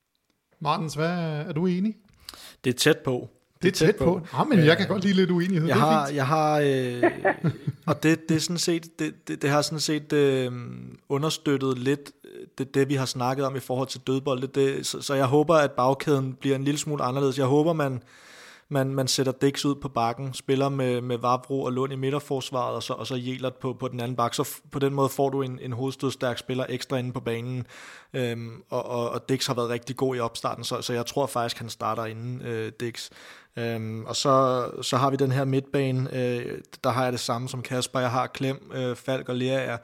Martens, 0.61 0.95
hvad 0.95 1.11
er 1.49 1.53
du 1.53 1.67
enig? 1.67 1.97
Det 2.65 2.71
er 2.71 2.79
tæt 2.79 2.99
på. 2.99 3.29
Det 3.63 3.69
er 3.69 3.73
tæt, 3.73 3.87
tæt 3.87 3.97
på. 3.97 4.05
på. 4.05 4.27
Ja, 4.39 4.45
men 4.45 4.59
jeg 4.67 4.77
kan 4.77 4.89
godt 4.89 5.05
lide 5.05 5.15
lidt 5.15 5.31
uenighed. 5.31 5.69
Jeg 5.69 5.77
har, 5.77 6.09
jeg 6.15 6.27
har 6.27 6.61
øh, 6.61 7.03
og 7.89 8.03
det, 8.03 8.29
det, 8.29 8.37
er 8.37 8.41
sådan 8.41 8.59
set, 8.59 8.99
det, 8.99 9.29
det, 9.29 9.43
det 9.43 9.51
har 9.51 9.63
sådan 9.63 9.81
set 9.81 10.13
øh, 10.13 10.53
understøttet 11.09 11.79
lidt 11.79 12.13
det, 12.59 12.75
det, 12.75 12.89
vi 12.89 12.95
har 12.95 13.07
snakket 13.07 13.47
om 13.47 13.57
i 13.57 13.61
forhold 13.61 13.89
til 13.89 14.01
dødbold. 14.07 14.41
Det, 14.41 14.55
det, 14.55 14.87
så, 14.87 15.03
så 15.03 15.15
jeg 15.15 15.27
håber, 15.27 15.55
at 15.55 15.73
bagkæden 15.73 16.35
bliver 16.35 16.57
en 16.57 16.65
lille 16.65 16.79
smule 16.79 17.03
anderledes. 17.03 17.39
Jeg 17.39 17.47
håber, 17.47 17.73
man 17.73 18.03
man, 18.69 18.95
man 18.95 19.09
sætter 19.09 19.33
Dix 19.33 19.65
ud 19.65 19.75
på 19.75 19.89
bakken, 19.89 20.35
spiller 20.35 20.69
med, 20.69 21.01
med 21.01 21.19
Vavro 21.19 21.63
og 21.63 21.73
Lund 21.73 21.93
i 21.93 21.97
midterforsvaret, 21.97 22.77
og 22.77 22.83
så, 22.83 22.93
og 22.93 23.07
så 23.07 23.15
Jelert 23.15 23.57
på, 23.57 23.73
på 23.73 23.89
den 23.89 24.01
anden 24.01 24.17
bak. 24.17 24.35
Så 24.35 24.61
på 24.71 24.79
den 24.79 24.95
måde 24.95 25.09
får 25.09 25.31
du 25.31 25.43
en, 25.43 25.59
en 25.63 25.73
hovedstødstærk 25.73 26.39
spiller 26.39 26.67
ekstra 26.69 26.97
inde 26.97 27.13
på 27.13 27.21
banen. 27.21 27.67
Øhm, 28.15 28.63
og, 28.71 28.87
og, 28.87 29.11
og 29.11 29.29
Dix 29.29 29.47
har 29.47 29.55
været 29.55 29.69
rigtig 29.69 29.97
god 29.97 30.17
i 30.17 30.21
opstarten, 30.21 30.65
så, 30.65 30.83
så 30.83 30.93
jeg 30.93 31.07
tror 31.07 31.27
faktisk, 31.27 31.59
han 31.59 31.69
starter 31.69 32.05
inden 32.05 32.43
øh, 32.43 32.73
Dix. 32.81 33.11
Øhm, 33.57 34.05
og 34.05 34.17
så, 34.17 34.67
så 34.83 34.97
har 34.97 35.11
vi 35.11 35.17
den 35.17 35.33
her 35.33 35.45
midtbane, 35.45 36.17
øh, 36.17 36.59
der 36.85 36.91
har 36.91 37.03
jeg 37.03 37.13
det 37.13 37.21
samme 37.21 37.49
som 37.49 37.63
Kasper. 37.63 38.01
Jeg 38.01 38.11
har 38.11 38.27
Klem, 38.27 38.71
øh, 38.75 38.97
Falk 38.97 39.29
og 39.29 39.37
Lea. 39.37 39.77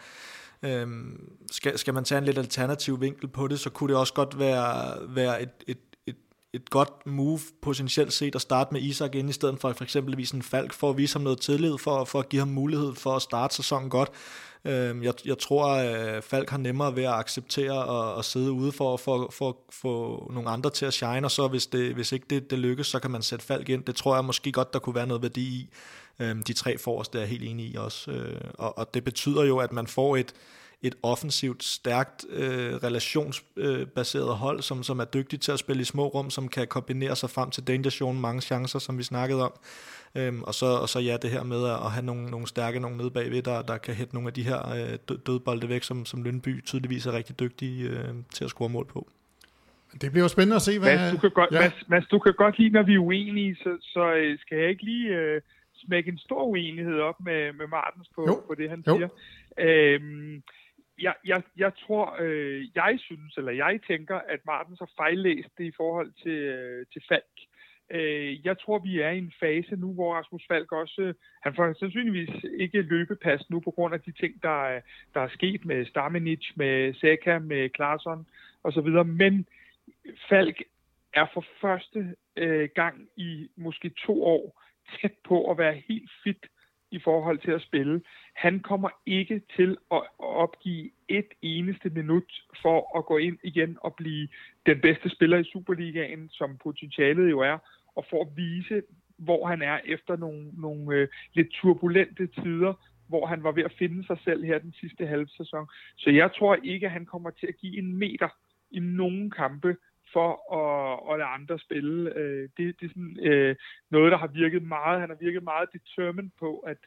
Øhm, 0.63 1.21
skal, 1.51 1.79
skal 1.79 1.95
man 1.95 2.05
tage 2.05 2.19
en 2.19 2.25
lidt 2.25 2.39
alternativ 2.39 3.01
vinkel 3.01 3.29
på 3.29 3.49
det, 3.49 3.61
så 3.61 3.71
kunne 3.71 3.93
det 3.93 4.01
også 4.01 4.15
godt 4.15 4.39
være, 4.39 4.97
være 5.09 5.43
et, 5.43 5.51
et 5.67 5.79
et 6.55 6.71
godt 6.71 7.07
move 7.07 7.41
potentielt 7.63 8.13
set 8.13 8.35
at 8.35 8.41
starte 8.41 8.75
med 8.75 8.83
Isak 8.83 9.15
ind 9.15 9.31
i 9.31 9.33
stedet 9.33 9.61
for 9.61 9.73
for 9.73 9.85
eksempelvis 9.85 10.31
en 10.31 10.43
Falk, 10.43 10.73
for 10.73 10.91
at 10.91 10.97
vise 10.97 11.15
ham 11.15 11.23
noget 11.23 11.41
tillid, 11.41 11.79
for, 11.79 12.05
for 12.05 12.19
at 12.19 12.29
give 12.29 12.41
ham 12.41 12.49
mulighed 12.49 12.95
for 12.95 13.17
at 13.17 13.23
starte 13.23 13.55
sæsonen 13.55 13.91
godt. 13.91 14.11
Øhm, 14.65 15.03
jeg, 15.03 15.15
jeg 15.25 15.39
tror, 15.39 15.67
at 15.67 16.25
Falk 16.25 16.51
har 16.51 16.59
nemmere 16.59 16.97
ved 16.97 17.05
at 17.05 17.13
acceptere 17.13 18.13
at, 18.13 18.19
at 18.19 18.25
sidde 18.25 18.53
ude 18.53 18.73
for, 18.73 18.97
for, 18.97 19.31
for 19.33 19.59
få 19.71 20.27
nogle 20.35 20.51
andre 20.51 20.71
til 20.71 20.87
at 20.87 20.95
shine, 20.95 21.27
og 21.27 21.31
så 21.31 21.49
hvis, 21.49 21.67
det, 21.67 21.95
hvis 21.95 22.13
ikke 22.13 22.27
det, 22.31 22.51
det 22.51 22.59
lykkes, 22.59 22.87
så 22.87 22.99
kan 22.99 23.11
man 23.11 23.23
sætte 23.23 23.45
Falk 23.45 23.69
ind. 23.69 23.85
Det 23.85 23.97
tror 23.97 24.15
jeg 24.15 24.25
måske 24.25 24.53
godt, 24.53 24.73
der 24.73 24.79
kunne 24.79 24.95
være 24.95 25.07
noget 25.07 25.23
værdi 25.23 25.43
i. 25.43 25.69
Øhm, 26.19 26.43
de 26.43 26.53
tre 26.53 26.79
forreste 26.79 27.19
er 27.19 27.23
jeg 27.23 27.29
helt 27.29 27.45
enig 27.45 27.67
i 27.67 27.77
også. 27.77 28.11
Øh, 28.11 28.41
og, 28.55 28.79
og 28.79 28.95
det 28.95 29.05
betyder 29.05 29.45
jo, 29.45 29.59
at 29.59 29.73
man 29.73 29.87
får 29.87 30.17
et, 30.17 30.35
et 30.83 30.95
offensivt, 31.03 31.65
stærkt, 31.65 32.25
øh, 32.31 32.75
relationsbaseret 32.75 34.29
øh, 34.29 34.35
hold, 34.35 34.63
som, 34.63 34.83
som 34.83 34.99
er 34.99 35.05
dygtigt 35.05 35.43
til 35.43 35.53
at 35.53 35.59
spille 35.59 35.81
i 35.81 35.85
små 35.85 36.07
rum, 36.07 36.31
som 36.31 36.49
kan 36.49 36.67
kombinere 36.67 37.17
sig 37.17 37.31
frem 37.31 37.51
til 37.51 37.67
danger 37.67 37.91
zone, 37.91 38.21
mange 38.21 38.41
chancer, 38.41 38.79
som 38.79 38.99
vi 38.99 39.03
snakkede 39.03 39.45
om. 39.45 39.53
Øhm, 40.15 40.43
og, 40.43 40.55
så, 40.55 40.67
og 40.67 40.89
så 40.89 40.99
ja, 41.01 41.17
det 41.23 41.31
her 41.31 41.43
med 41.43 41.69
at 41.69 41.91
have 41.91 42.05
nogle, 42.05 42.31
nogle 42.31 42.47
stærke 42.47 42.81
nogle 42.81 42.97
nede 42.97 43.11
bagved, 43.11 43.43
der, 43.43 43.63
der 43.63 43.79
kan 43.79 43.95
hætte 43.95 44.15
nogle 44.15 44.27
af 44.29 44.35
de 44.35 44.43
her 44.43 44.61
øh, 44.69 45.17
dødbolde 45.27 45.69
væk, 45.69 45.83
som, 45.83 46.05
som 46.05 46.23
Lønby 46.23 46.65
tydeligvis 46.65 47.07
er 47.07 47.13
rigtig 47.13 47.41
dygtig 47.41 47.83
øh, 47.83 48.09
til 48.35 48.45
at 48.45 48.51
score 48.51 48.69
mål 48.69 48.87
på. 48.87 49.09
Det 50.01 50.11
bliver 50.11 50.25
jo 50.25 50.29
spændende 50.29 50.57
at 50.57 50.63
se, 50.63 50.79
hvad... 50.79 50.97
Mads, 50.97 51.13
du 51.13 51.19
kan 51.19 51.31
godt, 51.31 51.53
ja. 51.53 51.61
Mads, 51.61 51.89
Mads, 51.89 52.07
du 52.07 52.19
kan 52.19 52.35
godt 52.35 52.59
lide, 52.59 52.71
når 52.71 52.83
vi 52.83 52.95
er 52.95 52.99
uenige, 52.99 53.57
så, 53.57 53.79
så 53.81 54.15
øh, 54.15 54.39
skal 54.39 54.59
jeg 54.59 54.69
ikke 54.69 54.85
lige 54.85 55.09
øh, 55.09 55.41
smække 55.75 56.11
en 56.11 56.19
stor 56.19 56.43
uenighed 56.43 57.01
op 57.01 57.21
med, 57.21 57.53
med 57.53 57.67
Martens 57.67 58.09
på, 58.15 58.45
på 58.47 58.55
det, 58.55 58.71
han 58.71 58.85
jo. 58.87 58.97
siger. 58.97 59.09
Øhm, 59.59 60.43
jeg, 61.03 61.15
jeg, 61.25 61.43
jeg 61.57 61.73
tror, 61.87 62.17
øh, 62.21 62.65
jeg 62.75 62.95
synes, 62.99 63.37
eller 63.37 63.53
jeg 63.53 63.81
tænker, 63.87 64.17
at 64.17 64.41
Martens 64.47 64.79
har 64.79 64.91
fejllæst 64.97 65.59
det 65.59 65.65
i 65.65 65.73
forhold 65.77 66.13
til, 66.23 66.39
øh, 66.57 66.87
til 66.93 67.03
Falk. 67.09 67.37
Øh, 67.91 68.47
jeg 68.47 68.59
tror, 68.59 68.79
vi 68.79 69.01
er 69.01 69.11
i 69.11 69.19
en 69.19 69.33
fase 69.41 69.77
nu, 69.77 69.93
hvor 69.93 70.15
Rasmus 70.15 70.45
Falk 70.49 70.73
også, 70.73 71.15
han 71.43 71.55
får 71.55 71.73
sandsynligvis 71.73 72.45
ikke 72.59 72.83
løbepas 72.83 73.51
nu 73.51 73.61
på 73.61 73.71
grund 73.71 73.95
af 73.95 74.01
de 74.01 74.13
ting, 74.13 74.43
der, 74.43 74.81
der 75.15 75.21
er 75.21 75.29
sket 75.29 75.65
med 75.65 75.87
Stamenic, 75.87 76.53
med 76.57 76.95
Seca, 76.95 77.39
med 77.39 77.69
Klarsson 77.69 78.27
osv., 78.65 78.89
men 79.05 79.47
Falk 80.29 80.63
er 81.15 81.27
for 81.35 81.45
første 81.61 82.15
øh, 82.37 82.69
gang 82.75 83.09
i 83.17 83.49
måske 83.57 83.91
to 84.07 84.25
år 84.25 84.63
tæt 85.01 85.13
på 85.25 85.51
at 85.51 85.59
være 85.59 85.83
helt 85.89 86.11
fit 86.25 86.47
i 86.93 86.99
forhold 86.99 87.39
til 87.39 87.51
at 87.51 87.63
spille. 87.63 88.03
Han 88.35 88.61
kommer 88.61 88.89
ikke 89.07 89.43
til 89.57 89.77
at 89.93 90.03
opgive 90.19 90.91
et 91.09 91.31
eneste 91.43 91.91
minut 91.91 92.31
for 92.63 92.99
at 92.99 93.07
gå 93.07 93.17
ind 93.17 93.39
igen 93.45 93.79
og 93.81 93.95
blive 93.95 94.29
den 94.67 94.81
bedste 94.81 95.09
spiller 95.09 95.39
i 95.39 95.45
Superligaen, 95.53 96.29
som 96.29 96.59
potentialet 96.63 97.31
jo 97.31 97.41
er, 97.41 97.59
og 97.97 98.05
for 98.11 98.23
at 98.25 98.37
vise, 98.37 98.83
hvor 99.17 99.47
han 99.47 99.63
er 99.63 99.79
efter 99.85 100.17
nogle, 100.17 100.51
nogle 100.53 100.97
øh, 100.97 101.09
lidt 101.35 101.51
turbulente 101.51 102.27
tider, 102.27 102.75
hvor 103.09 103.27
han 103.27 103.43
var 103.43 103.53
ved 103.53 103.63
at 103.63 103.77
finde 103.79 104.07
sig 104.07 104.19
selv 104.25 104.45
her 104.45 104.59
den 104.59 104.75
sidste 104.81 105.07
halve 105.07 105.29
sæson. 105.29 105.67
Så 105.97 106.11
jeg 106.11 106.31
tror 106.39 106.55
ikke, 106.63 106.87
at 106.87 106.93
han 106.93 107.07
kommer 107.07 107.31
til 107.31 107.47
at 107.47 107.57
give 107.57 107.79
en 107.79 107.97
meter 107.97 108.29
i 108.71 108.81
nogen 108.81 109.31
kampe 109.31 109.77
for 110.13 110.31
at, 110.61 111.13
at 111.13 111.19
lade 111.19 111.29
andre 111.29 111.59
spille. 111.59 112.15
Øh, 112.17 112.49
det, 112.57 112.81
det 112.81 112.87
er 112.87 112.89
sådan, 112.89 113.19
øh, 113.23 113.57
noget, 113.91 114.13
der 114.13 114.19
har 114.19 114.27
virket 114.27 114.63
meget. 114.63 115.01
Han 115.01 115.09
har 115.09 115.17
virket 115.21 115.43
meget 115.43 115.69
determined 115.73 116.31
på, 116.39 116.59
at 116.59 116.79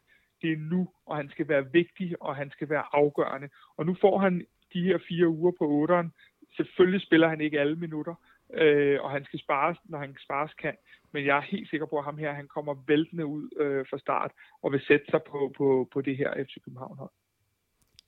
det 0.41 0.51
er 0.51 0.57
nu, 0.57 0.89
og 1.05 1.15
han 1.15 1.29
skal 1.29 1.47
være 1.47 1.71
vigtig, 1.71 2.21
og 2.21 2.35
han 2.35 2.51
skal 2.51 2.69
være 2.69 2.83
afgørende. 2.93 3.49
Og 3.77 3.85
nu 3.85 3.95
får 4.01 4.19
han 4.19 4.45
de 4.73 4.83
her 4.83 4.97
fire 5.07 5.27
uger 5.27 5.51
på 5.51 5.65
otteren. 5.67 6.11
Selvfølgelig 6.57 7.01
spiller 7.01 7.27
han 7.27 7.41
ikke 7.41 7.59
alle 7.59 7.75
minutter, 7.75 8.15
øh, 8.53 9.03
og 9.03 9.11
han 9.11 9.25
skal 9.25 9.39
spares, 9.39 9.77
når 9.85 9.97
han 9.97 10.15
spares 10.23 10.53
kan. 10.53 10.75
Men 11.13 11.25
jeg 11.25 11.37
er 11.37 11.41
helt 11.41 11.69
sikker 11.69 11.85
på, 11.85 11.97
at 11.97 12.03
ham 12.03 12.17
her 12.17 12.33
han 12.33 12.47
kommer 12.47 12.83
væltende 12.87 13.25
ud 13.25 13.49
øh, 13.59 13.85
fra 13.89 13.97
start, 13.97 14.31
og 14.63 14.71
vil 14.71 14.81
sætte 14.87 15.05
sig 15.09 15.19
på, 15.31 15.53
på, 15.57 15.89
på 15.93 16.01
det 16.01 16.17
her 16.17 16.43
FC 16.43 16.53
København 16.65 16.97
hold. 16.97 17.11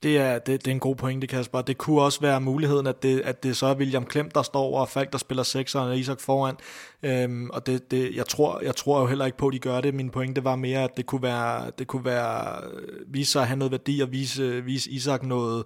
Det 0.03 0.17
er, 0.17 0.39
det, 0.39 0.65
det 0.65 0.67
er 0.67 0.71
en 0.71 0.79
god 0.79 0.95
pointe, 0.95 1.27
Kasper. 1.27 1.61
Det 1.61 1.77
kunne 1.77 2.01
også 2.01 2.21
være 2.21 2.41
muligheden, 2.41 2.87
at 2.87 3.03
det, 3.03 3.19
at 3.19 3.43
det 3.43 3.57
så 3.57 3.65
er 3.65 3.75
William 3.75 4.05
Klem, 4.05 4.31
der 4.31 4.41
står, 4.41 4.79
og 4.79 4.89
Falk, 4.89 5.11
der 5.11 5.17
spiller 5.17 5.43
sekser, 5.43 5.79
og 5.79 5.97
Isak 5.97 6.19
foran. 6.19 6.55
Øhm, 7.03 7.49
og 7.49 7.67
det, 7.67 7.91
det, 7.91 8.15
jeg, 8.15 8.25
tror, 8.25 8.61
jeg 8.63 8.75
tror 8.75 8.99
jo 9.01 9.07
heller 9.07 9.25
ikke 9.25 9.37
på, 9.37 9.47
at 9.47 9.53
de 9.53 9.59
gør 9.59 9.81
det. 9.81 9.93
Min 9.93 10.09
pointe 10.09 10.43
var 10.43 10.55
mere, 10.55 10.83
at 10.83 10.97
det 10.97 11.05
kunne 11.05 11.21
være, 11.23 11.71
det 11.79 11.87
kunne 11.87 12.05
være 12.05 12.61
vise 13.07 13.31
sig 13.31 13.41
at 13.41 13.47
have 13.47 13.57
noget 13.57 13.71
værdi, 13.71 13.99
og 13.99 14.11
vise, 14.11 14.63
vise 14.63 14.91
Isak 14.91 15.23
noget, 15.23 15.63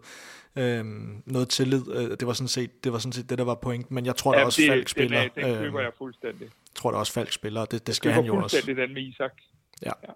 øhm, 0.55 1.23
noget 1.25 1.49
tillid. 1.49 1.83
Øh, 1.93 2.09
det 2.09 2.27
var, 2.27 2.33
sådan 2.33 2.47
set, 2.47 2.83
det 2.83 2.93
var 2.93 2.99
sådan 2.99 3.13
set 3.13 3.29
det, 3.29 3.37
der 3.37 3.43
var 3.43 3.55
pointen. 3.55 3.95
Men 3.95 4.05
jeg 4.05 4.15
tror, 4.15 4.37
ja, 4.37 4.45
også 4.45 4.61
Falk 4.67 4.89
spiller. 4.89 5.21
Det, 5.21 5.35
det 5.35 5.57
køber 5.57 5.79
jeg 5.79 5.91
fuldstændig. 5.97 6.41
Jeg 6.41 6.75
tror, 6.75 6.91
der 6.91 6.97
også 6.97 7.13
Falk 7.13 7.31
spiller, 7.31 7.65
det, 7.65 7.87
det 7.87 7.95
skal 7.95 8.11
han 8.11 8.25
jo 8.25 8.35
også. 8.35 8.55
fuldstændig 8.55 8.87
den 8.87 8.93
med 8.93 9.01
Isak. 9.01 9.31
Ja. 9.85 9.91
ja. 10.03 10.11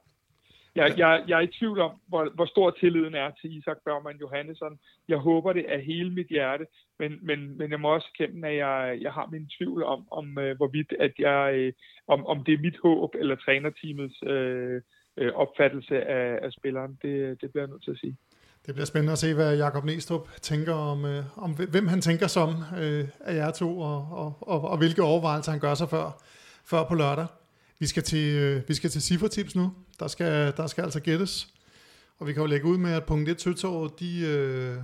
Jeg, 0.76 0.94
jeg, 0.98 1.24
jeg 1.28 1.38
er 1.38 1.42
i 1.42 1.56
tvivl 1.60 1.80
om, 1.80 1.92
hvor, 2.08 2.32
hvor 2.36 2.46
stor 2.46 2.72
tilliden 2.72 3.16
er 3.16 3.32
til 3.42 3.58
Isak 3.58 3.78
Bergman 3.86 4.18
Johannesson. 4.22 4.80
Jeg 5.08 5.18
håber 5.18 5.54
det 5.54 5.66
af 5.70 5.82
hele 5.82 6.12
mit 6.12 6.28
hjerte, 6.28 6.66
men, 7.00 7.12
men, 7.22 7.58
men 7.58 7.72
jeg 7.72 7.80
må 7.80 7.94
også 7.94 8.08
kende, 8.18 8.48
at 8.48 8.56
jeg, 8.58 8.98
jeg 9.02 9.12
har 9.12 9.28
min 9.32 9.50
tvivl 9.58 9.84
om, 9.84 10.08
om 10.12 10.38
øh, 10.38 10.58
hvorvidt, 10.58 10.94
at 11.00 11.14
jeg, 11.20 11.54
øh, 11.56 11.74
om, 12.08 12.26
om 12.26 12.44
det 12.44 12.54
er 12.54 12.66
mit 12.68 12.78
håb 12.84 13.16
eller 13.20 13.36
trænerteamets 13.36 14.24
øh, 14.24 14.82
øh, 15.18 15.32
opfattelse 15.34 15.96
af, 16.04 16.40
af 16.46 16.52
spilleren. 16.52 16.98
Det, 17.02 17.42
det 17.42 17.52
bliver 17.52 17.64
jeg 17.64 17.72
nødt 17.72 17.84
til 17.84 17.92
at 17.92 17.98
sige. 17.98 18.18
Det 18.66 18.74
bliver 18.74 18.86
spændende 18.86 19.12
at 19.12 19.18
se, 19.18 19.34
hvad 19.34 19.58
Jakob 19.58 19.84
Næstrup 19.86 20.28
tænker 20.42 20.74
om, 20.74 21.06
øh, 21.06 21.24
om 21.38 21.52
hvem 21.72 21.88
han 21.88 22.02
tænker 22.02 22.28
som 22.28 22.50
øh, 22.82 23.06
af 23.20 23.36
jer 23.36 23.52
to, 23.52 23.80
og, 23.80 24.08
og, 24.12 24.38
og, 24.42 24.62
og 24.72 24.78
hvilke 24.78 25.04
overvejelser 25.04 25.52
han 25.52 25.62
gør 25.62 25.74
sig 25.74 25.90
før, 25.90 26.06
før 26.66 26.84
på 26.90 26.96
lørdag. 26.96 27.28
Vi 27.80 27.86
skal 27.86 28.04
til, 28.04 28.26
øh, 28.44 28.62
vi 28.68 28.74
skal 28.74 28.90
til 28.90 29.02
cifretips 29.02 29.56
nu. 29.56 29.72
Der 30.00 30.08
skal, 30.08 30.54
der 30.58 30.68
skal 30.68 30.82
altså 30.82 31.00
gættes. 31.00 31.48
Og 32.18 32.28
vi 32.28 32.34
kan 32.34 32.42
jo 32.42 32.48
lægge 32.48 32.68
ud 32.68 32.78
med, 32.78 32.92
at 32.92 33.06
punkt 33.06 33.30
1 33.30 33.42
Søtorvet, 33.42 34.00
de, 34.00 34.20
øh, 34.20 34.78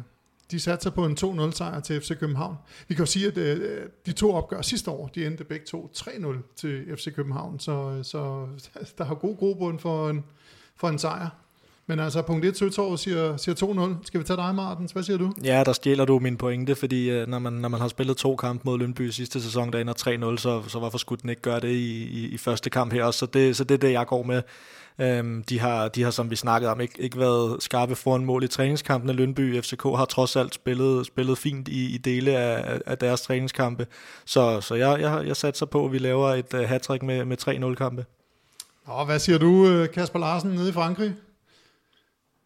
de 0.51 0.59
satte 0.59 0.83
sig 0.83 0.93
på 0.93 1.05
en 1.05 1.17
2-0 1.23 1.51
sejr 1.51 1.79
til 1.79 2.01
FC 2.01 2.19
København. 2.19 2.55
Vi 2.87 2.95
kan 2.95 3.01
jo 3.01 3.05
sige, 3.05 3.27
at 3.27 3.37
øh, 3.37 3.89
de 4.05 4.11
to 4.11 4.33
opgør 4.33 4.61
sidste 4.61 4.91
år, 4.91 5.07
de 5.07 5.25
endte 5.25 5.43
begge 5.43 5.65
to 5.65 5.91
3-0 5.97 6.55
til 6.55 6.97
FC 6.97 7.15
København. 7.15 7.59
Så, 7.59 7.71
øh, 7.71 8.03
så 8.03 8.47
der 8.97 9.03
har 9.03 9.15
god 9.15 9.37
grobund 9.37 9.79
for 9.79 10.09
en, 10.09 10.23
for 10.75 10.89
en 10.89 10.99
sejr. 10.99 11.29
Men 11.91 11.99
altså, 11.99 12.21
punkt 12.21 12.45
1 12.45 12.57
Søtorv 12.57 12.97
siger, 12.97 13.37
siger 13.37 13.55
2-0. 13.99 14.05
Skal 14.05 14.19
vi 14.19 14.25
tage 14.25 14.37
dig, 14.37 14.55
Martens? 14.55 14.91
Hvad 14.91 15.03
siger 15.03 15.17
du? 15.17 15.33
Ja, 15.43 15.63
der 15.65 15.73
stjæler 15.73 16.05
du 16.05 16.19
min 16.19 16.37
pointe, 16.37 16.75
fordi 16.75 17.21
uh, 17.21 17.27
når, 17.27 17.39
man, 17.39 17.53
når 17.53 17.69
man 17.69 17.81
har 17.81 17.87
spillet 17.87 18.17
to 18.17 18.35
kampe 18.35 18.61
mod 18.65 18.79
Lønby 18.79 19.09
sidste 19.09 19.41
sæson, 19.41 19.73
der 19.73 19.79
ender 19.79 20.33
3-0, 20.33 20.37
så, 20.37 20.63
så 20.67 20.79
hvorfor 20.79 20.97
skulle 20.97 21.21
den 21.21 21.29
ikke 21.29 21.41
gøre 21.41 21.59
det 21.59 21.69
i, 21.69 22.03
i, 22.03 22.27
i 22.27 22.37
første 22.37 22.69
kamp 22.69 22.93
her 22.93 23.03
også? 23.03 23.19
Så 23.19 23.25
det, 23.25 23.55
så 23.55 23.63
det 23.63 23.73
er 23.73 23.77
det, 23.77 23.91
jeg 23.91 24.07
går 24.07 24.23
med. 24.23 24.41
Um, 25.19 25.43
de, 25.43 25.59
har, 25.59 25.87
de 25.87 26.03
har, 26.03 26.11
som 26.11 26.29
vi 26.31 26.35
snakkede 26.35 26.71
om, 26.71 26.81
ikke, 26.81 27.01
ikke 27.01 27.19
været 27.19 27.63
skarpe 27.63 27.95
foran 27.95 28.25
mål 28.25 28.43
i 28.43 28.47
træningskampene. 28.47 29.13
Lønby 29.13 29.61
FCK 29.61 29.83
har 29.83 30.05
trods 30.05 30.35
alt 30.35 30.53
spillet, 30.53 31.05
spillet 31.05 31.37
fint 31.37 31.67
i, 31.67 31.95
i 31.95 31.97
dele 31.97 32.37
af, 32.37 32.79
af 32.85 32.97
deres 32.97 33.21
træningskampe. 33.21 33.87
Så, 34.25 34.61
så 34.61 34.75
jeg, 34.75 35.01
jeg, 35.01 35.27
jeg 35.27 35.35
satser 35.35 35.65
på, 35.65 35.85
at 35.85 35.91
vi 35.91 35.97
laver 35.97 36.29
et 36.29 36.53
uh, 36.53 36.59
hat 36.59 37.03
med, 37.03 37.25
med 37.25 37.37
3-0-kampe. 37.47 38.05
Og 38.85 39.05
hvad 39.05 39.19
siger 39.19 39.37
du, 39.37 39.67
øh, 39.67 39.91
Kasper 39.91 40.19
Larsen, 40.19 40.51
nede 40.51 40.69
i 40.69 40.71
Frankrig? 40.71 41.13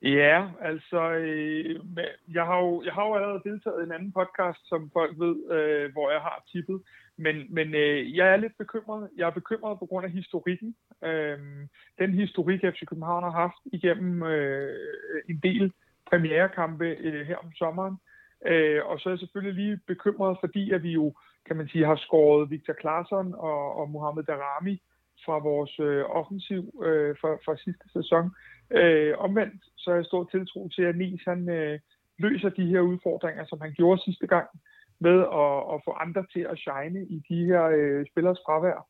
Ja, 0.06 0.48
altså, 0.62 1.12
øh, 1.12 1.80
jeg, 2.34 2.46
har 2.46 2.60
jo, 2.60 2.84
jeg 2.84 2.94
har 2.94 3.08
jo 3.08 3.16
allerede 3.16 3.42
deltaget 3.44 3.82
i 3.82 3.84
en 3.84 3.92
anden 3.92 4.12
podcast, 4.12 4.60
som 4.70 4.90
folk 4.94 5.20
ved, 5.20 5.36
øh, 5.52 5.92
hvor 5.92 6.12
jeg 6.12 6.22
har 6.22 6.44
tippet. 6.52 6.82
Men, 7.18 7.36
men 7.50 7.76
øh, 7.76 8.16
jeg 8.16 8.28
er 8.34 8.36
lidt 8.38 8.58
bekymret. 8.58 9.10
Jeg 9.18 9.28
er 9.28 9.32
bekymret 9.32 9.80
på 9.80 9.86
grund 9.86 10.06
af 10.06 10.12
historikken. 10.12 10.76
Øh, 11.04 11.40
den 12.00 12.14
historik, 12.14 12.60
FC 12.62 12.86
København 12.88 13.24
har 13.24 13.32
haft 13.32 13.62
igennem 13.66 14.24
øh, 14.24 14.76
en 15.30 15.40
del 15.44 15.74
premierekampe 16.10 16.86
øh, 16.86 17.28
her 17.28 17.38
om 17.38 17.52
sommeren. 17.54 17.96
Øh, 18.46 18.86
og 18.86 19.00
så 19.00 19.10
er 19.10 19.14
jeg 19.14 19.20
selvfølgelig 19.20 19.64
lige 19.64 19.80
bekymret, 19.88 20.38
fordi 20.40 20.72
at 20.72 20.84
vi 20.84 20.92
jo, 20.92 21.14
kan 21.46 21.56
man 21.58 21.68
sige, 21.68 21.86
har 21.86 21.96
skåret 21.96 22.50
Victor 22.50 22.76
Claesson 22.82 23.34
og, 23.34 23.76
og 23.76 23.90
Mohamed 23.90 24.24
Darami 24.24 24.82
fra 25.26 25.38
vores 25.40 25.80
øh, 25.80 26.04
offensiv 26.20 26.64
øh, 26.84 27.16
fra, 27.22 27.32
fra 27.46 27.58
sidste 27.58 27.86
sæson. 27.94 28.32
Øh, 28.72 29.14
omvendt, 29.18 29.64
så 29.78 29.92
er 29.92 29.96
jeg 29.96 30.06
stor 30.06 30.24
tiltro 30.24 30.70
til, 30.70 30.82
at 30.82 30.98
Nies 30.98 31.24
han 31.28 31.50
øh, 31.50 31.80
løser 32.18 32.50
de 32.50 32.66
her 32.66 32.82
udfordringer, 32.82 33.46
som 33.46 33.62
han 33.62 33.74
gjorde 33.74 34.02
sidste 34.02 34.28
gang, 34.28 34.48
med 35.00 35.20
at, 35.44 35.58
at 35.74 35.82
få 35.86 35.92
andre 35.92 36.26
til 36.34 36.44
at 36.52 36.60
shine 36.60 37.06
i 37.06 37.24
de 37.30 37.46
her 37.46 37.64
øh, 37.64 38.06
spillers 38.12 38.40
fravær. 38.46 38.88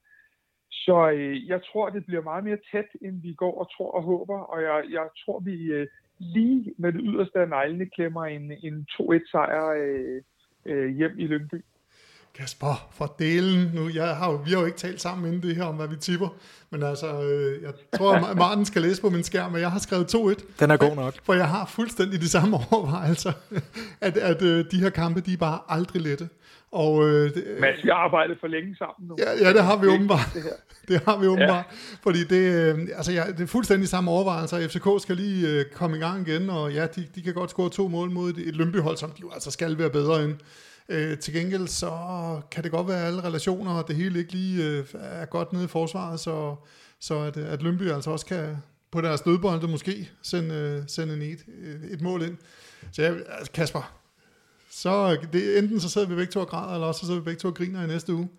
Så 0.71 1.11
øh, 1.11 1.47
jeg 1.47 1.61
tror, 1.63 1.89
det 1.89 2.05
bliver 2.05 2.21
meget 2.21 2.43
mere 2.43 2.57
tæt, 2.71 2.89
end 3.01 3.21
vi 3.21 3.33
går 3.33 3.59
og 3.59 3.71
tror 3.77 3.91
og 3.91 4.03
håber, 4.03 4.39
og 4.39 4.61
jeg, 4.61 4.83
jeg 4.89 5.07
tror, 5.25 5.39
vi 5.39 5.55
øh, 5.63 5.87
lige 6.19 6.73
med 6.77 6.93
det 6.93 7.01
yderste 7.03 7.39
af 7.39 7.49
neglene 7.49 7.89
klemmer 7.89 8.25
en, 8.25 8.51
en 8.51 8.87
2-1-sejr 8.91 9.65
øh, 9.65 10.21
øh, 10.65 10.89
hjem 10.95 11.19
i 11.19 11.27
Lyngby. 11.27 11.63
Kasper, 12.37 12.87
for 12.91 13.15
delen 13.19 13.71
nu. 13.73 13.89
Jeg 13.93 14.15
har 14.15 14.31
jo, 14.31 14.35
vi 14.45 14.51
har 14.51 14.59
jo 14.59 14.65
ikke 14.65 14.77
talt 14.77 15.01
sammen 15.01 15.27
inden 15.27 15.49
det 15.49 15.55
her 15.55 15.63
om, 15.63 15.75
hvad 15.75 15.87
vi 15.87 15.95
tipper. 15.95 16.27
Men 16.69 16.83
altså, 16.83 17.23
øh, 17.23 17.63
jeg 17.63 17.71
tror, 17.97 18.13
at 18.31 18.37
Martin 18.37 18.65
skal 18.65 18.81
læse 18.81 19.01
på 19.01 19.09
min 19.09 19.23
skærm, 19.23 19.51
men 19.51 19.61
jeg 19.61 19.71
har 19.71 19.79
skrevet 19.79 20.15
2-1. 20.15 20.43
Den 20.59 20.71
er 20.71 20.77
god 20.77 20.95
nok. 20.95 21.13
For 21.23 21.33
jeg 21.33 21.47
har 21.47 21.65
fuldstændig 21.65 22.21
de 22.21 22.29
samme 22.29 22.57
overvejelser, 22.71 23.31
at, 24.01 24.17
at 24.17 24.41
øh, 24.41 24.65
de 24.71 24.79
her 24.79 24.89
kampe, 24.89 25.19
de 25.21 25.33
er 25.33 25.37
bare 25.37 25.59
aldrig 25.69 26.01
lette. 26.01 26.29
Og, 26.71 27.09
øh, 27.09 27.33
det, 27.33 27.43
Mads, 27.59 27.83
vi 27.83 27.89
har 27.89 27.95
arbejdet 27.95 28.37
for 28.39 28.47
længe 28.47 28.75
sammen 28.75 29.07
nu. 29.07 29.15
Ja, 29.19 29.31
ja 29.47 29.53
det 29.53 29.63
har 29.63 29.77
vi 29.77 29.87
åbenbart. 29.87 30.29
Det, 30.33 30.43
det 30.89 31.01
har 31.05 31.17
vi 31.17 31.27
åbenbart. 31.27 31.65
Ja. 31.71 31.97
Fordi 32.03 32.23
det, 32.23 32.73
øh, 32.75 32.87
altså, 32.95 33.11
ja, 33.11 33.23
det 33.37 33.41
er 33.41 33.47
fuldstændig 33.47 33.89
samme 33.89 34.11
overvejelser. 34.11 34.67
FCK 34.67 35.01
skal 35.01 35.15
lige 35.15 35.49
øh, 35.49 35.65
komme 35.73 35.97
i 35.97 35.99
gang 35.99 36.27
igen, 36.27 36.49
og 36.49 36.73
ja, 36.73 36.87
de, 36.87 37.07
de 37.15 37.21
kan 37.21 37.33
godt 37.33 37.49
score 37.49 37.69
to 37.69 37.87
mål 37.87 38.11
mod 38.11 38.29
et, 38.29 38.47
et 38.47 38.55
Lønbyhold, 38.55 38.97
som 38.97 39.09
de 39.09 39.21
jo 39.21 39.31
altså 39.33 39.51
skal 39.51 39.77
være 39.77 39.89
bedre 39.89 40.23
end. 40.23 40.35
Øh, 40.89 41.17
til 41.17 41.33
gengæld 41.33 41.67
så 41.67 41.91
kan 42.51 42.63
det 42.63 42.71
godt 42.71 42.87
være, 42.87 43.01
at 43.01 43.07
alle 43.07 43.23
relationer 43.23 43.71
og 43.71 43.87
det 43.87 43.95
hele 43.95 44.19
ikke 44.19 44.31
lige 44.31 44.63
øh, 44.65 44.85
er 44.93 45.25
godt 45.25 45.53
nede 45.53 45.65
i 45.65 45.67
forsvaret, 45.67 46.19
så, 46.19 46.55
så 46.99 47.19
at, 47.19 47.37
øh, 47.37 47.53
at 47.53 47.63
Lønby 47.63 47.89
altså 47.89 48.11
også 48.11 48.25
kan 48.25 48.57
på 48.91 49.01
deres 49.01 49.21
dødbolde 49.21 49.67
måske 49.67 49.93
sende, 50.21 50.55
øh, 50.55 50.87
sende 50.87 51.13
en 51.13 51.21
et, 51.21 51.45
øh, 51.47 51.91
et 51.93 52.01
mål 52.01 52.21
ind. 52.21 52.37
Så 52.91 53.01
ja, 53.03 53.09
altså 53.37 53.51
Kasper, 53.51 53.83
så 54.81 54.91
det, 55.33 55.41
enten 55.59 55.79
så 55.79 55.89
sidder 55.89 56.09
vi 56.09 56.15
begge 56.15 56.31
to 56.31 56.39
og 56.39 56.51
græder, 56.53 56.73
eller 56.73 56.87
også 56.87 56.99
så 56.99 57.05
sidder 57.05 57.21
vi 57.21 57.29
begge 57.29 57.41
to 57.43 57.47
og 57.47 57.57
griner 57.59 57.83
i 57.83 57.87
næste 57.87 58.13
uge. 58.13 58.29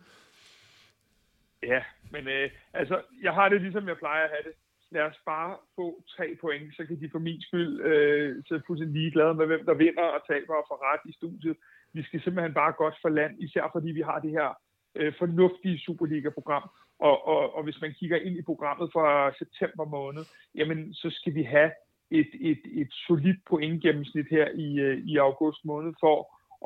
Ja, 1.73 1.81
men 2.15 2.29
øh, 2.37 2.51
altså, 2.81 2.97
jeg 3.23 3.33
har 3.39 3.49
det 3.49 3.61
ligesom 3.61 3.89
jeg 3.89 3.99
plejer 4.05 4.25
at 4.25 4.31
have 4.35 4.47
det. 4.49 4.55
Lad 4.95 5.03
os 5.11 5.21
bare 5.33 5.57
få 5.77 5.87
tre 6.17 6.27
point, 6.41 6.77
så 6.77 6.83
kan 6.87 7.01
de 7.01 7.09
for 7.13 7.19
min 7.19 7.41
skyld 7.49 7.73
øh, 7.91 8.45
så 8.49 8.61
fuldstændig 8.67 8.97
ligeglade 9.01 9.35
med, 9.35 9.47
hvem 9.47 9.65
der 9.69 9.75
vinder 9.75 10.07
og 10.17 10.21
taber 10.31 10.55
og 10.61 10.67
får 10.71 10.81
ret 10.89 11.11
i 11.11 11.13
studiet. 11.13 11.57
Vi 11.97 12.03
skal 12.03 12.23
simpelthen 12.23 12.55
bare 12.55 12.73
godt 12.73 12.97
for 13.03 13.09
land, 13.09 13.33
især 13.43 13.65
fordi 13.75 13.91
vi 13.99 14.01
har 14.01 14.19
det 14.19 14.31
her 14.31 14.49
øh, 14.95 15.13
fornuftige 15.19 15.79
Superliga-program. 15.79 16.65
Og, 16.99 17.27
og, 17.27 17.55
og 17.57 17.65
hvis 17.65 17.81
man 17.81 17.95
kigger 17.99 18.17
ind 18.17 18.37
i 18.37 18.43
programmet 18.43 18.93
fra 18.93 19.33
september 19.39 19.85
måned, 19.85 20.25
jamen 20.55 20.95
så 20.95 21.09
skal 21.11 21.35
vi 21.35 21.43
have 21.43 21.71
et, 22.11 22.31
et, 22.41 22.63
et 22.65 22.91
solidt 23.07 23.41
pointgennemsnit 23.51 24.27
her 24.31 24.49
i, 24.55 24.79
øh, 24.79 24.99
i 24.99 25.17
august 25.17 25.65
måned 25.65 25.93
for 26.01 26.17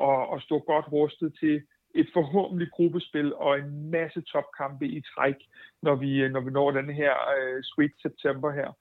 at, 0.09 0.35
at 0.35 0.43
stå 0.43 0.59
godt 0.59 0.91
rustet 0.91 1.33
til 1.39 1.61
et 1.95 2.07
forhåbentlig 2.13 2.69
gruppespil 2.71 3.33
og 3.35 3.59
en 3.59 3.91
masse 3.91 4.21
topkampe 4.21 4.85
i 4.87 5.01
træk, 5.01 5.35
når 5.81 5.95
vi, 5.95 6.29
når 6.29 6.39
vi 6.39 6.51
når 6.51 6.71
den 6.71 6.89
her 6.89 7.13
øh, 7.37 7.63
sweet 7.63 7.91
september 8.01 8.51
her. 8.51 8.71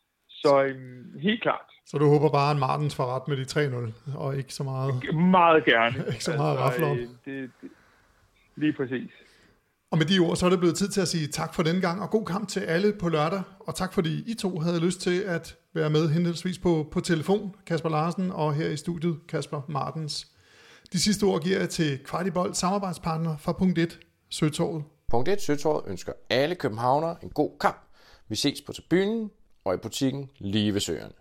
Så 0.41 0.65
um, 0.65 1.21
helt 1.21 1.43
klart. 1.43 1.67
Så 1.87 1.99
du 1.99 2.09
håber 2.09 2.31
bare, 2.31 2.51
at 2.51 2.57
Martens 2.57 2.95
får 2.95 3.07
ret 3.07 3.29
med 3.29 3.37
de 3.37 3.45
3-0, 4.13 4.17
og 4.19 4.37
ikke 4.37 4.55
så 4.55 4.63
meget... 4.63 5.15
Meget 5.15 5.65
gerne. 5.65 6.05
ikke 6.13 6.25
så 6.25 6.37
meget 6.37 6.59
altså, 6.61 6.85
om. 6.85 6.97
Det, 6.97 7.51
det, 7.61 7.71
lige 8.57 8.73
præcis. 8.73 9.11
Og 9.91 9.99
med 9.99 10.07
de 10.07 10.19
ord, 10.19 10.37
så 10.37 10.47
er 10.47 10.51
det 10.51 10.59
blevet 10.59 10.77
tid 10.77 10.89
til 10.89 11.01
at 11.01 11.09
sige 11.09 11.27
tak 11.27 11.55
for 11.55 11.63
den 11.63 11.81
gang, 11.81 12.03
og 12.03 12.11
god 12.11 12.27
kamp 12.27 12.49
til 12.49 12.61
alle 12.61 12.93
på 13.01 13.09
lørdag, 13.09 13.43
og 13.61 13.75
tak 13.75 13.95
fordi 13.95 14.31
I 14.31 14.35
to 14.35 14.59
havde 14.59 14.81
lyst 14.81 15.01
til 15.01 15.21
at 15.21 15.57
være 15.75 15.91
med 15.91 16.09
henholdsvis 16.09 16.59
på, 16.59 16.89
på 16.93 17.01
telefon, 17.01 17.55
Kasper 17.67 17.89
Larsen, 17.89 18.31
og 18.31 18.55
her 18.55 18.69
i 18.69 18.77
studiet, 18.77 19.19
Kasper 19.29 19.63
Martens. 19.69 20.27
De 20.93 21.01
sidste 21.01 21.25
ord 21.25 21.43
giver 21.43 21.59
jeg 21.59 21.69
til 21.69 21.99
Kvartibold 22.05 22.55
samarbejdspartner 22.55 23.37
fra 23.37 23.53
Punkt 23.53 23.79
1, 23.79 23.99
Søtorvet. 24.31 24.85
Punkt 25.09 25.29
1 25.29 25.43
Søtorvet 25.43 25.83
ønsker 25.87 26.13
alle 26.31 26.55
københavnere 26.55 27.17
en 27.23 27.31
god 27.31 27.51
kamp. 27.61 27.81
Vi 28.29 28.37
ses 28.37 28.61
på 28.67 28.73
tribunen 28.73 29.31
og 29.71 29.75
i 29.75 29.79
butikken 29.79 30.31
lige 30.39 30.75
ved 30.75 30.81
søerne. 30.81 31.20